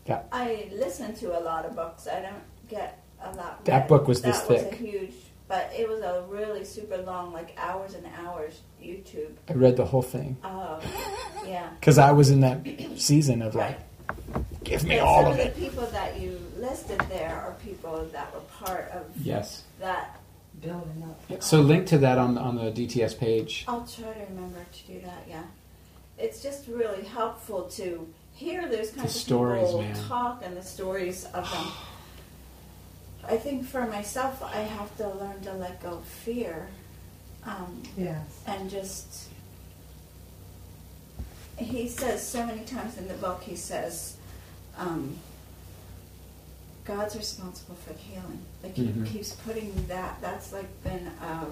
Yeah. 0.06 0.22
I 0.30 0.70
listen 0.72 1.14
to 1.16 1.38
a 1.38 1.40
lot 1.42 1.64
of 1.66 1.74
books. 1.74 2.06
I 2.06 2.20
don't 2.22 2.68
get 2.68 3.02
a 3.20 3.32
lot. 3.34 3.64
That 3.64 3.80
read. 3.80 3.88
book 3.88 4.06
was 4.06 4.22
this 4.22 4.38
that 4.40 4.48
was 4.50 4.62
a 4.62 4.64
thick. 4.66 4.78
huge, 4.78 5.14
but 5.48 5.70
it 5.76 5.88
was 5.88 6.00
a 6.00 6.24
really 6.28 6.64
super 6.64 6.96
long, 6.98 7.32
like 7.32 7.54
hours 7.58 7.94
and 7.94 8.06
hours 8.24 8.60
YouTube. 8.82 9.32
I 9.48 9.52
read 9.54 9.76
the 9.76 9.84
whole 9.84 10.02
thing 10.02 10.36
Oh, 10.44 10.80
yeah. 11.46 11.68
because 11.80 11.98
I 11.98 12.12
was 12.12 12.30
in 12.30 12.40
that 12.40 12.66
season 12.96 13.42
of 13.42 13.54
Right. 13.54 13.76
like, 14.28 14.64
give 14.64 14.84
me 14.84 14.96
But 14.96 15.04
all 15.04 15.22
some 15.24 15.32
of 15.32 15.38
of 15.38 15.46
it. 15.46 15.54
the 15.54 15.60
people 15.60 15.86
that 15.86 16.18
you 16.20 16.40
listed 16.58 16.98
there 17.10 17.34
are 17.34 17.54
people 17.64 18.06
that 18.12 18.32
were 18.34 18.40
part 18.64 18.90
of 18.92 19.02
Yes. 19.22 19.62
that. 19.80 20.20
building 20.60 21.02
up. 21.30 21.42
So 21.42 21.60
link 21.60 21.86
to 21.88 21.98
that 21.98 22.16
on 22.16 22.38
on 22.38 22.54
the 22.56 22.70
DTS 22.70 23.18
page. 23.18 23.64
I'll 23.68 23.84
try 23.86 24.12
to 24.12 24.20
remember 24.30 24.60
to 24.72 24.92
do 24.92 25.00
that. 25.00 25.24
Yeah, 25.28 25.42
it's 26.16 26.40
just 26.42 26.68
really 26.68 27.02
helpful 27.04 27.64
to 27.80 28.06
hear 28.32 28.62
those 28.68 28.90
kinds 28.90 28.94
The 28.94 29.04
of 29.04 29.10
stories, 29.10 29.64
people 29.66 29.82
man. 29.82 29.96
talk 30.08 30.42
and 30.44 30.56
the 30.56 30.62
stories 30.62 31.24
of 31.34 31.50
them. 31.50 31.66
I 33.28 33.36
think 33.36 33.66
for 33.66 33.86
myself, 33.86 34.42
I 34.42 34.58
have 34.60 34.96
to 34.98 35.08
learn 35.08 35.40
to 35.42 35.52
let 35.54 35.82
go 35.82 35.94
of 35.94 36.04
fear, 36.04 36.68
um, 37.44 37.82
Yes. 37.96 38.24
and 38.46 38.68
just. 38.70 39.28
He 41.56 41.88
says 41.88 42.26
so 42.26 42.44
many 42.44 42.64
times 42.64 42.98
in 42.98 43.06
the 43.08 43.14
book. 43.14 43.42
He 43.42 43.56
says. 43.56 44.16
Um, 44.76 45.18
God's 46.84 47.16
responsible 47.16 47.76
for 47.76 47.94
the 47.94 47.98
healing. 47.98 48.42
Like 48.62 48.76
he 48.76 48.88
Mhm. 48.88 49.06
keeps 49.06 49.32
putting 49.36 49.86
that. 49.86 50.20
That's 50.20 50.52
like 50.52 50.82
been 50.82 51.06
a 51.06 51.46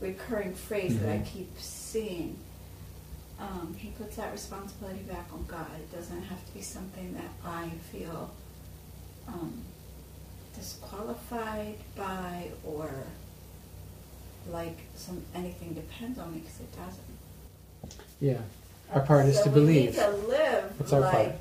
recurring 0.00 0.54
phrase 0.54 0.96
that 1.00 1.08
I 1.08 1.18
Mhm. 1.18 1.26
keep 1.26 1.58
seeing. 1.60 2.36
Um, 3.40 3.74
he 3.76 3.88
puts 3.90 4.14
that 4.16 4.30
responsibility 4.30 5.00
back 5.00 5.26
on 5.32 5.44
God. 5.46 5.66
It 5.80 5.90
doesn't 5.92 6.22
have 6.22 6.46
to 6.46 6.52
be 6.52 6.62
something 6.62 7.14
that 7.14 7.30
I 7.44 7.70
feel 7.90 8.30
um, 9.26 9.62
disqualified 10.54 11.76
by 11.96 12.50
or 12.64 12.90
like 14.50 14.78
some 14.96 15.22
anything 15.34 15.74
depends 15.74 16.18
on 16.18 16.32
me 16.34 16.40
because 16.40 16.60
it 16.60 16.70
doesn't. 16.76 17.98
Yeah. 18.20 18.38
Our 18.92 19.02
part 19.02 19.26
is 19.26 19.36
So 19.36 19.44
to 19.44 19.50
we 19.50 19.54
believe. 19.60 19.84
need 19.90 19.94
to 19.96 20.10
live 20.10 20.72
That's 20.78 20.92
our 20.92 21.00
like 21.00 21.12
part. 21.12 21.32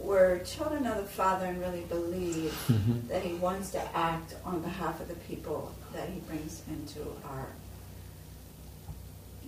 we're 0.00 0.38
children 0.40 0.86
of 0.86 0.96
the 0.96 1.04
Father 1.04 1.46
and 1.46 1.60
really 1.60 1.82
believe 1.82 2.52
Mhm. 2.68 3.08
that 3.08 3.22
He 3.22 3.34
wants 3.34 3.70
to 3.70 3.96
act 3.96 4.34
on 4.44 4.60
behalf 4.60 5.00
of 5.00 5.08
the 5.08 5.14
people 5.14 5.72
that 5.92 6.08
He 6.08 6.18
brings 6.20 6.62
into 6.68 7.02
our, 7.24 7.46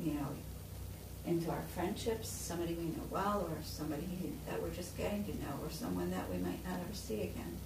you 0.00 0.14
know, 0.14 0.28
into 1.26 1.50
our 1.50 1.62
friendships. 1.74 2.28
Somebody 2.28 2.74
we 2.74 2.84
know 2.84 3.02
well, 3.10 3.40
or 3.50 3.58
somebody 3.64 4.32
that 4.48 4.62
we're 4.62 4.70
just 4.70 4.96
getting 4.96 5.24
to 5.24 5.32
know, 5.32 5.58
or 5.62 5.70
someone 5.70 6.10
that 6.12 6.30
we 6.30 6.36
might 6.38 6.64
not 6.64 6.74
ever 6.74 6.94
see 6.94 7.22
again. 7.22 7.56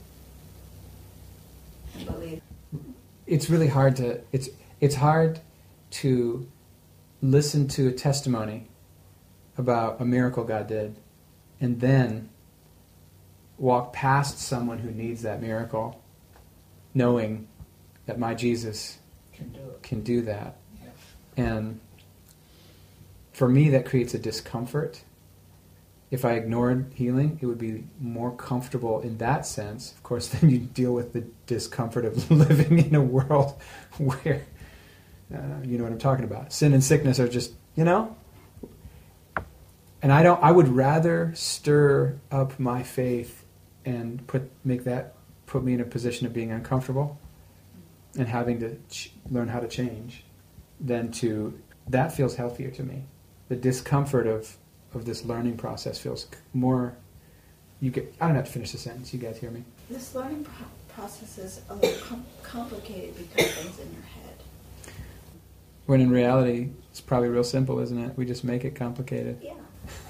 And 1.95 2.07
believe. 2.07 2.43
it's 3.27 3.49
really 3.51 3.69
hard 3.69 3.97
to 3.97 4.21
it's 4.33 4.49
it's 4.81 4.95
hard 4.97 5.41
to 5.91 6.49
listen 7.23 7.69
to 7.69 7.89
a 7.89 7.93
testimony 7.93 8.69
about 9.57 10.01
a 10.01 10.05
miracle 10.05 10.45
God 10.45 10.67
did 10.67 10.97
and 11.61 11.81
then 11.81 12.29
walk 13.57 13.93
past 13.93 14.39
someone 14.39 14.79
who 14.79 14.91
needs 14.91 15.23
that 15.23 15.41
miracle 15.41 16.03
knowing 16.93 17.47
that 18.07 18.19
my 18.19 18.35
Jesus 18.35 18.99
Can 19.33 19.49
do 19.51 19.61
it. 19.61 19.83
can 19.83 20.03
do 20.03 20.23
that 20.23 20.57
Yeah. 20.83 20.91
and 21.45 21.81
for 23.33 23.49
me 23.49 23.71
that 23.71 23.87
creates 23.87 24.13
a 24.15 24.19
discomfort 24.19 25.03
if 26.11 26.25
I 26.25 26.33
ignored 26.33 26.93
healing, 26.95 27.39
it 27.41 27.47
would 27.47 27.59
be 27.59 27.85
more 28.01 28.31
comfortable 28.31 29.01
in 29.01 29.19
that 29.19 29.47
sense. 29.47 29.93
Of 29.93 30.03
course, 30.03 30.29
then 30.41 30.51
you 30.51 30.59
deal 30.59 30.93
with 30.93 31.13
the 31.13 31.25
discomfort 31.47 32.05
of 32.05 32.31
living 32.31 32.79
in 32.79 32.95
a 32.95 33.03
world 33.03 33.61
where, 33.99 34.45
uh, 35.35 35.39
you 35.65 35.79
know 35.79 35.85
what 35.85 35.93
I'm 35.93 35.99
talking 35.99 36.25
about. 36.25 36.53
Sin 36.53 36.73
and 36.73 36.83
sickness 36.83 37.19
are 37.19 37.29
just, 37.29 37.53
you 37.75 37.85
know. 37.85 38.17
And 40.03 40.13
I 40.13 40.23
don't. 40.23 40.43
I 40.43 40.53
would 40.53 40.69
rather 40.69 41.33
stir 41.35 42.19
up 42.31 42.61
my 42.61 42.83
faith 42.83 43.45
and 43.87 44.27
put 44.27 44.51
make 44.63 44.85
that 44.85 45.15
put 45.47 45.65
me 45.65 45.73
in 45.73 45.81
a 45.81 45.85
position 45.85 46.27
of 46.27 46.33
being 46.35 46.51
uncomfortable 46.53 47.19
and 48.19 48.29
having 48.29 48.61
to 48.61 48.77
ch- 48.91 49.13
learn 49.31 49.49
how 49.49 49.61
to 49.61 49.69
change 49.69 50.25
than 50.81 51.11
to 51.11 51.59
that 51.89 52.15
feels 52.15 52.37
healthier 52.37 52.71
to 52.71 52.83
me. 52.83 53.05
The 53.49 53.57
discomfort 53.57 54.27
of 54.27 54.57
of 54.95 55.05
this 55.05 55.25
learning 55.25 55.57
process 55.57 55.99
feels 55.99 56.27
more. 56.53 56.97
You 57.81 57.91
get. 57.91 58.15
I 58.21 58.27
don't 58.27 58.37
have 58.37 58.47
to 58.47 58.53
finish 58.53 58.73
the 58.73 58.79
sentence. 58.79 59.13
You 59.13 59.21
guys 59.21 59.39
hear 59.39 59.51
me? 59.51 59.65
This 59.91 60.15
learning 60.15 60.45
pro- 60.45 60.67
process 60.95 61.39
is 61.39 61.61
a 61.69 61.75
little 61.75 62.01
com- 62.01 62.27
complicated 62.43 63.17
because 63.17 63.53
things 63.53 63.79
in 63.79 63.93
your 63.93 64.03
head. 64.03 64.95
When 65.87 66.01
in 66.01 66.11
reality, 66.11 66.71
it's 66.91 67.01
probably 67.01 67.29
real 67.29 67.45
simple, 67.45 67.79
isn't 67.81 67.99
it? 67.99 68.17
We 68.17 68.25
just 68.25 68.45
make 68.45 68.65
it 68.65 68.75
complicated. 68.75 69.39
Yeah. 69.43 69.53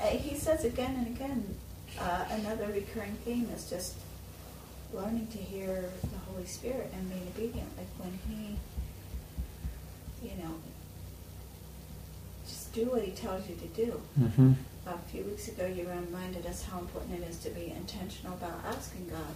Uh, 0.01 0.07
he 0.07 0.37
says 0.37 0.65
again 0.65 0.95
and 0.97 1.17
again, 1.17 1.57
uh, 1.99 2.25
another 2.31 2.67
recurring 2.67 3.17
theme 3.25 3.49
is 3.55 3.69
just 3.69 3.95
learning 4.93 5.27
to 5.33 5.39
hear 5.39 5.91
the 6.03 6.19
Holy 6.31 6.47
Spirit 6.47 6.93
and 6.95 7.09
being 7.11 7.27
obedient. 7.37 7.69
Like 7.77 7.89
when 7.99 8.17
He, 8.29 8.57
you 10.29 10.37
know, 10.43 10.55
do 12.75 12.91
what 12.91 13.03
He 13.03 13.13
tells 13.13 13.49
you 13.49 13.55
to 13.57 13.67
do. 13.69 14.01
Mm-hmm. 14.21 14.53
A 14.87 14.99
few 15.11 15.25
weeks 15.25 15.49
ago, 15.49 15.67
you 15.67 15.89
reminded 15.89 16.45
us 16.45 16.65
how 16.65 16.79
important 16.81 17.23
it 17.23 17.29
is 17.29 17.39
to 17.39 17.51
be 17.51 17.73
intentional 17.75 18.35
about 18.35 18.61
asking 18.67 19.09
God, 19.09 19.35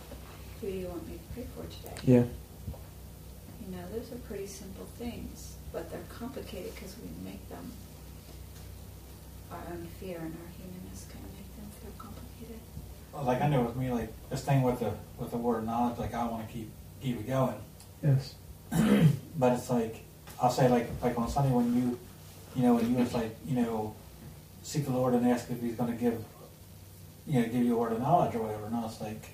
who 0.61 0.67
do 0.71 0.77
you 0.77 0.87
want 0.89 1.09
me 1.09 1.15
to 1.15 1.21
pray 1.35 1.47
for 1.57 1.65
today? 1.73 1.97
Yeah. 2.05 2.25
You 3.65 3.77
know, 3.77 3.85
those 3.95 4.13
are 4.13 4.21
pretty 4.29 4.47
simple 4.47 4.87
things, 4.99 5.55
but 5.73 5.91
they're 5.91 6.01
complicated 6.11 6.75
because 6.75 6.97
we 7.03 7.09
make 7.25 7.49
them. 7.49 7.73
Our 9.51 9.61
own 9.73 9.87
fear 9.99 10.19
and 10.19 10.35
our 10.35 10.53
humanness 10.59 11.07
kind 11.11 11.25
of 11.25 11.33
make 11.33 11.57
them 11.57 11.71
feel 11.81 11.93
complicated. 11.97 12.61
Well, 13.15 13.25
like 13.25 13.41
I 13.41 13.49
know 13.49 13.63
with 13.63 13.77
me, 13.77 13.91
like 13.91 14.13
this 14.29 14.45
thing 14.45 14.61
with 14.63 14.81
the 14.81 14.93
with 15.17 15.31
the 15.31 15.39
word 15.39 15.59
of 15.61 15.65
knowledge, 15.65 15.99
like 15.99 16.13
I 16.13 16.27
want 16.27 16.47
to 16.47 16.53
keep 16.53 16.71
keep 17.01 17.19
it 17.21 17.27
going, 17.27 17.55
Yes. 18.03 18.35
but 19.39 19.53
it's 19.53 19.71
like 19.71 20.05
I'll 20.41 20.51
say 20.51 20.69
like 20.69 20.91
like 21.03 21.17
on 21.19 21.29
Sunday 21.31 21.51
when 21.51 21.75
you, 21.75 21.99
you 22.59 22.65
know, 22.65 22.75
when 22.75 22.91
you 22.91 22.97
was 22.97 23.15
like 23.15 23.37
you 23.47 23.55
know, 23.55 23.95
seek 24.65 24.85
the 24.85 24.91
Lord 24.91 25.15
and 25.15 25.25
ask 25.29 25.49
if 25.49 25.61
He's 25.61 25.77
going 25.77 25.93
to 25.93 25.97
give, 25.97 26.25
you 27.25 27.41
know, 27.41 27.47
give 27.47 27.63
you 27.63 27.77
a 27.77 27.79
word 27.79 27.93
of 27.93 28.01
knowledge 28.01 28.35
or 28.35 28.43
whatever, 28.43 28.67
and 28.67 28.75
I 28.75 28.81
was 28.81 29.01
like, 29.01 29.29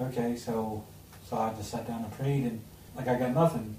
okay, 0.00 0.34
so 0.34 0.82
so 1.28 1.36
I 1.36 1.52
just 1.52 1.70
sat 1.70 1.86
down 1.86 2.02
and 2.04 2.12
prayed 2.12 2.44
and 2.44 2.62
like 2.96 3.06
I 3.06 3.18
got 3.18 3.34
nothing, 3.34 3.76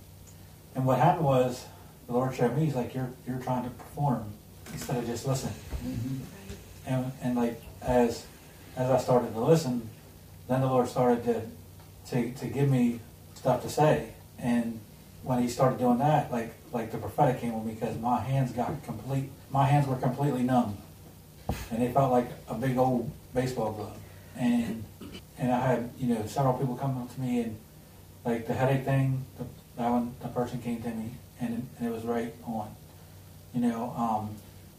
and 0.76 0.86
what 0.86 1.00
happened 1.00 1.26
was 1.26 1.66
the 2.06 2.14
Lord 2.14 2.36
showed 2.36 2.56
me 2.56 2.66
He's 2.66 2.76
like 2.76 2.94
you're 2.94 3.10
you're 3.28 3.40
trying 3.40 3.64
to 3.64 3.72
perform 3.72 4.34
instead 4.72 4.98
of 4.98 5.08
just 5.08 5.26
listen. 5.26 5.50
Mm-hmm. 5.84 6.18
and 6.86 7.12
and 7.24 7.36
like 7.36 7.60
as 7.82 8.28
as 8.78 8.92
I 8.92 9.00
started 9.00 9.34
to 9.34 9.40
listen, 9.40 9.90
then 10.48 10.62
the 10.62 10.68
Lord 10.68 10.88
started 10.88 11.24
to 11.24 11.42
to 12.12 12.32
to 12.34 12.46
give 12.46 12.70
me 12.70 13.00
stuff 13.34 13.64
to 13.64 13.70
say, 13.70 14.14
and 14.38 14.80
when 15.24 15.42
He 15.42 15.50
started 15.50 15.80
doing 15.80 15.98
that, 15.98 16.32
like 16.32 16.54
like 16.72 16.92
the 16.92 16.98
prophetic 16.98 17.42
came 17.42 17.54
on 17.54 17.66
me 17.66 17.74
because 17.74 17.98
my 17.98 18.20
hands 18.20 18.52
got 18.52 18.84
complete, 18.84 19.30
my 19.52 19.66
hands 19.66 19.88
were 19.88 19.96
completely 19.96 20.44
numb, 20.44 20.78
and 21.72 21.82
they 21.82 21.92
felt 21.92 22.12
like 22.12 22.30
a 22.48 22.54
big 22.54 22.78
old 22.78 23.12
baseball 23.34 23.74
glove, 23.74 23.98
and 24.38 24.84
and 25.38 25.52
I 25.52 25.60
had 25.66 25.92
you 26.00 26.14
know 26.14 26.26
several 26.26 26.54
people 26.54 26.76
come 26.76 26.98
up 26.98 27.14
to 27.14 27.22
me 27.22 27.42
and 27.42 27.58
like 28.26 28.48
the 28.48 28.54
headache 28.54 28.86
thing, 28.86 29.26
the, 29.38 29.46
that 29.78 29.90
one 29.90 30.14
the 30.22 30.28
person 30.28 30.62
came 30.62 30.82
to 30.84 30.90
me 30.90 31.12
and 31.40 31.68
and 31.78 31.88
it 31.88 31.92
was 31.92 32.04
right 32.04 32.34
on, 32.46 32.70
you 33.54 33.62
know, 33.62 33.92
um, 33.98 34.36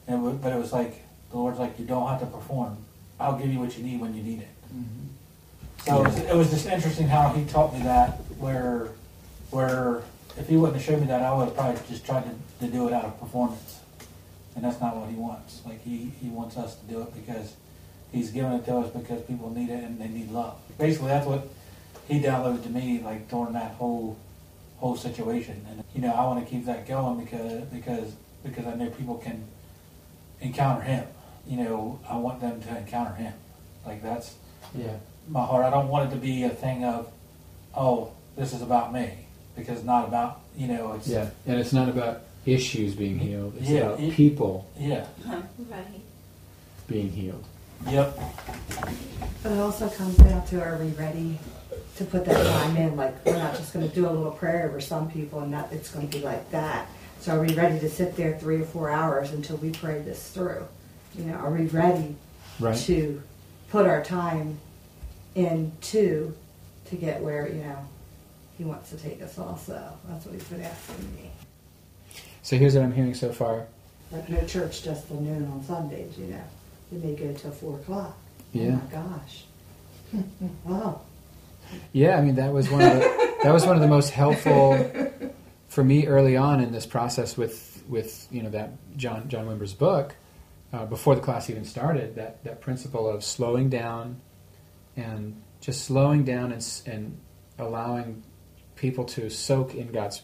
and 0.07 0.26
it 0.26 0.43
but 0.43 0.53
it 0.53 0.59
was 0.59 0.72
like 0.72 1.03
the 1.30 1.36
Lord's 1.36 1.59
like 1.59 1.78
you 1.78 1.84
don't 1.84 2.09
have 2.09 2.20
to 2.20 2.26
perform. 2.26 2.76
I'll 3.18 3.38
give 3.38 3.53
you 3.53 3.59
what 3.59 3.76
you 3.76 3.84
need 3.84 4.01
when 4.01 4.14
you 4.14 4.22
need 4.22 4.41
it. 4.41 4.49
So 5.86 6.01
it, 6.01 6.09
was, 6.09 6.18
it 6.18 6.34
was 6.34 6.51
just 6.51 6.66
interesting 6.66 7.09
how 7.09 7.30
he 7.30 7.45
taught 7.47 7.72
me 7.72 7.82
that. 7.82 8.18
Where, 8.38 8.88
where 9.51 10.03
if 10.38 10.48
he 10.48 10.56
wouldn't 10.56 10.76
have 10.76 10.84
showed 10.84 11.00
me 11.00 11.06
that, 11.08 11.22
I 11.22 11.32
would 11.34 11.46
have 11.46 11.56
probably 11.56 11.80
just 11.88 12.04
tried 12.04 12.24
to, 12.24 12.66
to 12.66 12.72
do 12.72 12.88
it 12.88 12.92
out 12.94 13.04
of 13.04 13.18
performance, 13.20 13.80
and 14.54 14.64
that's 14.64 14.80
not 14.80 14.96
what 14.96 15.08
he 15.08 15.16
wants. 15.16 15.60
Like 15.66 15.82
he 15.82 16.12
he 16.20 16.28
wants 16.28 16.56
us 16.56 16.76
to 16.76 16.84
do 16.86 17.00
it 17.02 17.14
because 17.14 17.54
he's 18.12 18.30
giving 18.30 18.52
it 18.52 18.64
to 18.66 18.78
us 18.78 18.90
because 18.90 19.22
people 19.22 19.50
need 19.50 19.70
it 19.70 19.82
and 19.84 19.98
they 20.00 20.08
need 20.08 20.30
love. 20.30 20.56
Basically, 20.78 21.08
that's 21.08 21.26
what 21.26 21.48
he 22.08 22.20
downloaded 22.20 22.62
to 22.64 22.70
me 22.70 23.00
like 23.04 23.28
during 23.28 23.52
that 23.54 23.72
whole 23.72 24.16
whole 24.78 24.96
situation. 24.96 25.64
And 25.70 25.84
you 25.94 26.00
know, 26.00 26.12
I 26.12 26.24
want 26.26 26.44
to 26.44 26.50
keep 26.50 26.64
that 26.66 26.86
going 26.86 27.22
because 27.24 27.62
because 27.64 28.12
because 28.42 28.66
I 28.66 28.74
know 28.74 28.90
people 28.90 29.16
can 29.18 29.44
encounter 30.40 30.82
him. 30.82 31.06
You 31.46 31.56
know, 31.58 32.00
I 32.08 32.16
want 32.16 32.40
them 32.40 32.60
to 32.62 32.76
encounter 32.78 33.14
him. 33.14 33.32
Like 33.84 34.02
that's 34.02 34.34
Yeah. 34.74 34.96
my 35.28 35.44
heart. 35.44 35.64
I 35.64 35.70
don't 35.70 35.88
want 35.88 36.10
it 36.10 36.14
to 36.14 36.20
be 36.20 36.44
a 36.44 36.50
thing 36.50 36.84
of, 36.84 37.10
oh, 37.74 38.12
this 38.36 38.52
is 38.52 38.62
about 38.62 38.92
me 38.92 39.26
because 39.61 39.78
it's 39.78 39.86
not 39.86 40.08
about 40.08 40.40
you 40.56 40.66
know. 40.68 40.92
It's 40.92 41.06
Yeah. 41.08 41.30
And 41.46 41.58
it's 41.61 41.72
not 41.72 41.88
about 41.88 42.22
issues 42.46 42.94
being 42.94 43.18
healed. 43.18 43.54
It's 43.61 43.68
Yeah, 43.68 43.80
about 43.80 44.00
it- 44.00 44.12
people 44.14 44.66
yeah. 44.78 45.04
Right. 45.26 45.84
being 46.88 47.11
healed. 47.11 47.44
Yep. 47.88 48.18
But 49.42 49.52
it 49.52 49.58
also 49.58 49.88
comes 49.88 50.16
down 50.16 50.44
to 50.48 50.62
are 50.62 50.76
we 50.76 50.88
ready 50.90 51.38
to 51.96 52.04
put 52.04 52.24
that 52.26 52.46
time 52.46 52.76
in? 52.76 52.96
Like 52.96 53.24
we're 53.24 53.38
not 53.38 53.54
just 53.56 53.72
going 53.72 53.88
to 53.88 53.94
do 53.94 54.06
a 54.08 54.11
little 54.11 54.32
prayer 54.32 54.66
over 54.68 54.80
some 54.80 55.11
people 55.11 55.40
and 55.40 55.52
that 55.54 55.72
it's 55.72 55.90
going 55.90 56.08
to 56.08 56.18
be 56.18 56.22
like 56.24 56.50
that. 56.50 56.88
So 57.20 57.36
are 57.36 57.40
we 57.40 57.54
ready 57.54 57.78
to 57.80 57.88
sit 57.88 58.16
there 58.16 58.38
three 58.38 58.61
or 58.62 58.64
four 58.64 58.90
hours 58.90 59.30
until 59.32 59.56
we 59.58 59.70
pray 59.70 60.00
this 60.00 60.28
through? 60.30 60.64
You 61.16 61.24
know, 61.24 61.34
are 61.34 61.50
we 61.50 61.66
ready 61.66 62.16
Right. 62.58 62.76
to 62.80 63.22
put 63.70 63.86
our 63.86 64.02
time 64.02 64.58
into 65.34 66.34
to 66.86 66.96
get 66.96 67.22
where 67.22 67.48
you 67.48 67.62
know 67.62 67.76
he 68.61 68.66
wants 68.66 68.90
to 68.90 68.96
take 68.98 69.22
us 69.22 69.38
also? 69.38 69.90
That's 70.06 70.26
what 70.26 70.34
he's 70.34 70.44
been 70.44 70.61
asking 70.61 71.14
me. 71.14 71.30
So 72.42 72.58
here's 72.58 72.74
what 72.74 72.84
I'm 72.84 72.92
hearing 72.92 73.14
so 73.14 73.32
far. 73.32 73.66
Like 74.12 74.28
no 74.28 74.44
church 74.44 74.82
just 74.82 75.08
till 75.08 75.18
noon 75.18 75.50
on 75.50 75.62
Sundays. 75.64 76.18
You 76.18 76.26
know, 76.26 76.44
we 76.92 76.98
may 76.98 77.14
go 77.14 77.32
till 77.32 77.52
four 77.52 77.78
o'clock. 77.78 78.18
Yeah. 78.52 78.78
Oh 78.92 78.98
my 78.98 79.02
gosh. 79.02 79.44
wow. 80.64 81.00
Yeah, 81.94 82.18
I 82.18 82.20
mean 82.20 82.34
that 82.34 82.52
was 82.52 82.68
one 82.70 82.82
of 82.82 82.92
the, 82.98 83.34
that 83.44 83.50
was 83.50 83.64
one 83.64 83.76
of 83.76 83.80
the 83.80 83.88
most 83.88 84.11
helpful 84.11 85.11
for 85.68 85.82
me 85.82 86.06
early 86.06 86.36
on 86.36 86.61
in 86.61 86.70
this 86.70 86.84
process 86.84 87.38
with 87.38 87.82
with 87.88 88.28
you 88.30 88.42
know 88.42 88.50
that 88.50 88.72
John 88.94 89.26
John 89.30 89.46
Wimber's 89.46 89.72
book 89.72 90.16
uh, 90.70 90.84
before 90.84 91.14
the 91.14 91.22
class 91.22 91.48
even 91.48 91.64
started 91.64 92.16
that 92.16 92.44
that 92.44 92.61
principle 92.61 93.08
of 93.08 93.24
slowing 93.24 93.70
down 93.70 94.20
and 94.98 95.40
just 95.62 95.86
slowing 95.86 96.24
down 96.24 96.52
and 96.52 96.82
and 96.84 97.18
allowing 97.58 98.22
people 98.80 99.04
to 99.04 99.30
soak 99.30 99.74
in 99.74 99.92
God's 99.92 100.22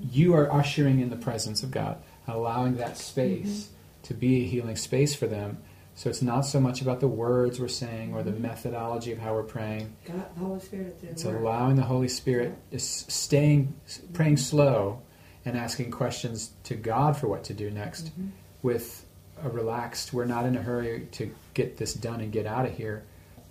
you 0.00 0.34
are 0.34 0.52
ushering 0.52 1.00
in 1.00 1.10
the 1.10 1.16
presence 1.16 1.62
of 1.62 1.70
God, 1.70 1.98
allowing 2.26 2.76
that 2.76 2.98
space 2.98 3.64
mm-hmm. 3.64 4.02
to 4.04 4.14
be 4.14 4.44
a 4.44 4.46
healing 4.46 4.76
space 4.76 5.14
for 5.14 5.26
them. 5.26 5.58
So 5.94 6.08
it's 6.08 6.22
not 6.22 6.42
so 6.42 6.60
much 6.60 6.80
about 6.80 7.00
the 7.00 7.08
words 7.08 7.60
we're 7.60 7.68
saying 7.68 8.14
or 8.14 8.22
the 8.22 8.30
mm-hmm. 8.30 8.42
methodology 8.42 9.12
of 9.12 9.18
how 9.18 9.34
we're 9.34 9.42
praying. 9.42 9.94
God, 10.06 10.24
the 10.34 10.40
Holy 10.40 10.60
Spirit 10.60 10.98
It's 11.02 11.24
allowing 11.24 11.76
the 11.76 11.82
Holy 11.82 12.08
Spirit, 12.08 12.54
is 12.70 12.84
staying, 13.08 13.74
praying 14.12 14.34
mm-hmm. 14.34 14.42
slow, 14.42 15.02
and 15.44 15.56
asking 15.56 15.90
questions 15.90 16.50
to 16.64 16.74
God 16.74 17.16
for 17.16 17.28
what 17.28 17.44
to 17.44 17.54
do 17.54 17.70
next 17.70 18.10
Mhm. 18.18 18.30
with 18.62 19.06
a 19.42 19.48
relaxed, 19.48 20.12
we're 20.12 20.26
not 20.26 20.44
in 20.44 20.54
a 20.56 20.62
hurry 20.62 21.08
to 21.12 21.30
get 21.54 21.78
this 21.78 21.94
done 21.94 22.20
and 22.20 22.30
get 22.30 22.46
out 22.46 22.66
of 22.66 22.76
here. 22.76 23.04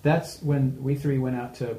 That's 0.03 0.41
when 0.41 0.83
we 0.83 0.95
three 0.95 1.17
went 1.17 1.35
out 1.35 1.55
to 1.55 1.77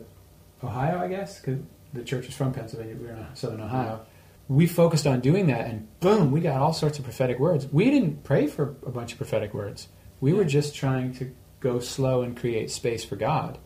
Ohio, 0.65 0.99
I 0.99 1.07
guess, 1.09 1.41
because 1.41 1.61
the 1.93 2.03
church 2.03 2.29
is 2.29 2.35
from 2.35 2.53
Pennsylvania. 2.53 2.97
We 2.97 3.07
were 3.07 3.13
in 3.13 3.27
southern 3.35 3.61
Ohio. 3.61 4.01
We 4.49 4.67
focused 4.67 5.07
on 5.07 5.21
doing 5.21 5.47
that, 5.47 5.67
and 5.67 5.87
boom, 6.01 6.33
we 6.33 6.41
got 6.41 6.61
all 6.61 6.73
sorts 6.73 6.99
of 6.99 7.05
prophetic 7.05 7.39
words. 7.39 7.67
We 7.71 7.85
didn't 7.91 8.25
pray 8.25 8.47
for 8.49 8.75
a 8.85 8.91
bunch 8.91 9.13
of 9.13 9.19
prophetic 9.19 9.55
words. 9.55 9.89
We 10.21 10.33
were 10.33 10.45
just 10.45 10.75
trying 10.75 11.15
to 11.15 11.33
go 11.61 11.79
slow 11.79 12.23
and 12.23 12.37
create 12.37 12.71
space 12.71 13.05
for 13.05 13.15
God. 13.17 13.59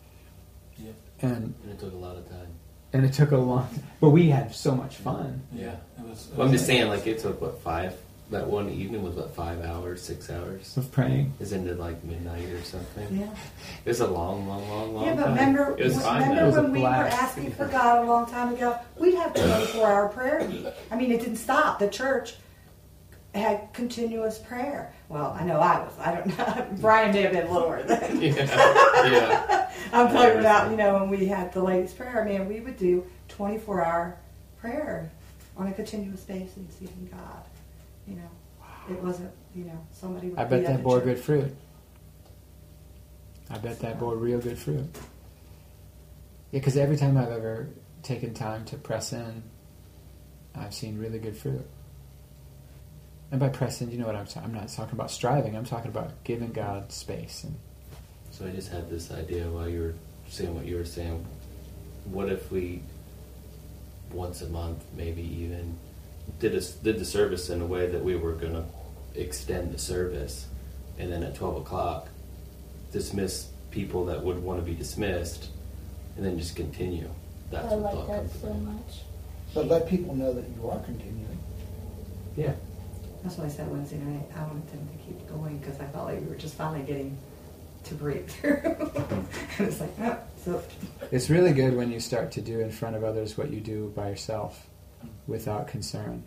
Yeah. 0.76 0.90
And 1.22 1.54
And 1.62 1.72
it 1.72 1.78
took 1.78 1.92
a 1.92 1.96
lot 1.96 2.16
of 2.16 2.28
time. 2.28 2.48
and 2.92 3.04
it 3.06 3.12
took 3.14 3.30
a 3.32 3.36
long, 3.38 3.68
but 4.00 4.10
we 4.10 4.28
had 4.28 4.54
so 4.54 4.74
much 4.74 4.96
fun. 4.96 5.42
Yeah, 5.54 5.76
it 5.98 6.04
was. 6.06 6.28
it 6.30 6.36
Well, 6.36 6.46
I'm 6.46 6.52
was- 6.52 6.60
just 6.60 6.66
saying, 6.66 6.88
like, 6.88 7.06
it 7.06 7.18
took, 7.20 7.40
what, 7.40 7.60
five? 7.60 7.96
That 8.30 8.46
one 8.46 8.70
evening 8.70 9.02
was, 9.02 9.14
what, 9.16 9.34
five 9.34 9.62
hours, 9.62 10.00
six 10.00 10.30
hours? 10.30 10.76
Of 10.78 10.90
praying. 10.90 11.34
Is 11.40 11.52
into, 11.52 11.74
like, 11.74 12.02
midnight 12.04 12.48
or 12.48 12.62
something? 12.62 13.18
Yeah. 13.18 13.26
It 13.84 13.88
was 13.90 14.00
a 14.00 14.06
long, 14.06 14.48
long, 14.48 14.66
long, 14.68 14.94
long 14.94 15.04
Yeah, 15.04 15.14
but 15.14 15.24
time. 15.24 15.34
remember, 15.34 15.76
it 15.78 15.84
was 15.84 16.02
fine, 16.02 16.22
It 16.22 16.28
remember 16.30 16.46
was 16.46 16.54
when 16.56 16.72
we 16.72 16.80
were 16.80 16.86
asking 16.86 17.52
for 17.52 17.66
God 17.66 18.02
a 18.02 18.06
long 18.06 18.24
time 18.26 18.54
ago? 18.54 18.78
We'd 18.96 19.14
have 19.14 19.34
24 19.34 19.86
hour 19.86 20.08
prayer. 20.08 20.50
I 20.90 20.96
mean, 20.96 21.12
it 21.12 21.20
didn't 21.20 21.36
stop. 21.36 21.78
The 21.78 21.88
church 21.88 22.36
had 23.34 23.72
continuous 23.74 24.38
prayer. 24.38 24.94
Well, 25.10 25.36
I 25.38 25.44
know 25.44 25.60
I 25.60 25.80
was. 25.80 25.92
I 25.98 26.14
don't 26.14 26.38
know. 26.38 26.66
Brian 26.80 27.12
may 27.12 27.22
have 27.22 27.32
been 27.32 27.52
lower 27.52 27.82
than. 27.82 28.20
yeah. 28.22 28.34
yeah. 29.06 29.70
I'm 29.92 30.08
talking 30.10 30.38
about, 30.40 30.70
you 30.70 30.76
know, 30.78 30.94
when 30.98 31.10
we 31.10 31.26
had 31.26 31.52
the 31.52 31.62
ladies' 31.62 31.92
prayer, 31.92 32.24
man, 32.24 32.48
we 32.48 32.60
would 32.60 32.78
do 32.78 33.04
24 33.28 33.84
hour 33.84 34.16
prayer 34.60 35.10
on 35.56 35.66
a 35.66 35.72
continuous 35.72 36.22
basis, 36.22 36.74
seeking 36.78 37.08
God. 37.12 37.44
You 38.06 38.16
know, 38.16 38.30
it 38.90 39.02
wasn't, 39.02 39.32
you 39.54 39.64
know, 39.64 39.86
somebody 39.92 40.28
would 40.28 40.38
I 40.38 40.44
bet 40.44 40.60
at 40.60 40.66
that 40.66 40.76
the 40.78 40.82
bore 40.82 41.00
good 41.00 41.18
fruit. 41.18 41.54
I 43.50 43.58
bet 43.58 43.80
that 43.80 43.98
bore 43.98 44.16
real 44.16 44.40
good 44.40 44.58
fruit. 44.58 44.84
Yeah, 46.50 46.60
because 46.60 46.76
every 46.76 46.96
time 46.96 47.16
I've 47.16 47.30
ever 47.30 47.68
taken 48.02 48.34
time 48.34 48.64
to 48.66 48.76
press 48.76 49.12
in, 49.12 49.42
I've 50.54 50.74
seen 50.74 50.98
really 50.98 51.18
good 51.18 51.36
fruit. 51.36 51.66
And 53.30 53.40
by 53.40 53.48
press 53.48 53.80
in, 53.80 53.90
you 53.90 53.98
know 53.98 54.06
what 54.06 54.14
I'm 54.14 54.26
talking. 54.26 54.44
I'm 54.44 54.54
not 54.54 54.68
talking 54.68 54.94
about 54.94 55.10
striving. 55.10 55.56
I'm 55.56 55.64
talking 55.64 55.90
about 55.90 56.22
giving 56.22 56.52
God 56.52 56.92
space. 56.92 57.42
And 57.44 57.56
So 58.30 58.46
I 58.46 58.50
just 58.50 58.70
had 58.70 58.88
this 58.88 59.10
idea 59.10 59.48
while 59.48 59.68
you 59.68 59.80
were 59.80 59.94
saying 60.28 60.54
what 60.54 60.66
you 60.66 60.76
were 60.76 60.84
saying. 60.84 61.26
What 62.04 62.28
if 62.28 62.52
we, 62.52 62.82
once 64.12 64.42
a 64.42 64.48
month, 64.48 64.84
maybe 64.96 65.22
even, 65.22 65.76
did 66.38 66.54
a, 66.54 66.60
did 66.82 66.98
the 66.98 67.04
service 67.04 67.50
in 67.50 67.60
a 67.60 67.66
way 67.66 67.86
that 67.86 68.02
we 68.02 68.16
were 68.16 68.32
going 68.32 68.54
to 68.54 68.64
extend 69.14 69.72
the 69.72 69.78
service, 69.78 70.46
and 70.98 71.12
then 71.12 71.22
at 71.22 71.34
twelve 71.34 71.56
o'clock, 71.56 72.08
dismiss 72.92 73.48
people 73.70 74.04
that 74.06 74.22
would 74.22 74.42
want 74.42 74.60
to 74.60 74.64
be 74.64 74.74
dismissed, 74.74 75.48
and 76.16 76.24
then 76.24 76.38
just 76.38 76.56
continue. 76.56 77.08
That's 77.50 77.64
what 77.66 77.72
I 77.72 77.76
what 77.76 77.94
like 77.94 78.06
thought 78.06 78.30
that 78.30 78.40
so 78.40 78.54
my 78.54 78.72
much. 78.72 79.00
But 79.54 79.68
let 79.68 79.88
people 79.88 80.14
know 80.14 80.32
that 80.32 80.44
you 80.56 80.68
are 80.68 80.80
continuing. 80.80 81.38
yeah, 82.36 82.54
That's 83.22 83.36
what 83.38 83.46
I 83.46 83.50
said 83.50 83.70
Wednesday 83.70 83.98
night. 83.98 84.26
I 84.36 84.42
wanted 84.42 84.66
them 84.72 84.88
to 84.88 85.04
keep 85.04 85.28
going 85.28 85.58
because 85.58 85.78
I 85.80 85.86
felt 85.86 86.06
like 86.06 86.20
we 86.20 86.26
were 86.26 86.34
just 86.34 86.54
finally 86.56 86.82
getting 86.84 87.16
to 87.84 87.94
break 87.94 88.28
through. 88.30 88.56
and 88.64 89.68
it's 89.68 89.80
like, 89.80 89.92
oh, 90.00 90.18
so 90.44 90.62
it's 91.12 91.30
really 91.30 91.52
good 91.52 91.76
when 91.76 91.92
you 91.92 92.00
start 92.00 92.32
to 92.32 92.40
do 92.40 92.60
in 92.60 92.70
front 92.70 92.96
of 92.96 93.04
others 93.04 93.38
what 93.38 93.50
you 93.50 93.60
do 93.60 93.92
by 93.94 94.08
yourself, 94.10 94.66
without 95.26 95.68
concern. 95.68 96.24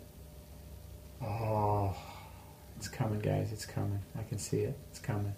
Oh, 1.22 1.96
it's 2.76 2.88
coming, 2.88 3.20
guys. 3.20 3.52
It's 3.52 3.66
coming. 3.66 4.00
I 4.18 4.24
can 4.24 4.38
see 4.38 4.60
it. 4.60 4.78
It's 4.90 5.00
coming. 5.00 5.34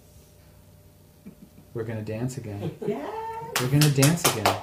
We're 1.72 1.84
gonna 1.84 2.02
dance 2.02 2.36
again. 2.36 2.76
yeah. 2.86 3.08
We're 3.60 3.68
gonna 3.68 3.90
dance 3.90 4.24
again. 4.36 4.56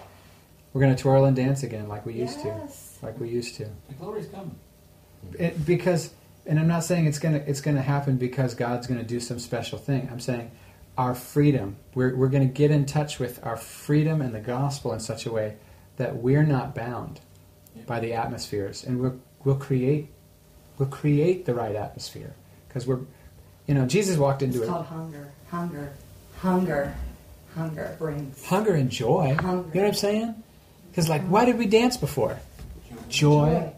We're 0.73 0.81
gonna 0.81 0.95
twirl 0.95 1.25
and 1.25 1.35
dance 1.35 1.63
again, 1.63 1.87
like 1.87 2.05
we 2.05 2.13
used 2.13 2.39
to, 2.41 2.47
yes. 2.47 2.99
like 3.01 3.19
we 3.19 3.29
used 3.29 3.55
to. 3.55 3.65
The 3.87 3.93
glory's 3.99 4.27
coming. 4.27 4.55
It, 5.39 5.65
because, 5.65 6.13
and 6.45 6.59
I'm 6.59 6.67
not 6.67 6.83
saying 6.83 7.07
it's 7.07 7.19
gonna 7.19 7.43
it's 7.47 7.61
gonna 7.61 7.81
happen 7.81 8.17
because 8.17 8.53
God's 8.53 8.85
gonna 8.87 9.03
do 9.03 9.19
some 9.19 9.39
special 9.39 9.77
thing. 9.77 10.09
I'm 10.11 10.19
saying 10.19 10.51
our 10.97 11.15
freedom. 11.15 11.77
We're 11.95 12.15
we're 12.15 12.27
gonna 12.27 12.45
get 12.45 12.71
in 12.71 12.85
touch 12.85 13.19
with 13.19 13.43
our 13.45 13.57
freedom 13.57 14.21
and 14.21 14.35
the 14.35 14.39
gospel 14.39 14.93
in 14.93 14.99
such 14.99 15.25
a 15.25 15.31
way 15.31 15.57
that 15.95 16.17
we're 16.17 16.43
not 16.43 16.75
bound 16.75 17.19
Yeah. 17.19 17.26
By 17.87 17.99
the 17.99 18.13
atmospheres, 18.13 18.83
and 18.83 18.99
we'll 18.99 19.19
we'll 19.43 19.55
create 19.55 20.09
we'll 20.77 20.89
create 20.89 21.45
the 21.45 21.55
right 21.55 21.75
atmosphere 21.75 22.35
because 22.67 22.85
we're, 22.85 22.99
you 23.65 23.73
know, 23.73 23.85
Jesus 23.87 24.17
walked 24.17 24.43
into 24.43 24.59
It's 24.59 24.67
it. 24.67 24.69
called 24.71 24.85
hunger. 24.85 25.31
Hunger. 25.49 25.93
Hunger. 26.39 26.95
Hunger 27.55 27.95
brings. 27.97 28.45
Hunger 28.45 28.73
and 28.73 28.89
joy. 28.91 29.35
Hunger. 29.39 29.69
You 29.69 29.75
know 29.75 29.81
what 29.81 29.87
I'm 29.87 29.93
saying? 29.95 30.43
Because 30.91 31.09
like, 31.09 31.23
why 31.23 31.45
did 31.45 31.57
we 31.57 31.65
dance 31.65 31.97
before? 31.97 32.37
Joy. 33.09 33.73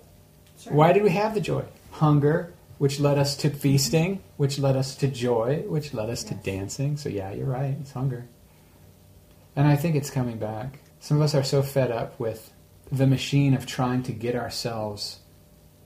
Sure. 0.59 0.73
Why 0.73 0.91
did 0.91 1.03
we 1.03 1.11
have 1.11 1.33
the 1.33 1.39
joy? 1.41 1.63
Hunger, 1.91 2.51
which 2.79 2.99
led 2.99 3.17
us 3.17 3.37
to 3.37 3.49
feasting, 3.49 4.21
which 4.35 4.59
led 4.59 4.75
us 4.75 4.95
to 4.95 5.07
joy, 5.07 5.63
which 5.67 5.93
led 5.93 6.09
us 6.09 6.23
to 6.25 6.33
dancing. 6.33 6.97
So 6.97 7.07
yeah, 7.07 7.31
you're 7.31 7.45
right. 7.45 7.75
It's 7.79 7.91
hunger. 7.91 8.25
And 9.55 9.67
I 9.67 9.75
think 9.75 9.95
it's 9.95 10.09
coming 10.09 10.37
back. 10.37 10.79
Some 10.99 11.17
of 11.17 11.23
us 11.23 11.35
are 11.35 11.43
so 11.43 11.61
fed 11.61 11.91
up 11.91 12.19
with 12.19 12.51
the 12.91 13.07
machine 13.07 13.53
of 13.53 13.65
trying 13.65 14.03
to 14.03 14.11
get 14.11 14.35
ourselves 14.35 15.19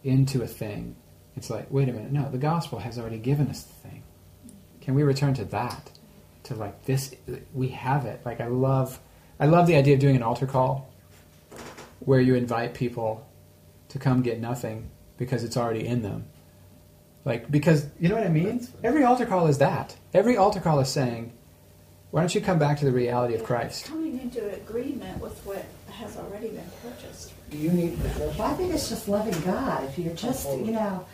into 0.03 0.41
a 0.41 0.47
thing. 0.47 0.95
It's 1.35 1.49
like, 1.49 1.67
wait 1.69 1.89
a 1.89 1.93
minute, 1.93 2.11
no, 2.11 2.29
the 2.29 2.37
gospel 2.37 2.79
has 2.79 2.97
already 2.97 3.17
given 3.17 3.49
us 3.49 3.63
the 3.63 3.73
thing. 3.73 4.03
Can 4.81 4.95
we 4.95 5.03
return 5.03 5.33
to 5.35 5.45
that? 5.45 5.91
To 6.43 6.55
like 6.55 6.83
this, 6.85 7.15
we 7.53 7.69
have 7.69 8.05
it. 8.05 8.21
Like 8.25 8.41
I 8.41 8.47
love, 8.47 8.99
I 9.39 9.45
love 9.45 9.65
the 9.65 9.75
idea 9.75 9.93
of 9.93 10.01
doing 10.01 10.17
an 10.17 10.23
altar 10.23 10.45
call, 10.45 10.91
where 11.99 12.19
you 12.19 12.35
invite 12.35 12.73
people 12.73 13.25
to 13.89 13.99
come 13.99 14.21
get 14.21 14.41
nothing 14.41 14.89
because 15.17 15.43
it's 15.45 15.55
already 15.55 15.87
in 15.87 16.01
them. 16.01 16.25
Like 17.23 17.49
because 17.49 17.87
you 17.99 18.09
know 18.09 18.15
what 18.15 18.25
I 18.25 18.29
mean. 18.29 18.67
Every 18.83 19.05
altar 19.05 19.25
call 19.25 19.47
is 19.47 19.59
that. 19.59 19.95
Every 20.13 20.35
altar 20.35 20.59
call 20.59 20.81
is 20.81 20.89
saying, 20.89 21.31
"Why 22.11 22.21
don't 22.21 22.35
you 22.35 22.41
come 22.41 22.59
back 22.59 22.77
to 22.79 22.85
the 22.85 22.91
reality 22.91 23.35
of 23.35 23.43
Christ?" 23.45 23.85
Coming 23.85 24.19
into 24.19 24.53
agreement 24.53 25.21
with 25.21 25.39
what 25.45 25.63
has 25.93 26.17
already 26.17 26.49
been 26.49 26.69
purchased. 26.81 27.31
Do 27.49 27.57
you 27.57 27.71
need 27.71 27.91
refreshment? 27.99 28.37
Well, 28.37 28.51
I 28.51 28.53
think 28.55 28.73
it's 28.73 28.89
just 28.89 29.07
loving 29.07 29.39
God. 29.41 29.83
If 29.85 29.97
you're 29.97 30.11
oh, 30.11 30.15
just, 30.15 30.47
you 30.49 30.71
know, 30.71 31.05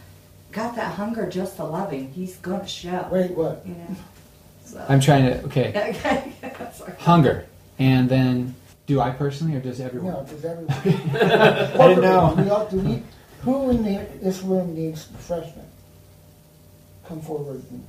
got 0.51 0.75
that 0.75 0.95
hunger 0.95 1.29
just 1.29 1.57
to 1.57 1.65
love 1.65 1.91
Him, 1.91 2.11
He's 2.11 2.37
going 2.37 2.61
to 2.61 2.67
show. 2.67 3.07
Wait, 3.11 3.31
what? 3.31 3.61
You 3.65 3.75
know. 3.75 3.95
So. 4.65 4.85
I'm 4.87 4.99
trying 4.99 5.25
to. 5.25 5.43
Okay, 5.45 5.69
Okay. 6.43 6.71
Sorry. 6.73 6.93
hunger, 6.99 7.45
and 7.79 8.07
then 8.09 8.55
do 8.89 8.99
I 8.99 9.11
personally 9.11 9.55
or 9.55 9.59
does 9.59 9.79
everyone? 9.79 10.13
No, 10.13 10.23
does 10.23 10.43
everyone? 10.43 10.73
I 10.75 11.87
didn't 11.87 12.01
know. 12.01 12.33
We 12.35 12.49
all, 12.49 12.67
do 12.67 12.79
we, 12.79 13.03
who 13.41 13.69
in 13.69 13.83
the, 13.83 14.07
this 14.19 14.41
room 14.41 14.73
needs 14.73 15.07
refreshment? 15.13 15.67
Come 17.07 17.21
forward. 17.21 17.61
And, 17.69 17.85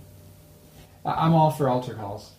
I- 1.06 1.24
I'm 1.24 1.34
all 1.34 1.50
for 1.50 1.70
altar 1.70 1.94
calls. 1.94 2.32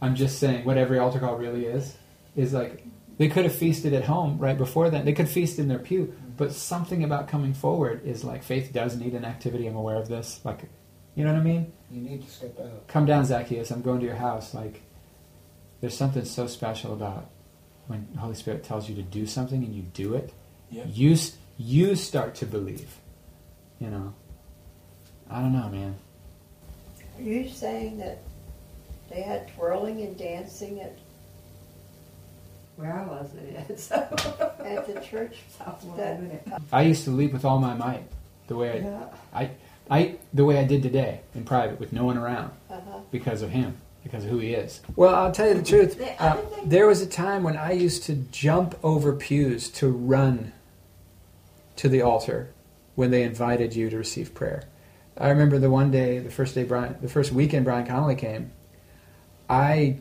I'm 0.00 0.14
just 0.14 0.38
saying 0.38 0.64
what 0.64 0.76
every 0.76 1.00
altar 1.00 1.18
call 1.18 1.36
really 1.36 1.66
is 1.66 1.96
is 2.36 2.52
like 2.52 2.85
they 3.18 3.28
could 3.28 3.44
have 3.44 3.54
feasted 3.54 3.92
at 3.92 4.04
home 4.04 4.38
right 4.38 4.56
before 4.56 4.90
that. 4.90 5.04
They 5.04 5.12
could 5.12 5.28
feast 5.28 5.58
in 5.58 5.68
their 5.68 5.78
pew, 5.78 6.14
but 6.36 6.52
something 6.52 7.02
about 7.02 7.28
coming 7.28 7.54
forward 7.54 8.04
is 8.04 8.24
like 8.24 8.42
faith 8.42 8.72
does 8.72 8.96
need 8.96 9.14
an 9.14 9.24
activity. 9.24 9.66
I'm 9.66 9.76
aware 9.76 9.96
of 9.96 10.08
this. 10.08 10.40
Like, 10.44 10.68
you 11.14 11.24
know 11.24 11.32
what 11.32 11.40
I 11.40 11.44
mean? 11.44 11.72
you 11.90 12.00
need 12.00 12.22
to 12.22 12.30
step 12.30 12.58
out. 12.60 12.88
Come 12.88 13.06
down, 13.06 13.24
Zacchaeus. 13.24 13.70
I'm 13.70 13.82
going 13.82 14.00
to 14.00 14.06
your 14.06 14.16
house. 14.16 14.54
Like, 14.54 14.82
there's 15.80 15.96
something 15.96 16.24
so 16.24 16.46
special 16.46 16.92
about 16.92 17.30
when 17.86 18.08
the 18.12 18.18
Holy 18.18 18.34
Spirit 18.34 18.64
tells 18.64 18.88
you 18.88 18.94
to 18.96 19.02
do 19.02 19.26
something 19.26 19.62
and 19.62 19.74
you 19.74 19.82
do 19.82 20.14
it. 20.14 20.32
Yep. 20.70 20.86
You 20.90 21.16
you 21.58 21.94
start 21.94 22.34
to 22.36 22.46
believe. 22.46 22.98
You 23.78 23.88
know. 23.88 24.14
I 25.30 25.40
don't 25.40 25.52
know, 25.52 25.68
man. 25.68 25.96
Are 27.18 27.22
you 27.22 27.48
saying 27.48 27.98
that 27.98 28.18
they 29.08 29.22
had 29.22 29.48
twirling 29.54 30.02
and 30.02 30.16
dancing 30.16 30.80
at, 30.80 30.96
Where 32.76 32.92
I 32.92 33.04
was, 33.06 33.30
it 33.34 33.70
is. 33.70 33.84
So. 33.88 33.96
at 34.64 34.86
the 34.92 35.00
church? 35.00 35.38
South 35.58 35.84
That- 35.96 36.20
I 36.72 36.82
used 36.82 37.04
to 37.04 37.10
leap 37.10 37.32
with 37.32 37.44
all 37.44 37.58
my 37.58 37.74
might, 37.74 38.04
the 38.48 38.56
way 38.56 38.72
I, 38.72 38.76
Yeah. 38.84 39.04
I, 39.32 39.50
I, 39.90 40.14
the 40.34 40.44
way 40.44 40.58
I 40.58 40.64
did 40.64 40.82
today 40.82 41.20
in 41.34 41.44
private 41.44 41.78
with 41.80 41.92
no 41.92 42.04
one 42.04 42.18
around 42.18 42.50
Uh-huh. 42.70 42.98
because 43.10 43.42
of 43.42 43.50
him, 43.50 43.76
because 44.04 44.24
of 44.24 44.30
who 44.30 44.38
he 44.38 44.52
is. 44.54 44.80
Well, 44.96 45.14
I'll 45.14 45.32
tell 45.32 45.48
you 45.48 45.54
the 45.54 45.62
truth. 45.62 45.96
The 45.98 46.22
Uh, 46.22 46.34
thing- 46.36 46.68
there 46.68 46.86
was 46.86 47.00
a 47.00 47.06
time 47.06 47.42
when 47.44 47.56
I 47.56 47.72
used 47.72 48.02
to 48.04 48.14
jump 48.30 48.76
over 48.82 49.12
pews 49.14 49.70
to 49.70 49.88
run 49.88 50.52
to 51.76 51.88
the 51.88 52.02
altar 52.02 52.50
when 52.94 53.10
they 53.10 53.22
invited 53.22 53.74
you 53.76 53.88
to 53.90 53.96
receive 53.96 54.34
prayer. 54.34 54.64
I 55.18 55.28
remember 55.30 55.58
the 55.58 55.70
one 55.70 55.90
day, 55.90 56.18
the 56.18 56.30
first 56.30 56.54
day 56.54 56.64
Brian, 56.64 56.96
the 57.00 57.08
first 57.08 57.32
weekend 57.32 57.64
Brian 57.64 57.86
Connolly 57.86 58.16
came, 58.16 58.50
I, 59.48 59.98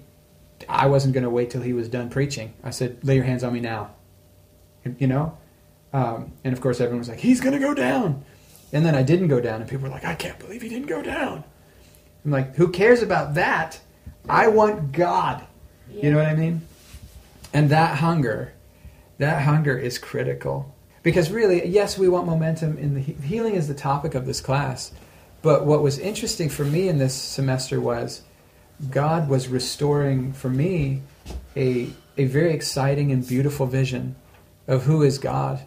I 0.70 0.88
wasn't 0.88 1.14
going 1.14 1.24
to 1.24 1.30
wait 1.30 1.50
till 1.50 1.62
he 1.62 1.74
was 1.74 1.90
done 1.90 2.10
preaching. 2.10 2.54
I 2.64 2.70
said, 2.70 3.00
"Lay 3.04 3.16
your 3.16 3.26
hands 3.26 3.44
on 3.44 3.54
me 3.54 3.60
now," 3.60 3.92
you 4.98 5.08
know, 5.08 5.38
um, 5.94 6.32
and 6.44 6.54
of 6.54 6.62
course 6.62 6.80
everyone 6.80 7.00
was 7.00 7.10
like, 7.10 7.20
"He's 7.20 7.42
going 7.42 7.54
to 7.54 7.60
go 7.60 7.74
down," 7.74 8.24
and 8.72 8.86
then 8.86 8.96
I 8.96 9.04
didn't 9.04 9.28
go 9.28 9.40
down, 9.40 9.62
and 9.62 9.70
people 9.70 9.84
were 9.84 9.94
like, 9.94 10.06
"I 10.06 10.16
can't 10.16 10.40
believe 10.40 10.62
he 10.62 10.70
didn't 10.70 10.88
go 10.88 11.02
down." 11.02 11.44
I'm 12.24 12.32
like, 12.32 12.56
"Who 12.56 12.70
cares 12.70 13.02
about 13.02 13.36
that? 13.36 13.80
I 14.28 14.48
want 14.48 14.92
God." 14.92 15.46
You 15.92 16.12
know 16.12 16.18
what 16.18 16.28
I 16.28 16.36
mean? 16.36 16.62
And 17.54 17.70
that 17.70 18.00
hunger, 18.00 18.54
that 19.18 19.44
hunger 19.44 19.78
is 19.78 19.98
critical. 19.98 20.76
Because 21.04 21.32
really, 21.32 21.68
yes, 21.68 21.98
we 21.98 22.10
want 22.10 22.26
momentum 22.26 22.78
in 22.78 22.96
the 22.96 23.00
he- 23.00 23.14
healing 23.14 23.54
is 23.54 23.68
the 23.68 23.76
topic 23.76 24.16
of 24.16 24.26
this 24.26 24.42
class. 24.42 24.92
But 25.42 25.66
what 25.66 25.84
was 25.84 26.00
interesting 26.00 26.50
for 26.50 26.66
me 26.66 26.90
in 26.90 26.98
this 26.98 27.14
semester 27.14 27.80
was 27.80 28.24
God 28.90 29.30
was 29.30 29.48
restoring 29.48 30.34
for 30.34 30.50
me 30.50 31.02
a 31.56 31.90
a 32.18 32.26
very 32.26 32.54
exciting 32.54 33.12
and 33.12 33.28
beautiful 33.28 33.66
vision 33.66 34.16
of 34.68 34.84
who 34.84 35.04
is 35.04 35.18
God 35.18 35.62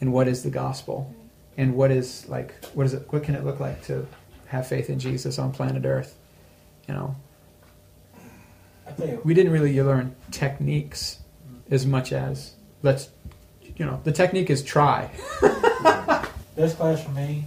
and 0.00 0.12
what 0.12 0.28
is 0.28 0.42
the 0.42 0.50
gospel. 0.50 1.14
And 1.56 1.74
what 1.74 1.90
is 1.90 2.28
like 2.28 2.54
what 2.74 2.86
is 2.86 2.94
it 2.94 3.06
what 3.10 3.22
can 3.24 3.34
it 3.34 3.44
look 3.44 3.60
like 3.60 3.82
to 3.84 4.06
have 4.46 4.66
faith 4.66 4.88
in 4.88 4.98
Jesus 4.98 5.38
on 5.38 5.52
planet 5.52 5.84
Earth? 5.84 6.16
You 6.88 6.94
know, 6.94 7.16
I 8.86 8.92
tell 8.92 9.08
you, 9.08 9.20
we 9.24 9.34
didn't 9.34 9.52
really 9.52 9.80
learn 9.80 10.16
techniques 10.30 11.18
as 11.70 11.86
much 11.86 12.12
as 12.12 12.54
let's 12.82 13.10
you 13.76 13.84
know 13.84 14.00
the 14.04 14.12
technique 14.12 14.50
is 14.50 14.62
try. 14.62 15.10
This 16.54 16.74
class 16.74 17.02
for 17.02 17.10
me 17.12 17.44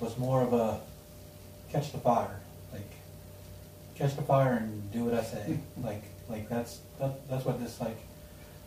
was 0.00 0.16
more 0.16 0.40
of 0.40 0.54
a 0.54 0.80
catch 1.70 1.92
the 1.92 1.98
fire, 1.98 2.40
the 3.98 4.22
fire 4.22 4.54
and 4.54 4.92
do 4.92 5.04
what 5.04 5.14
I 5.14 5.22
say. 5.22 5.42
Hmm. 5.42 5.84
like 5.84 6.02
like 6.28 6.48
that's 6.48 6.80
that, 6.98 7.28
that's 7.28 7.44
what 7.44 7.60
this 7.60 7.80
like 7.80 7.98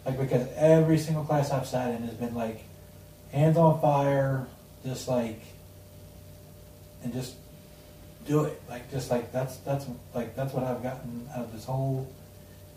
like 0.06 0.18
because 0.18 0.48
every 0.56 0.98
single 0.98 1.24
class 1.24 1.52
I've 1.52 1.68
sat 1.68 1.94
in 1.96 2.04
has 2.04 2.16
been 2.16 2.36
like 2.36 2.64
hands 3.32 3.58
on 3.58 3.80
fire, 3.82 4.48
just 4.84 5.08
like 5.08 5.42
and 7.04 7.14
just 7.14 7.36
do 8.28 8.44
it. 8.46 8.62
Like 8.70 8.90
just 8.92 9.12
like 9.12 9.32
that's 9.32 9.58
that's 9.58 9.86
like 10.14 10.36
that's 10.36 10.54
what 10.54 10.64
I've 10.64 10.84
gotten 10.84 11.28
out 11.36 11.46
of 11.46 11.54
this 11.54 11.66
whole 11.66 12.08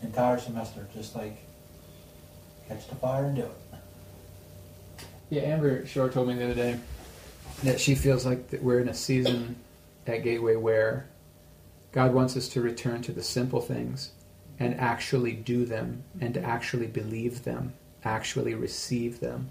entire 0.01 0.39
semester. 0.39 0.87
Just 0.93 1.15
like 1.15 1.37
catch 2.67 2.87
the 2.87 2.95
fire 2.95 3.25
and 3.25 3.35
do 3.35 3.41
it. 3.41 3.79
yeah 5.29 5.41
amber 5.41 5.85
shore 5.85 6.09
told 6.09 6.27
me 6.29 6.35
the 6.35 6.45
other 6.45 6.53
day 6.53 6.79
that 7.63 7.79
she 7.79 7.93
feels 7.93 8.25
like 8.25 8.49
that 8.49 8.63
we're 8.63 8.79
in 8.79 8.87
a 8.87 8.93
season 8.93 9.55
at 10.07 10.23
gateway 10.23 10.55
where 10.55 11.05
god 11.93 12.13
wants 12.13 12.35
us 12.35 12.49
to 12.49 12.61
return 12.61 13.01
to 13.01 13.13
the 13.13 13.23
simple 13.23 13.61
things 13.61 14.11
and 14.59 14.77
actually 14.79 15.31
do 15.31 15.65
them 15.65 16.03
and 16.19 16.33
to 16.33 16.41
actually 16.43 16.87
believe 16.87 17.43
them 17.45 17.73
actually 18.03 18.53
receive 18.53 19.21
them 19.21 19.49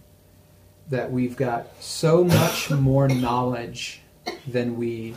that 0.91 1.11
we've 1.11 1.37
got 1.37 1.67
so 1.83 2.23
much 2.25 2.71
more 2.71 3.09
knowledge 3.09 4.03
than 4.47 4.77
we 4.77 5.15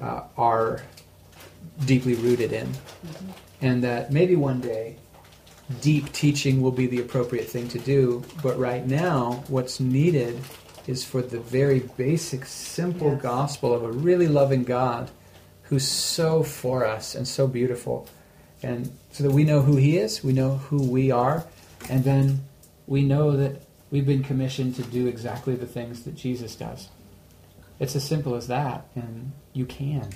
uh, 0.00 0.22
are 0.36 0.82
deeply 1.84 2.14
rooted 2.14 2.52
in 2.52 2.68
and 3.60 3.84
that 3.84 4.10
maybe 4.12 4.34
one 4.34 4.60
day 4.60 4.96
deep 5.80 6.10
teaching 6.12 6.60
will 6.60 6.72
be 6.72 6.86
the 6.86 7.00
appropriate 7.00 7.48
thing 7.48 7.68
to 7.68 7.78
do. 7.78 8.22
But 8.42 8.58
right 8.58 8.86
now, 8.86 9.44
what's 9.48 9.80
needed 9.80 10.38
is 10.86 11.04
for 11.04 11.22
the 11.22 11.38
very 11.38 11.80
basic, 11.96 12.44
simple 12.44 13.12
Yes. 13.12 13.22
gospel 13.22 13.72
of 13.72 13.84
a 13.84 13.92
really 13.92 14.28
loving 14.28 14.64
God 14.64 15.10
who's 15.72 15.88
so 15.88 16.42
for 16.42 16.84
us 16.84 17.14
and 17.14 17.26
so 17.26 17.46
beautiful. 17.46 18.06
And 18.62 18.94
so 19.10 19.24
that 19.24 19.30
we 19.30 19.42
know 19.42 19.62
who 19.62 19.76
He 19.76 19.96
is, 19.96 20.22
we 20.22 20.34
know 20.34 20.58
who 20.58 20.82
we 20.82 21.10
are, 21.10 21.46
and 21.88 22.04
then 22.04 22.44
we 22.86 23.02
know 23.02 23.38
that 23.38 23.62
we've 23.90 24.04
been 24.04 24.22
commissioned 24.22 24.76
to 24.76 24.82
do 24.82 25.06
exactly 25.06 25.54
the 25.54 25.66
things 25.66 26.02
that 26.02 26.14
Jesus 26.14 26.56
does. 26.56 26.88
It's 27.80 27.96
as 27.96 28.06
simple 28.06 28.34
as 28.34 28.48
that, 28.48 28.86
and 28.94 29.32
you 29.54 29.64
can. 29.64 30.10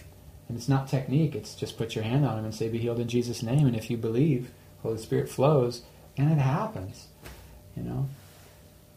And 0.46 0.58
it's 0.58 0.68
not 0.68 0.88
technique, 0.88 1.34
it's 1.34 1.54
just 1.54 1.78
put 1.78 1.94
your 1.94 2.04
hand 2.04 2.26
on 2.26 2.38
him 2.38 2.44
and 2.44 2.54
say, 2.54 2.68
Be 2.68 2.76
healed 2.76 3.00
in 3.00 3.08
Jesus' 3.08 3.42
name. 3.42 3.66
And 3.66 3.74
if 3.74 3.88
you 3.88 3.96
believe, 3.96 4.50
Holy 4.82 4.98
Spirit 4.98 5.26
flows, 5.26 5.84
and 6.18 6.30
it 6.30 6.38
happens. 6.38 7.06
You 7.74 7.82
know? 7.82 8.08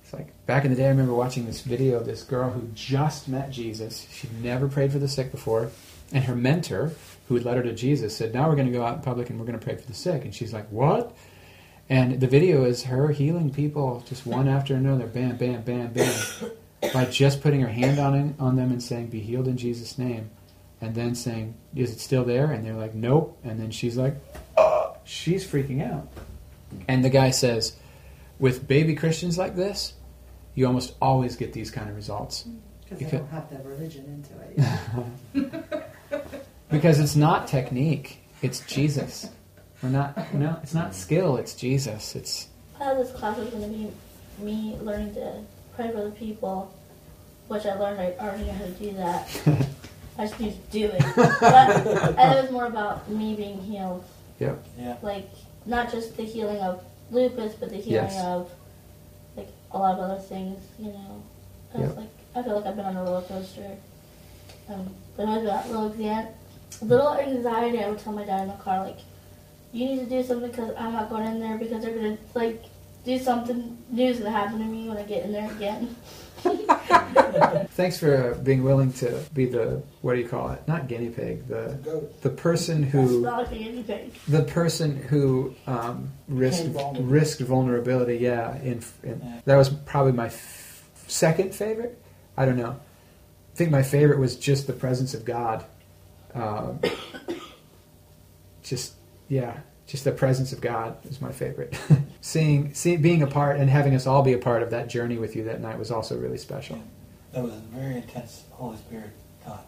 It's 0.04 0.12
like 0.12 0.46
back 0.46 0.66
in 0.66 0.72
the 0.72 0.76
day, 0.78 0.88
I 0.88 0.90
remember 0.90 1.14
watching 1.14 1.46
this 1.46 1.62
video 1.62 1.96
of 1.96 2.06
this 2.06 2.22
girl 2.24 2.50
who 2.50 2.68
just 2.74 3.30
met 3.30 3.50
Jesus. 3.50 4.06
She'd 4.12 4.44
never 4.44 4.68
prayed 4.68 4.92
for 4.92 5.00
the 5.00 5.08
sick 5.08 5.32
before. 5.32 5.72
And 6.12 6.24
her 6.24 6.36
mentor, 6.36 6.92
who 7.28 7.36
had 7.36 7.46
led 7.46 7.58
her 7.58 7.64
to 7.64 7.74
Jesus, 7.74 8.16
said, 8.16 8.34
Now 8.34 8.50
we're 8.50 8.56
going 8.56 8.68
to 8.68 8.74
go 8.74 8.84
out 8.84 8.96
in 8.96 9.02
public 9.02 9.30
and 9.30 9.40
we're 9.40 9.46
going 9.46 9.60
to 9.60 9.64
pray 9.64 9.76
for 9.76 9.86
the 9.86 9.94
sick. 9.94 10.26
And 10.26 10.34
she's 10.34 10.54
like, 10.54 10.68
What? 10.72 11.16
And 11.90 12.20
the 12.20 12.28
video 12.28 12.66
is 12.66 12.84
her 12.84 13.10
healing 13.10 13.52
people 13.52 14.04
just 14.08 14.26
one 14.26 14.48
after 14.48 14.76
another, 14.76 15.08
bam, 15.08 15.38
bam, 15.38 15.64
bam, 15.64 15.92
bam, 15.92 16.14
by 16.94 17.06
just 17.06 17.42
putting 17.42 17.62
her 17.62 17.68
hand 17.68 18.00
on, 18.00 18.36
on 18.40 18.56
them 18.56 18.72
and 18.72 18.82
saying, 18.82 19.08
Be 19.08 19.20
healed 19.20 19.48
in 19.48 19.58
Jesus' 19.58 19.98
name. 19.98 20.30
And 20.82 20.96
then 20.96 21.14
saying, 21.14 21.56
Is 21.76 21.92
it 21.92 22.00
still 22.00 22.24
there? 22.24 22.52
And 22.52 22.66
they're 22.66 22.74
like, 22.74 22.96
Nope. 22.96 23.38
And 23.44 23.60
then 23.60 23.70
she's 23.72 23.98
like, 23.98 24.16
"Oh," 24.58 24.96
She's 25.04 25.46
freaking 25.46 25.88
out. 25.88 26.08
And 26.88 27.04
the 27.04 27.10
guy 27.10 27.32
says, 27.32 27.76
With 28.40 28.68
baby 28.68 28.96
Christians 28.96 29.38
like 29.38 29.56
this, 29.56 29.94
you 30.56 30.66
almost 30.66 30.94
always 31.02 31.36
get 31.36 31.54
these 31.54 31.70
kind 31.70 31.90
of 31.90 31.96
results. 31.96 32.46
Because 32.84 32.98
Because- 32.98 33.12
they 33.12 33.18
don't 33.18 33.30
have 33.30 33.50
the 33.50 33.70
religion 33.70 34.24
into 34.56 35.44
it. 35.44 35.84
yet. 36.70 36.76
Because 36.78 37.00
it's 37.00 37.16
not 37.16 37.48
technique, 37.48 38.20
it's 38.42 38.60
Jesus. 38.62 39.30
We're 39.82 39.90
not, 39.90 40.34
no, 40.34 40.58
it's 40.62 40.74
not 40.74 40.94
skill, 40.94 41.38
it's 41.38 41.54
Jesus. 41.54 42.16
It's, 42.16 42.48
Part 42.78 42.98
of 42.98 43.06
this 43.08 43.16
class 43.18 43.38
was 43.38 43.50
going 43.50 43.64
to 43.64 43.70
be 43.70 43.92
me 44.44 44.78
learning 44.82 45.14
to 45.16 45.42
pray 45.76 45.92
for 45.92 46.04
the 46.04 46.12
people, 46.12 46.74
which 47.48 47.66
I 47.66 47.76
learned 47.76 48.00
I 48.00 48.14
already 48.24 48.46
know 48.46 48.54
how 48.54 48.66
to 48.66 48.72
do 48.72 48.92
that. 48.94 49.42
I 50.18 50.26
just 50.28 50.40
need 50.40 50.52
to 50.54 50.72
do 50.72 50.86
it. 50.86 51.04
But 51.16 51.88
and 52.18 52.38
it 52.38 52.42
was 52.44 52.52
more 52.52 52.66
about 52.66 53.10
me 53.10 53.36
being 53.36 53.62
healed. 53.62 54.04
yep. 54.40 54.64
Yeah. 54.78 54.98
Like, 55.02 55.30
not 55.66 55.92
just 55.92 56.16
the 56.18 56.24
healing 56.24 56.58
of 56.60 56.84
lupus, 57.12 57.54
but 57.54 57.70
the 57.70 57.78
healing 57.78 58.10
Yes. 58.12 58.24
of, 58.26 58.50
like, 59.38 59.48
a 59.72 59.78
lot 59.78 59.98
of 59.98 60.10
other 60.12 60.22
things, 60.22 60.60
you 60.78 60.88
know. 60.92 61.24
I 61.74 61.78
was 61.80 61.88
Yep. 61.90 61.98
like, 61.98 62.10
I 62.36 62.44
feel 62.44 62.56
like 62.58 62.66
I've 62.66 62.76
been 62.76 62.86
on 62.86 62.96
a 62.98 63.04
roller 63.04 63.22
coaster. 63.22 63.78
Um, 64.70 64.90
but 65.18 65.24
it 65.24 65.28
was 65.28 65.44
that 65.46 65.68
little, 65.70 65.88
exam- 65.92 66.28
little 66.82 67.14
anxiety. 67.16 67.84
I 67.84 67.90
would 67.90 68.00
tell 68.00 68.14
my 68.14 68.26
dad 68.26 68.42
in 68.44 68.48
the 68.50 68.54
car, 68.56 68.84
like, 68.84 69.00
you 69.72 69.86
need 69.86 70.00
to 70.00 70.06
do 70.06 70.24
something 70.24 70.50
because 70.50 70.74
I'm 70.78 70.94
not 70.94 71.10
going 71.10 71.28
in 71.28 71.40
there 71.40 71.58
because 71.58 71.84
they're 71.84 71.94
going 71.96 72.18
to, 72.18 72.24
like, 72.36 72.64
do 73.06 73.18
something 73.20 73.78
new's 73.90 74.20
going 74.20 74.32
to 74.32 74.38
happen 74.38 74.60
to 74.60 74.66
me 74.66 74.88
when 74.90 74.98
I 74.98 75.04
get 75.04 75.24
in 75.26 75.32
there 75.32 75.50
again. 75.52 75.96
Thanks 77.72 78.00
for 78.00 78.34
uh, 78.36 78.38
being 78.44 78.64
willing 78.64 78.92
to 78.94 79.24
be 79.34 79.46
the, 79.46 79.82
what 80.02 80.16
do 80.16 80.22
you 80.22 80.28
call 80.28 80.52
it? 80.52 80.66
Not 80.68 80.88
guinea 80.88 81.10
pig, 81.10 81.48
the, 81.48 81.78
Goat. 81.84 82.22
the 82.22 82.30
person 82.30 82.82
That's 82.82 82.94
who. 82.94 83.22
not 83.22 83.52
a 83.52 83.56
guinea 83.56 83.84
pig. 83.84 84.14
the 84.28 84.44
person 84.44 84.96
who 84.96 85.54
um, 85.68 86.12
risked 86.28 86.64
Became 86.68 86.74
vulnerable. 86.74 87.10
risked 87.10 87.42
vulnerability. 87.42 88.18
Yeah, 88.18 88.56
in, 88.62 88.82
in 89.04 89.22
Yeah. 89.24 89.42
that 89.46 89.56
was 89.56 89.70
probably 89.70 90.14
my 90.14 90.28
f- 90.28 90.84
second 91.08 91.54
favorite. 91.54 92.02
I 92.38 92.46
don't 92.46 92.58
know. 92.58 92.72
I 92.72 93.56
think 93.56 93.72
my 93.72 93.84
favorite 93.84 94.20
was 94.20 94.36
just 94.38 94.68
the 94.68 94.74
presence 94.74 95.14
of 95.14 95.26
God. 95.26 95.66
Um, 96.34 96.80
just 98.64 98.94
yeah, 99.28 99.58
just 99.88 100.04
the 100.04 100.12
presence 100.12 100.54
of 100.54 100.62
God 100.62 100.98
is 101.06 101.22
my 101.22 101.32
favorite. 101.32 101.78
seeing, 102.22 102.74
seeing, 102.74 103.02
being 103.02 103.22
a 103.24 103.28
part 103.28 103.58
and 103.58 103.70
having 103.70 103.96
us 103.96 104.06
all 104.08 104.22
be 104.22 104.34
a 104.34 104.38
part 104.38 104.62
of 104.64 104.70
that 104.72 104.88
journey 104.90 105.18
with 105.18 105.36
you 105.36 105.44
that 105.46 105.62
night 105.62 105.78
was 105.78 105.92
also 105.92 106.18
really 106.18 106.38
special. 106.38 106.82
That 107.34 107.44
was 107.44 107.54
a 107.54 107.58
very 107.74 107.98
intense 107.98 108.44
Holy 108.52 108.78
Spirit 108.78 109.10
time. 109.46 109.60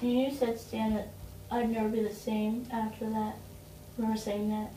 And 0.00 0.12
you 0.12 0.30
said, 0.30 0.58
Stan, 0.60 0.94
that 0.94 1.08
I'd 1.50 1.70
never 1.70 1.88
be 1.88 2.00
the 2.02 2.12
same 2.14 2.66
after 2.72 3.08
that. 3.10 3.36
Remember 3.96 4.18
saying 4.18 4.50
that? 4.50 4.70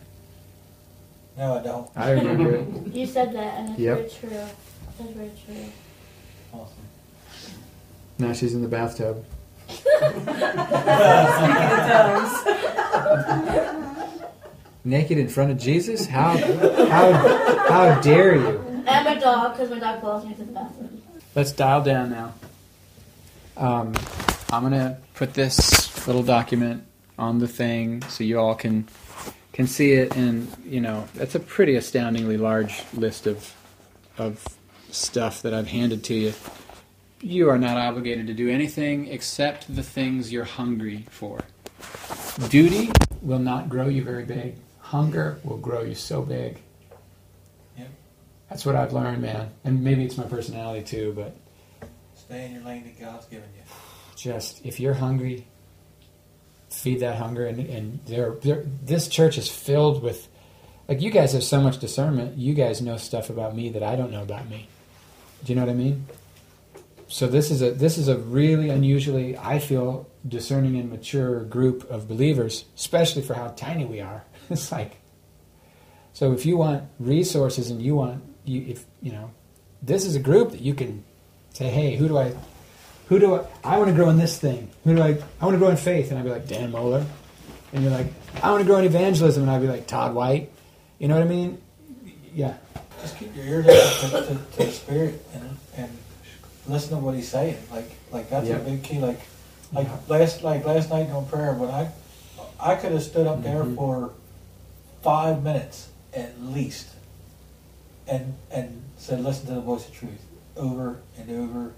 No, 1.37 1.57
I 1.57 1.63
don't. 1.63 1.89
I 1.95 2.11
remember 2.11 2.55
it. 2.55 2.67
You 2.93 3.05
said 3.05 3.33
that, 3.33 3.59
and 3.59 3.69
it's 3.71 3.79
Yep. 3.79 3.97
very 3.97 4.09
true. 4.09 4.45
It's 4.99 5.11
very 5.11 5.31
true. 5.45 5.65
Awesome. 6.53 6.75
Now 8.17 8.33
she's 8.33 8.53
in 8.53 8.61
the 8.61 8.67
bathtub. 8.67 9.25
Naked 14.83 15.17
in 15.17 15.27
front 15.27 15.51
of 15.51 15.57
Jesus? 15.57 16.07
How 16.07 16.37
how 16.87 17.11
how 17.69 18.01
dare 18.01 18.35
you? 18.35 18.59
And 18.87 19.05
my 19.05 19.15
dog, 19.15 19.53
because 19.53 19.69
my 19.69 19.79
dog 19.79 20.01
follows 20.01 20.25
me 20.25 20.33
to 20.33 20.43
the 20.43 20.51
bathroom. 20.51 21.01
Let's 21.35 21.51
dial 21.51 21.83
down 21.83 22.09
now. 22.09 22.33
Um, 23.57 23.93
I'm 24.51 24.63
gonna 24.63 24.97
put 25.13 25.35
this 25.35 26.07
little 26.07 26.23
document 26.23 26.83
on 27.19 27.39
the 27.39 27.47
thing 27.47 28.01
so 28.03 28.23
you 28.23 28.39
all 28.39 28.55
can 28.55 28.87
can 29.53 29.67
see 29.67 29.91
it, 29.91 30.15
and 30.15 30.47
you 30.65 30.81
know 30.81 31.07
that's 31.13 31.35
a 31.35 31.39
pretty 31.39 31.75
astoundingly 31.75 32.37
large 32.37 32.81
list 32.93 33.27
of 33.27 33.53
of 34.17 34.43
stuff 34.89 35.43
that 35.43 35.53
I've 35.53 35.67
handed 35.67 36.03
to 36.05 36.15
you. 36.15 36.33
You 37.21 37.49
are 37.49 37.57
not 37.57 37.77
obligated 37.77 38.27
to 38.27 38.33
do 38.33 38.49
anything 38.49 39.07
except 39.07 39.73
the 39.73 39.83
things 39.83 40.31
you're 40.31 40.45
hungry 40.45 41.05
for. 41.09 41.39
Duty 42.49 42.91
will 43.21 43.39
not 43.39 43.67
grow 43.67 43.87
you 43.87 44.03
very 44.03 44.23
big. 44.23 44.55
Hunger 44.79 45.39
will 45.43 45.57
grow 45.57 45.81
you 45.81 45.95
so 45.95 46.21
big. 46.21 46.57
Yep. 47.77 47.89
That's 48.49 48.65
what 48.65 48.75
I've 48.75 48.93
learned, 48.93 49.21
man. 49.21 49.49
And 49.65 49.83
maybe 49.83 50.05
it's 50.05 50.17
my 50.17 50.23
personality 50.23 50.83
too, 50.83 51.13
but 51.15 51.35
Stay 52.15 52.45
in 52.45 52.53
your 52.53 52.63
lane 52.63 52.83
that 52.83 52.99
God's 52.99 53.25
given 53.25 53.49
you. 53.55 53.63
just 54.15 54.65
if 54.65 54.79
you're 54.79 54.93
hungry, 54.93 55.45
feed 56.69 57.01
that 57.01 57.17
hunger. 57.17 57.45
And, 57.45 57.59
and 57.59 57.99
there, 58.05 58.35
there, 58.41 58.63
this 58.83 59.07
church 59.07 59.37
is 59.37 59.49
filled 59.49 60.01
with, 60.01 60.27
like, 60.87 61.01
you 61.01 61.11
guys 61.11 61.33
have 61.33 61.43
so 61.43 61.59
much 61.59 61.79
discernment. 61.79 62.37
You 62.37 62.53
guys 62.53 62.81
know 62.81 62.97
stuff 62.97 63.29
about 63.29 63.55
me 63.55 63.69
that 63.69 63.83
I 63.83 63.95
don't 63.95 64.11
know 64.11 64.21
about 64.21 64.49
me. 64.49 64.67
Do 65.43 65.51
you 65.51 65.59
know 65.59 65.65
what 65.65 65.71
I 65.71 65.75
mean? 65.75 66.05
So 67.09 67.25
this 67.27 67.49
is 67.49 67.63
a 67.63 67.71
this 67.71 67.97
is 67.97 68.07
a 68.07 68.17
really 68.17 68.69
unusually, 68.69 69.35
I 69.35 69.57
feel, 69.57 70.07
discerning 70.27 70.79
and 70.79 70.91
mature 70.91 71.43
group 71.43 71.89
of 71.89 72.07
believers, 72.07 72.65
especially 72.75 73.23
for 73.23 73.33
how 73.33 73.49
tiny 73.49 73.85
we 73.85 73.99
are. 73.99 74.23
It's 74.51 74.71
like, 74.71 74.97
so 76.11 76.33
if 76.33 76.43
you 76.43 76.57
want 76.57 76.85
resources 76.97 77.69
and 77.69 77.81
you 77.81 77.95
want 77.95 78.23
you 78.45 78.63
if 78.67 78.85
you 79.01 79.11
know, 79.11 79.31
this 79.81 80.05
is 80.05 80.15
a 80.15 80.19
group 80.19 80.51
that 80.51 80.61
you 80.61 80.73
can 80.73 81.03
say, 81.53 81.69
hey, 81.69 81.95
who 81.95 82.07
do 82.07 82.17
I 82.17 82.33
who 83.07 83.17
do 83.17 83.35
I, 83.35 83.45
I 83.63 83.77
want 83.79 83.89
to 83.89 83.95
grow 83.95 84.09
in 84.09 84.17
this 84.17 84.37
thing? 84.37 84.69
Who 84.83 84.95
do 84.95 85.01
I, 85.01 85.17
I 85.41 85.45
want 85.45 85.55
to 85.55 85.59
grow 85.59 85.69
in 85.69 85.77
faith. 85.77 86.11
And 86.11 86.19
I'd 86.19 86.25
be 86.25 86.29
like, 86.29 86.47
Dan 86.47 86.71
Mohler. 86.71 87.05
And 87.73 87.83
you're 87.83 87.91
like, 87.91 88.07
I 88.43 88.51
want 88.51 88.61
to 88.61 88.67
grow 88.67 88.77
in 88.77 88.85
evangelism. 88.85 89.43
And 89.43 89.51
I'd 89.51 89.61
be 89.61 89.67
like, 89.67 89.87
Todd 89.87 90.13
White. 90.13 90.51
You 90.99 91.07
know 91.07 91.15
what 91.15 91.23
I 91.23 91.27
mean? 91.27 91.59
Yeah. 92.35 92.55
Just 93.01 93.17
keep 93.17 93.35
your 93.35 93.45
ears 93.45 93.65
open 93.67 94.09
to, 94.09 94.27
to, 94.27 94.51
to 94.51 94.57
the 94.57 94.71
Spirit 94.71 95.25
you 95.33 95.39
know, 95.39 95.49
and 95.77 95.87
and 95.87 95.97
listen 96.67 96.89
to 96.91 96.97
what 96.97 97.15
He's 97.15 97.27
saying. 97.29 97.57
Like 97.71 97.89
like 98.11 98.29
that's 98.29 98.47
Yep. 98.47 98.61
a 98.61 98.63
big 98.69 98.83
key. 98.83 98.99
Like 98.99 99.19
like 99.73 99.87
Yeah. 99.87 99.97
last 100.07 100.43
like 100.43 100.65
last 100.65 100.89
night 100.89 101.09
on 101.09 101.25
prayer 101.25 101.53
when 101.53 101.69
I 101.69 101.89
I 102.59 102.75
could 102.75 102.91
have 102.91 103.03
stood 103.03 103.27
up 103.27 103.41
there 103.43 103.63
Mhm. 103.63 103.75
for 103.75 104.11
five 105.01 105.43
minutes 105.43 105.87
at 106.13 106.41
least 106.41 106.87
and 108.07 108.35
and 108.51 108.83
said 108.97 109.23
listen 109.23 109.45
to 109.47 109.53
the 109.53 109.61
voice 109.61 109.87
of 109.87 109.93
truth 109.93 110.25
over 110.57 110.97
and 111.17 111.29
over 111.29 111.71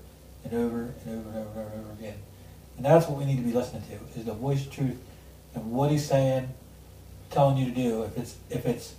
and 0.43 0.53
over 0.53 0.79
and 0.81 1.07
over 1.07 1.09
and 1.09 1.09
over 1.09 1.29
and 1.29 1.37
over, 1.37 1.59
and 1.61 1.81
over 1.85 1.91
again. 1.99 2.17
And 2.77 2.85
that's 2.85 3.07
what 3.07 3.17
we 3.19 3.25
need 3.25 3.35
to 3.37 3.43
be 3.43 3.51
listening 3.53 3.83
to 3.83 4.19
is 4.19 4.25
the 4.25 4.33
voice 4.33 4.65
of 4.65 4.71
truth 4.71 4.97
and 5.53 5.71
what 5.71 5.91
he's 5.91 6.07
saying, 6.07 6.49
telling 7.29 7.57
you 7.57 7.65
to 7.65 7.71
do. 7.75 8.03
If 8.03 8.17
it's 8.17 8.35
if 8.49 8.65
it's 8.65 8.93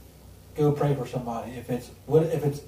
go 0.55 0.71
pray 0.73 0.95
for 0.95 1.07
somebody. 1.07 1.53
If 1.53 1.71
it's 1.71 1.91
what 2.07 2.23
if 2.25 2.45
it's 2.45 2.61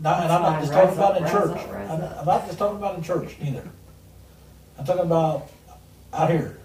not, 0.00 0.22
and 0.22 0.32
I'm 0.32 0.42
not 0.42 0.60
just 0.60 0.72
talking 0.72 0.96
about 0.96 1.16
in 1.16 1.24
church. 1.24 1.50
rise 1.50 1.64
up, 1.66 1.72
rise 1.72 2.18
I'm, 2.18 2.26
not 2.26 2.46
just 2.46 2.58
talking 2.58 2.76
about 2.76 2.96
in 2.96 3.02
church 3.02 3.36
either. 3.40 3.68
I'm 4.78 4.84
talking 4.84 5.02
about 5.02 5.50
out 6.12 6.30
here. 6.30 6.58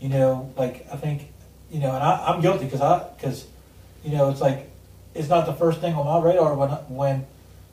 You 0.00 0.08
know, 0.08 0.52
like 0.56 0.86
I 0.92 0.96
think, 0.96 1.28
you 1.70 1.80
know, 1.80 1.94
and 1.94 2.02
I, 2.02 2.26
I'm 2.26 2.40
guilty 2.40 2.64
because 2.64 2.80
I 2.80 3.08
because, 3.16 3.46
you 4.04 4.12
know, 4.16 4.30
it's 4.30 4.40
like 4.40 4.68
it's 5.14 5.28
not 5.28 5.46
the 5.46 5.52
first 5.52 5.80
thing 5.80 5.94
on 5.94 6.04
my 6.06 6.26
radar 6.26 6.54
when 6.54 6.70
when 6.88 7.26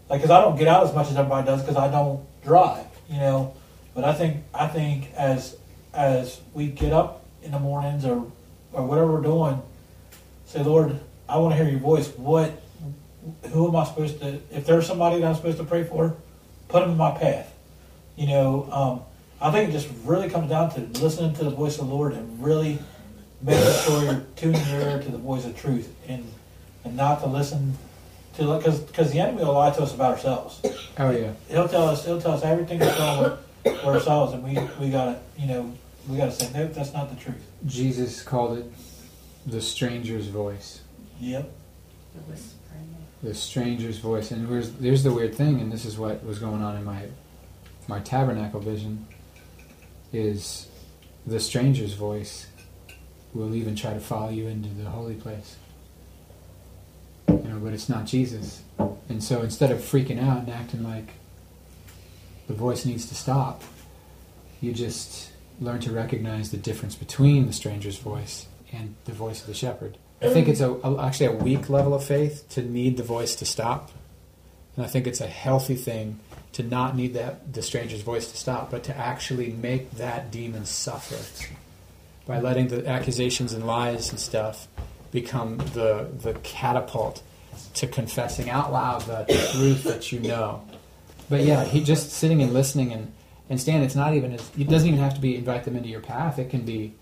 like 0.09 0.21
because 0.21 0.31
I 0.31 0.41
don't 0.41 0.57
get 0.57 0.67
out 0.67 0.83
as 0.85 0.93
much 0.93 1.09
as 1.09 1.17
everybody 1.17 1.45
does 1.45 1.61
because 1.61 1.77
I 1.77 1.89
don't 1.89 2.23
drive. 2.43 2.85
You 3.09 3.17
know, 3.17 3.55
but 3.95 4.03
I 4.03 4.13
think 4.13 4.43
I 4.53 4.67
think 4.67 5.11
as 5.15 5.57
as 5.93 6.39
we 6.53 6.67
get 6.67 6.93
up 6.93 7.25
in 7.41 7.51
the 7.51 7.59
mornings 7.59 8.05
or 8.05 8.31
or 8.73 8.85
whatever 8.85 9.13
we're 9.13 9.21
doing, 9.21 9.61
say, 10.45 10.63
Lord, 10.63 10.99
I 11.27 11.37
want 11.37 11.55
to 11.55 11.63
hear 11.63 11.69
your 11.69 11.79
voice. 11.79 12.09
What, 12.17 12.61
who 13.51 13.67
am 13.67 13.75
I 13.75 13.85
supposed 13.85 14.19
to? 14.21 14.39
If 14.51 14.65
there's 14.65 14.87
somebody 14.87 15.19
that 15.19 15.27
I'm 15.27 15.35
supposed 15.35 15.57
to 15.57 15.63
pray 15.63 15.83
for, 15.83 16.15
put 16.67 16.81
them 16.81 16.91
in 16.91 16.97
my 16.97 17.11
path. 17.11 17.53
You 18.15 18.27
know, 18.27 18.69
um, 18.71 19.01
I 19.41 19.51
think 19.51 19.69
it 19.69 19.71
just 19.71 19.89
really 20.03 20.29
comes 20.29 20.49
down 20.49 20.71
to 20.71 20.81
listening 20.99 21.33
to 21.35 21.43
the 21.43 21.49
voice 21.51 21.79
of 21.79 21.87
the 21.87 21.93
Lord 21.93 22.13
and 22.13 22.43
really 22.43 22.79
making 23.41 23.73
sure 23.83 24.03
you're 24.03 24.25
tuning 24.35 24.65
your 24.67 24.81
ear 24.81 25.01
to 25.01 25.11
the 25.11 25.17
voice 25.17 25.45
of 25.45 25.57
truth 25.57 25.93
and 26.07 26.29
and 26.83 26.95
not 26.95 27.21
to 27.21 27.27
listen 27.27 27.77
to 28.35 28.57
because 28.57 28.79
because 28.79 29.11
the 29.11 29.19
enemy 29.19 29.43
will 29.43 29.53
lie 29.53 29.71
to 29.71 29.81
us 29.81 29.93
about 29.93 30.11
ourselves. 30.11 30.61
Oh, 30.97 31.11
yeah. 31.11 31.31
He'll 31.49 31.67
tell 31.67 31.87
us 31.87 32.05
he'll 32.05 32.21
tell 32.21 32.33
us 32.33 32.43
everything 32.43 32.79
that's 32.79 32.99
wrong 32.99 33.23
with, 33.23 33.39
with 33.63 33.85
ourselves, 33.85 34.33
and 34.33 34.43
we 34.43 34.57
we 34.79 34.91
gotta 34.91 35.19
you 35.37 35.47
know 35.47 35.73
we 36.07 36.17
gotta 36.17 36.31
say 36.31 36.51
no, 36.53 36.67
that's 36.67 36.93
not 36.93 37.09
the 37.09 37.21
truth. 37.21 37.45
Jesus 37.65 38.21
called 38.21 38.57
it 38.57 38.71
the 39.45 39.61
stranger's 39.61 40.27
voice. 40.27 40.81
Yep. 41.19 41.49
The 42.13 42.19
whispering. 42.31 42.58
The 43.21 43.33
stranger's 43.33 43.97
voice. 43.97 44.31
And 44.31 44.47
here's, 44.47 44.73
here's 44.79 45.03
the 45.03 45.11
weird 45.11 45.35
thing, 45.35 45.59
and 45.59 45.71
this 45.71 45.85
is 45.85 45.97
what 45.97 46.23
was 46.25 46.39
going 46.39 46.61
on 46.61 46.77
in 46.77 46.83
my, 46.83 47.07
my 47.87 47.99
tabernacle 47.99 48.59
vision, 48.59 49.07
is 50.13 50.67
the 51.27 51.39
stranger's 51.39 51.93
voice 51.93 52.47
will 53.33 53.53
even 53.53 53.75
try 53.75 53.93
to 53.93 53.99
follow 53.99 54.29
you 54.29 54.47
into 54.47 54.69
the 54.69 54.89
holy 54.89 55.15
place. 55.15 55.57
You 57.27 57.35
know, 57.43 57.59
but 57.59 57.73
it's 57.73 57.89
not 57.89 58.05
Jesus. 58.05 58.63
And 59.09 59.23
so 59.23 59.41
instead 59.41 59.71
of 59.71 59.79
freaking 59.79 60.21
out 60.21 60.39
and 60.39 60.49
acting 60.49 60.83
like 60.83 61.13
the 62.47 62.53
voice 62.53 62.85
needs 62.85 63.05
to 63.07 63.15
stop, 63.15 63.63
you 64.61 64.73
just 64.73 65.31
learn 65.61 65.79
to 65.81 65.91
recognize 65.91 66.51
the 66.51 66.57
difference 66.57 66.95
between 66.95 67.45
the 67.45 67.53
stranger's 67.53 67.97
voice 67.97 68.47
and 68.71 68.95
the 69.05 69.11
voice 69.11 69.41
of 69.41 69.47
the 69.47 69.53
shepherd. 69.53 69.97
I 70.21 70.29
think 70.29 70.47
it's 70.47 70.59
a, 70.59 70.71
a- 70.71 71.01
actually 71.05 71.27
a 71.27 71.31
weak 71.31 71.69
level 71.69 71.93
of 71.93 72.03
faith 72.03 72.45
to 72.49 72.61
need 72.61 72.97
the 72.97 73.03
voice 73.03 73.35
to 73.37 73.45
stop, 73.45 73.91
and 74.75 74.85
I 74.85 74.89
think 74.89 75.07
it's 75.07 75.21
a 75.21 75.27
healthy 75.27 75.75
thing 75.75 76.19
to 76.53 76.63
not 76.63 76.95
need 76.95 77.13
that 77.13 77.53
the 77.53 77.61
stranger's 77.61 78.01
voice 78.01 78.29
to 78.31 78.37
stop, 78.37 78.69
but 78.71 78.83
to 78.85 78.97
actually 78.97 79.51
make 79.51 79.91
that 79.91 80.31
demon 80.31 80.65
suffer 80.65 81.15
by 82.25 82.39
letting 82.39 82.67
the 82.67 82.85
accusations 82.87 83.53
and 83.53 83.65
lies 83.65 84.09
and 84.09 84.19
stuff 84.19 84.67
become 85.11 85.57
the 85.73 86.07
the 86.21 86.33
catapult 86.43 87.23
to 87.73 87.87
confessing 87.87 88.49
out 88.49 88.71
loud 88.73 89.01
the 89.03 89.25
truth 89.53 89.83
that 89.83 90.11
you 90.11 90.19
know. 90.19 90.63
But 91.29 91.41
yeah, 91.41 91.63
he 91.63 91.83
just 91.83 92.11
sitting 92.11 92.41
and 92.41 92.53
listening 92.53 92.91
and 92.93 93.13
and 93.49 93.59
Stan, 93.59 93.81
it's 93.81 93.95
not 93.95 94.13
even 94.13 94.33
it 94.33 94.67
doesn't 94.69 94.87
even 94.87 94.99
have 94.99 95.15
to 95.15 95.21
be 95.21 95.35
invite 95.35 95.63
them 95.63 95.75
into 95.75 95.89
your 95.89 96.01
path. 96.01 96.37
It 96.39 96.49
can 96.49 96.61
be 96.65 96.93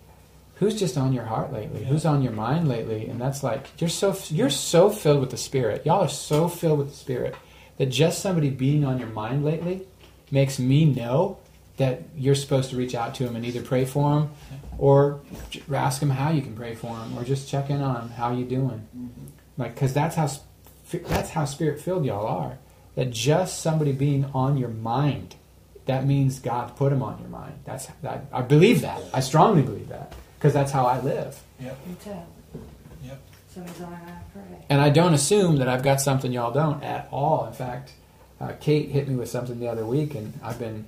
who's 0.60 0.78
just 0.78 0.98
on 0.98 1.14
your 1.14 1.26
heart 1.26 1.54
lately, 1.54 1.84
who's 1.84 2.06
on 2.06 2.22
your 2.22 2.32
mind 2.32 2.68
lately, 2.68 3.08
and 3.08 3.22
that's 3.22 3.44
like 3.44 3.68
you're 3.78 3.90
so 3.90 4.16
you're 4.30 4.50
so 4.50 4.90
filled 4.90 5.22
with 5.22 5.30
the 5.30 5.38
Spirit. 5.38 5.86
Y'all 5.86 6.04
are 6.04 6.10
so 6.10 6.48
filled 6.48 6.80
with 6.80 6.90
the 6.90 6.96
Spirit 6.96 7.36
that 7.78 7.88
just 7.88 8.22
somebody 8.22 8.50
being 8.50 8.84
on 8.84 9.00
your 9.00 9.10
mind 9.10 9.46
lately 9.46 9.88
makes 10.32 10.60
me 10.60 10.86
know 10.86 11.38
that 11.78 12.02
you're 12.16 12.36
supposed 12.36 12.72
to 12.72 12.76
reach 12.76 12.96
out 12.96 13.14
to 13.16 13.24
him 13.24 13.36
and 13.36 13.46
either 13.46 13.62
pray 13.62 13.86
for 13.86 14.20
him 14.20 14.30
or 14.80 15.22
ask 15.72 16.02
him 16.02 16.10
how 16.10 16.32
you 16.32 16.42
can 16.42 16.56
pray 16.56 16.74
for 16.74 16.88
him 16.88 17.18
or 17.18 17.24
just 17.24 17.48
check 17.48 17.70
in 17.70 17.82
on 17.82 18.02
him 18.02 18.10
how 18.10 18.34
you 18.34 18.46
doing? 18.46 18.88
Mm-hmm. 18.98 19.26
Like 19.58 19.76
because 19.76 19.94
that's 19.94 20.16
how 20.16 20.28
that's 20.92 21.32
how 21.32 21.46
spirit 21.46 21.80
filled 21.80 22.06
y'all 22.06 22.26
are. 22.26 22.58
That 22.96 23.12
just 23.12 23.62
somebody 23.62 23.92
being 23.92 24.26
on 24.34 24.58
your 24.58 24.70
mind 24.70 25.36
that 25.86 26.06
means 26.06 26.40
god 26.40 26.76
put 26.76 26.92
him 26.92 27.04
on 27.04 27.20
your 27.20 27.30
mind. 27.30 27.60
That's 27.64 27.88
that 28.02 28.26
i 28.34 28.42
believe 28.42 28.82
that. 28.82 29.02
I 29.14 29.20
strongly 29.20 29.62
believe 29.62 29.90
that 29.90 30.14
because 30.38 30.54
that's 30.54 30.72
how 30.72 30.86
i 30.86 31.00
live 31.02 31.42
Yep. 31.60 31.88
Me 31.88 31.96
too. 32.04 32.12
Yep. 33.04 33.20
So 33.54 33.62
he's 33.64 33.82
on 33.82 33.94
I 33.94 34.22
pray. 34.34 34.66
and 34.70 34.80
i 34.82 34.90
don't 34.90 35.14
assume 35.14 35.58
that 35.58 35.68
i've 35.68 35.84
got 35.84 36.00
something 36.02 36.32
y'all 36.32 36.52
don't 36.52 36.84
at 36.84 37.08
all 37.12 37.46
in 37.48 37.54
fact 37.54 37.94
uh, 38.40 38.54
kate 38.60 38.90
hit 38.90 39.08
me 39.08 39.16
with 39.16 39.30
something 39.30 39.60
the 39.60 39.68
other 39.68 39.86
week 39.86 40.14
and 40.16 40.34
i've 40.44 40.60
been 40.60 40.86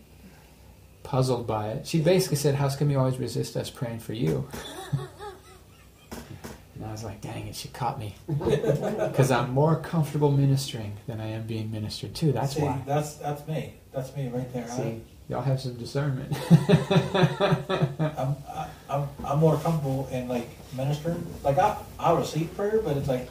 puzzled 1.04 1.48
by 1.48 1.70
it 1.70 1.88
she 1.88 2.00
basically 2.00 2.38
said 2.38 2.54
how 2.56 2.70
come 2.70 2.90
you 2.92 3.00
always 3.00 3.18
resist 3.18 3.58
us 3.58 3.70
praying 3.72 4.00
for 4.00 4.14
you 4.14 4.48
and 6.12 6.86
i 6.86 6.92
was 6.92 7.04
like 7.04 7.20
dang 7.22 7.48
it 7.48 7.56
she 7.56 7.68
caught 7.70 7.98
me 8.00 8.14
because 8.28 9.32
i'm 9.32 9.52
more 9.52 9.76
comfortable 9.78 10.30
ministering 10.32 10.96
than 11.08 11.20
i 11.20 11.26
am 11.28 11.44
being 11.48 11.72
ministered 11.72 12.14
to 12.14 12.32
that's 12.32 12.54
See, 12.56 12.62
why 12.62 12.82
That's 12.86 13.16
that's 13.16 13.48
me. 13.48 13.74
That's 13.92 14.16
me 14.16 14.28
right 14.28 14.52
there. 14.54 14.68
See, 14.68 15.02
y'all 15.30 15.42
have 15.42 15.62
some 15.62 15.76
discernment. 15.76 16.36
I, 16.52 17.86
I'm, 18.18 18.36
I, 18.50 18.68
I'm 18.90 19.08
I'm 19.26 19.40
more 19.40 19.58
comfortable 19.58 20.08
in 20.12 20.28
like 20.28 20.50
ministering. 20.76 21.26
Like 21.44 21.58
I 21.58 21.78
I 22.00 22.18
receive 22.18 22.54
prayer, 22.56 22.82
but 22.84 22.98
it's 22.98 23.08
like 23.08 23.30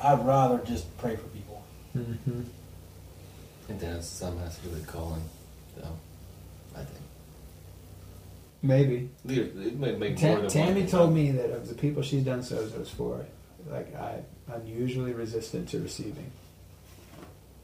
I'd 0.00 0.24
rather 0.26 0.58
just 0.64 0.94
pray 0.98 1.16
for 1.16 1.26
people. 1.28 1.62
Mm-hmm. 1.96 2.40
And 3.68 3.80
then 3.80 4.02
some 4.02 4.38
has 4.40 4.56
to 4.58 4.64
do 4.64 4.70
with 4.70 4.86
calling, 4.86 5.22
though. 5.76 5.96
I 6.74 6.78
think. 6.80 7.00
Maybe. 8.62 9.08
Leader, 9.24 9.42
it 9.60 9.78
may 9.78 9.94
make 9.94 10.20
more 10.20 10.40
than 10.40 10.48
Tammy 10.50 10.80
one. 10.82 10.90
told 10.90 11.14
me 11.14 11.30
that 11.32 11.50
of 11.50 11.68
the 11.68 11.74
people 11.74 12.02
she's 12.02 12.24
done 12.24 12.40
sozos 12.40 12.88
for, 12.88 13.24
like 13.70 13.94
I, 13.94 14.20
I'm 14.52 14.66
usually 14.66 15.12
resistant 15.12 15.68
to 15.70 15.80
receiving. 15.80 16.30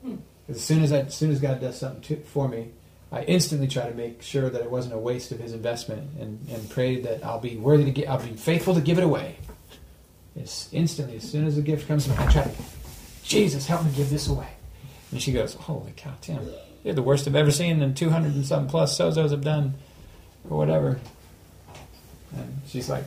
Hmm. 0.03 0.17
'Cause 0.47 0.57
As 0.57 0.65
soon 0.65 0.83
as 0.83 0.93
I, 0.93 0.99
as 1.01 1.15
soon 1.15 1.31
as 1.33 1.41
God 1.41 1.61
does 1.61 1.79
something 1.79 2.03
to, 2.03 2.17
for 2.25 2.49
me, 2.49 2.69
I 3.13 3.23
instantly 3.23 3.67
try 3.67 3.89
to 3.89 3.95
make 3.95 4.23
sure 4.23 4.49
that 4.49 4.61
it 4.61 4.71
wasn't 4.71 4.95
a 4.95 4.99
waste 4.99 5.33
of 5.33 5.41
His 5.41 5.53
investment, 5.53 6.09
and, 6.21 6.47
and 6.51 6.71
pray 6.71 7.01
that 7.03 7.25
I'll 7.25 7.41
be 7.41 7.57
worthy 7.57 7.85
to 7.85 7.91
get, 7.91 8.09
I'll 8.09 8.23
be 8.23 8.35
faithful 8.37 8.75
to 8.75 8.81
give 8.81 8.99
it 8.99 9.05
away. 9.05 9.37
It's 10.37 10.69
instantly, 10.73 11.17
as 11.17 11.29
soon 11.29 11.47
as 11.47 11.57
the 11.57 11.63
gift 11.63 11.89
comes 11.89 12.09
me, 12.09 12.15
I 12.17 12.31
try 12.31 12.45
to, 12.45 12.51
Jesus, 13.25 13.67
help 13.67 13.85
me 13.85 13.91
give 13.97 14.11
this 14.11 14.29
away. 14.29 14.49
And 15.11 15.21
she 15.21 15.33
goes, 15.33 15.55
Holy 15.55 15.93
cow, 15.97 16.13
Tim, 16.21 16.49
you're 16.85 16.95
the 16.95 17.03
worst 17.03 17.27
I've 17.27 17.35
ever 17.35 17.51
seen, 17.51 17.83
and 17.83 17.97
200 17.97 18.35
and 18.35 18.47
some 18.47 18.69
plus 18.69 18.97
Sozos 18.97 19.33
have 19.33 19.43
done, 19.43 19.75
or 20.49 20.57
whatever. 20.57 21.01
And 22.37 22.61
she's 22.69 22.89
like, 22.89 23.05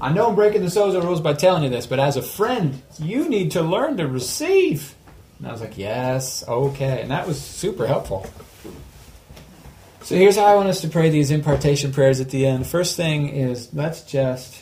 I 0.00 0.12
know 0.12 0.28
I'm 0.28 0.34
breaking 0.34 0.60
the 0.60 0.66
Sozo 0.66 1.02
rules 1.02 1.20
by 1.20 1.32
telling 1.32 1.62
you 1.62 1.70
this, 1.70 1.86
but 1.86 1.98
as 1.98 2.16
a 2.16 2.22
friend, 2.22 2.82
you 2.98 3.28
need 3.28 3.52
to 3.52 3.62
learn 3.62 3.96
to 3.96 4.06
receive. 4.06 4.94
And 5.38 5.48
I 5.48 5.52
was 5.52 5.60
like, 5.60 5.78
Yes, 5.78 6.46
okay. 6.46 7.00
And 7.00 7.10
that 7.10 7.26
was 7.26 7.40
super 7.40 7.86
helpful. 7.86 8.26
So 10.04 10.16
here's 10.16 10.36
how 10.36 10.46
I 10.46 10.56
want 10.56 10.68
us 10.68 10.80
to 10.80 10.88
pray 10.88 11.10
these 11.10 11.30
impartation 11.30 11.92
prayers 11.92 12.20
at 12.20 12.30
the 12.30 12.44
end. 12.44 12.66
First 12.66 12.96
thing 12.96 13.28
is 13.28 13.72
let's 13.72 14.02
just, 14.02 14.60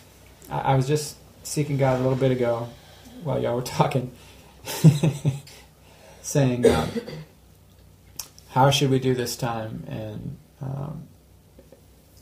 I, 0.51 0.59
I 0.59 0.75
was 0.75 0.87
just 0.87 1.17
seeking 1.43 1.79
God 1.79 1.99
a 1.99 2.03
little 2.03 2.19
bit 2.19 2.31
ago 2.31 2.69
while 3.25 3.41
y'all 3.41 3.57
were 3.57 3.63
talking, 3.63 4.13
saying, 6.23 6.67
um, 6.67 6.91
how 8.51 8.71
should 8.71 8.91
we 8.91 8.99
do 8.99 9.15
this 9.15 9.35
time? 9.35 9.85
And 9.89 10.37
um, 10.61 11.09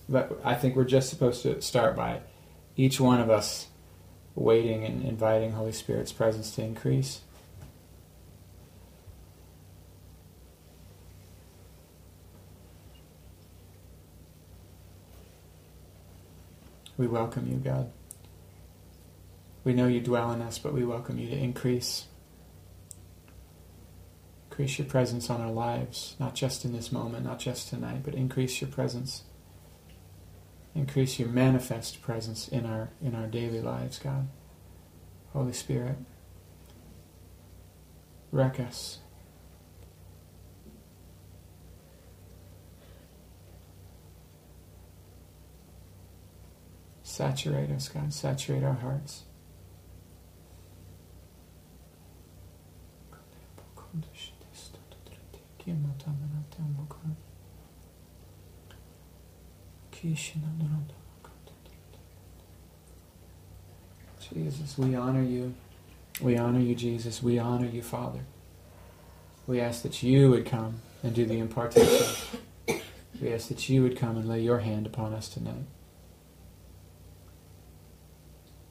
but 0.09 0.41
I 0.45 0.55
think 0.55 0.77
we're 0.77 0.85
just 0.85 1.11
supposed 1.11 1.43
to 1.43 1.61
start 1.61 1.97
by 1.97 2.21
each 2.77 3.01
one 3.01 3.21
of 3.21 3.31
us 3.31 3.67
waiting 4.37 4.85
and 4.85 5.05
inviting 5.05 5.53
Holy 5.53 5.73
Spirit's 5.73 6.13
presence 6.13 6.55
to 6.55 6.63
increase. 6.63 7.21
We 16.99 17.07
welcome 17.07 17.49
you, 17.49 17.57
God. 17.57 17.93
We 19.63 19.73
know 19.73 19.87
you 19.87 20.01
dwell 20.01 20.33
in 20.33 20.43
us, 20.43 20.59
but 20.59 20.75
we 20.75 20.85
welcome 20.85 21.17
you 21.17 21.29
to 21.31 21.37
increase. 21.37 22.07
Increase 24.51 24.79
your 24.79 24.89
presence 24.89 25.31
on 25.31 25.41
our 25.41 25.53
lives, 25.53 26.17
not 26.19 26.35
just 26.35 26.65
in 26.65 26.73
this 26.73 26.91
moment, 26.91 27.25
not 27.25 27.39
just 27.39 27.69
tonight, 27.69 28.01
but 28.03 28.15
increase 28.15 28.61
your 28.61 28.69
presence. 28.69 29.23
Increase 30.75 31.21
your 31.21 31.29
manifest 31.29 32.03
presence 32.03 32.49
in 32.49 32.67
our 32.67 32.91
in 33.01 33.15
our 33.15 33.29
daily 33.29 33.61
lives, 33.61 34.01
God. 34.01 34.29
Holy 35.33 35.53
Spirit, 35.53 35.99
wreck 38.33 38.59
us. 38.59 38.99
Saturate 47.19 47.73
us, 47.73 47.89
God. 47.89 48.15
Saturate 48.15 48.63
our 48.63 48.75
hearts. 48.75 49.25
Jesus, 64.33 64.79
we 64.79 64.95
honor 64.95 65.25
you. 65.25 65.55
We 66.21 66.37
honor 66.37 66.61
you, 66.61 66.77
Jesus. 66.77 67.21
We 67.21 67.41
honor 67.41 67.67
you, 67.67 67.83
Father. 67.83 68.21
We 69.49 69.61
ask 69.61 69.83
that 69.83 70.05
you 70.05 70.31
would 70.31 70.47
come 70.47 70.83
and 71.03 71.13
do 71.17 71.27
the 71.27 71.41
impartation. 71.41 72.39
We 73.21 73.33
ask 73.33 73.49
that 73.49 73.69
you 73.69 73.83
would 73.83 73.99
come 73.99 74.17
and 74.17 74.29
lay 74.29 74.41
your 74.41 74.61
hand 74.61 74.87
upon 74.87 75.15
us 75.15 75.29
tonight. 75.29 75.65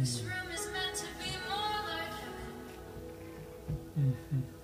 This 0.00 0.22
mm. 0.22 0.30
room 0.30 0.50
is 0.54 0.66
meant 0.72 0.94
to 0.94 1.04
be 1.22 1.30
more 1.46 1.76
like 1.84 2.12
heaven. 2.20 2.48
Mm 3.98 4.14
-hmm. 4.16 4.60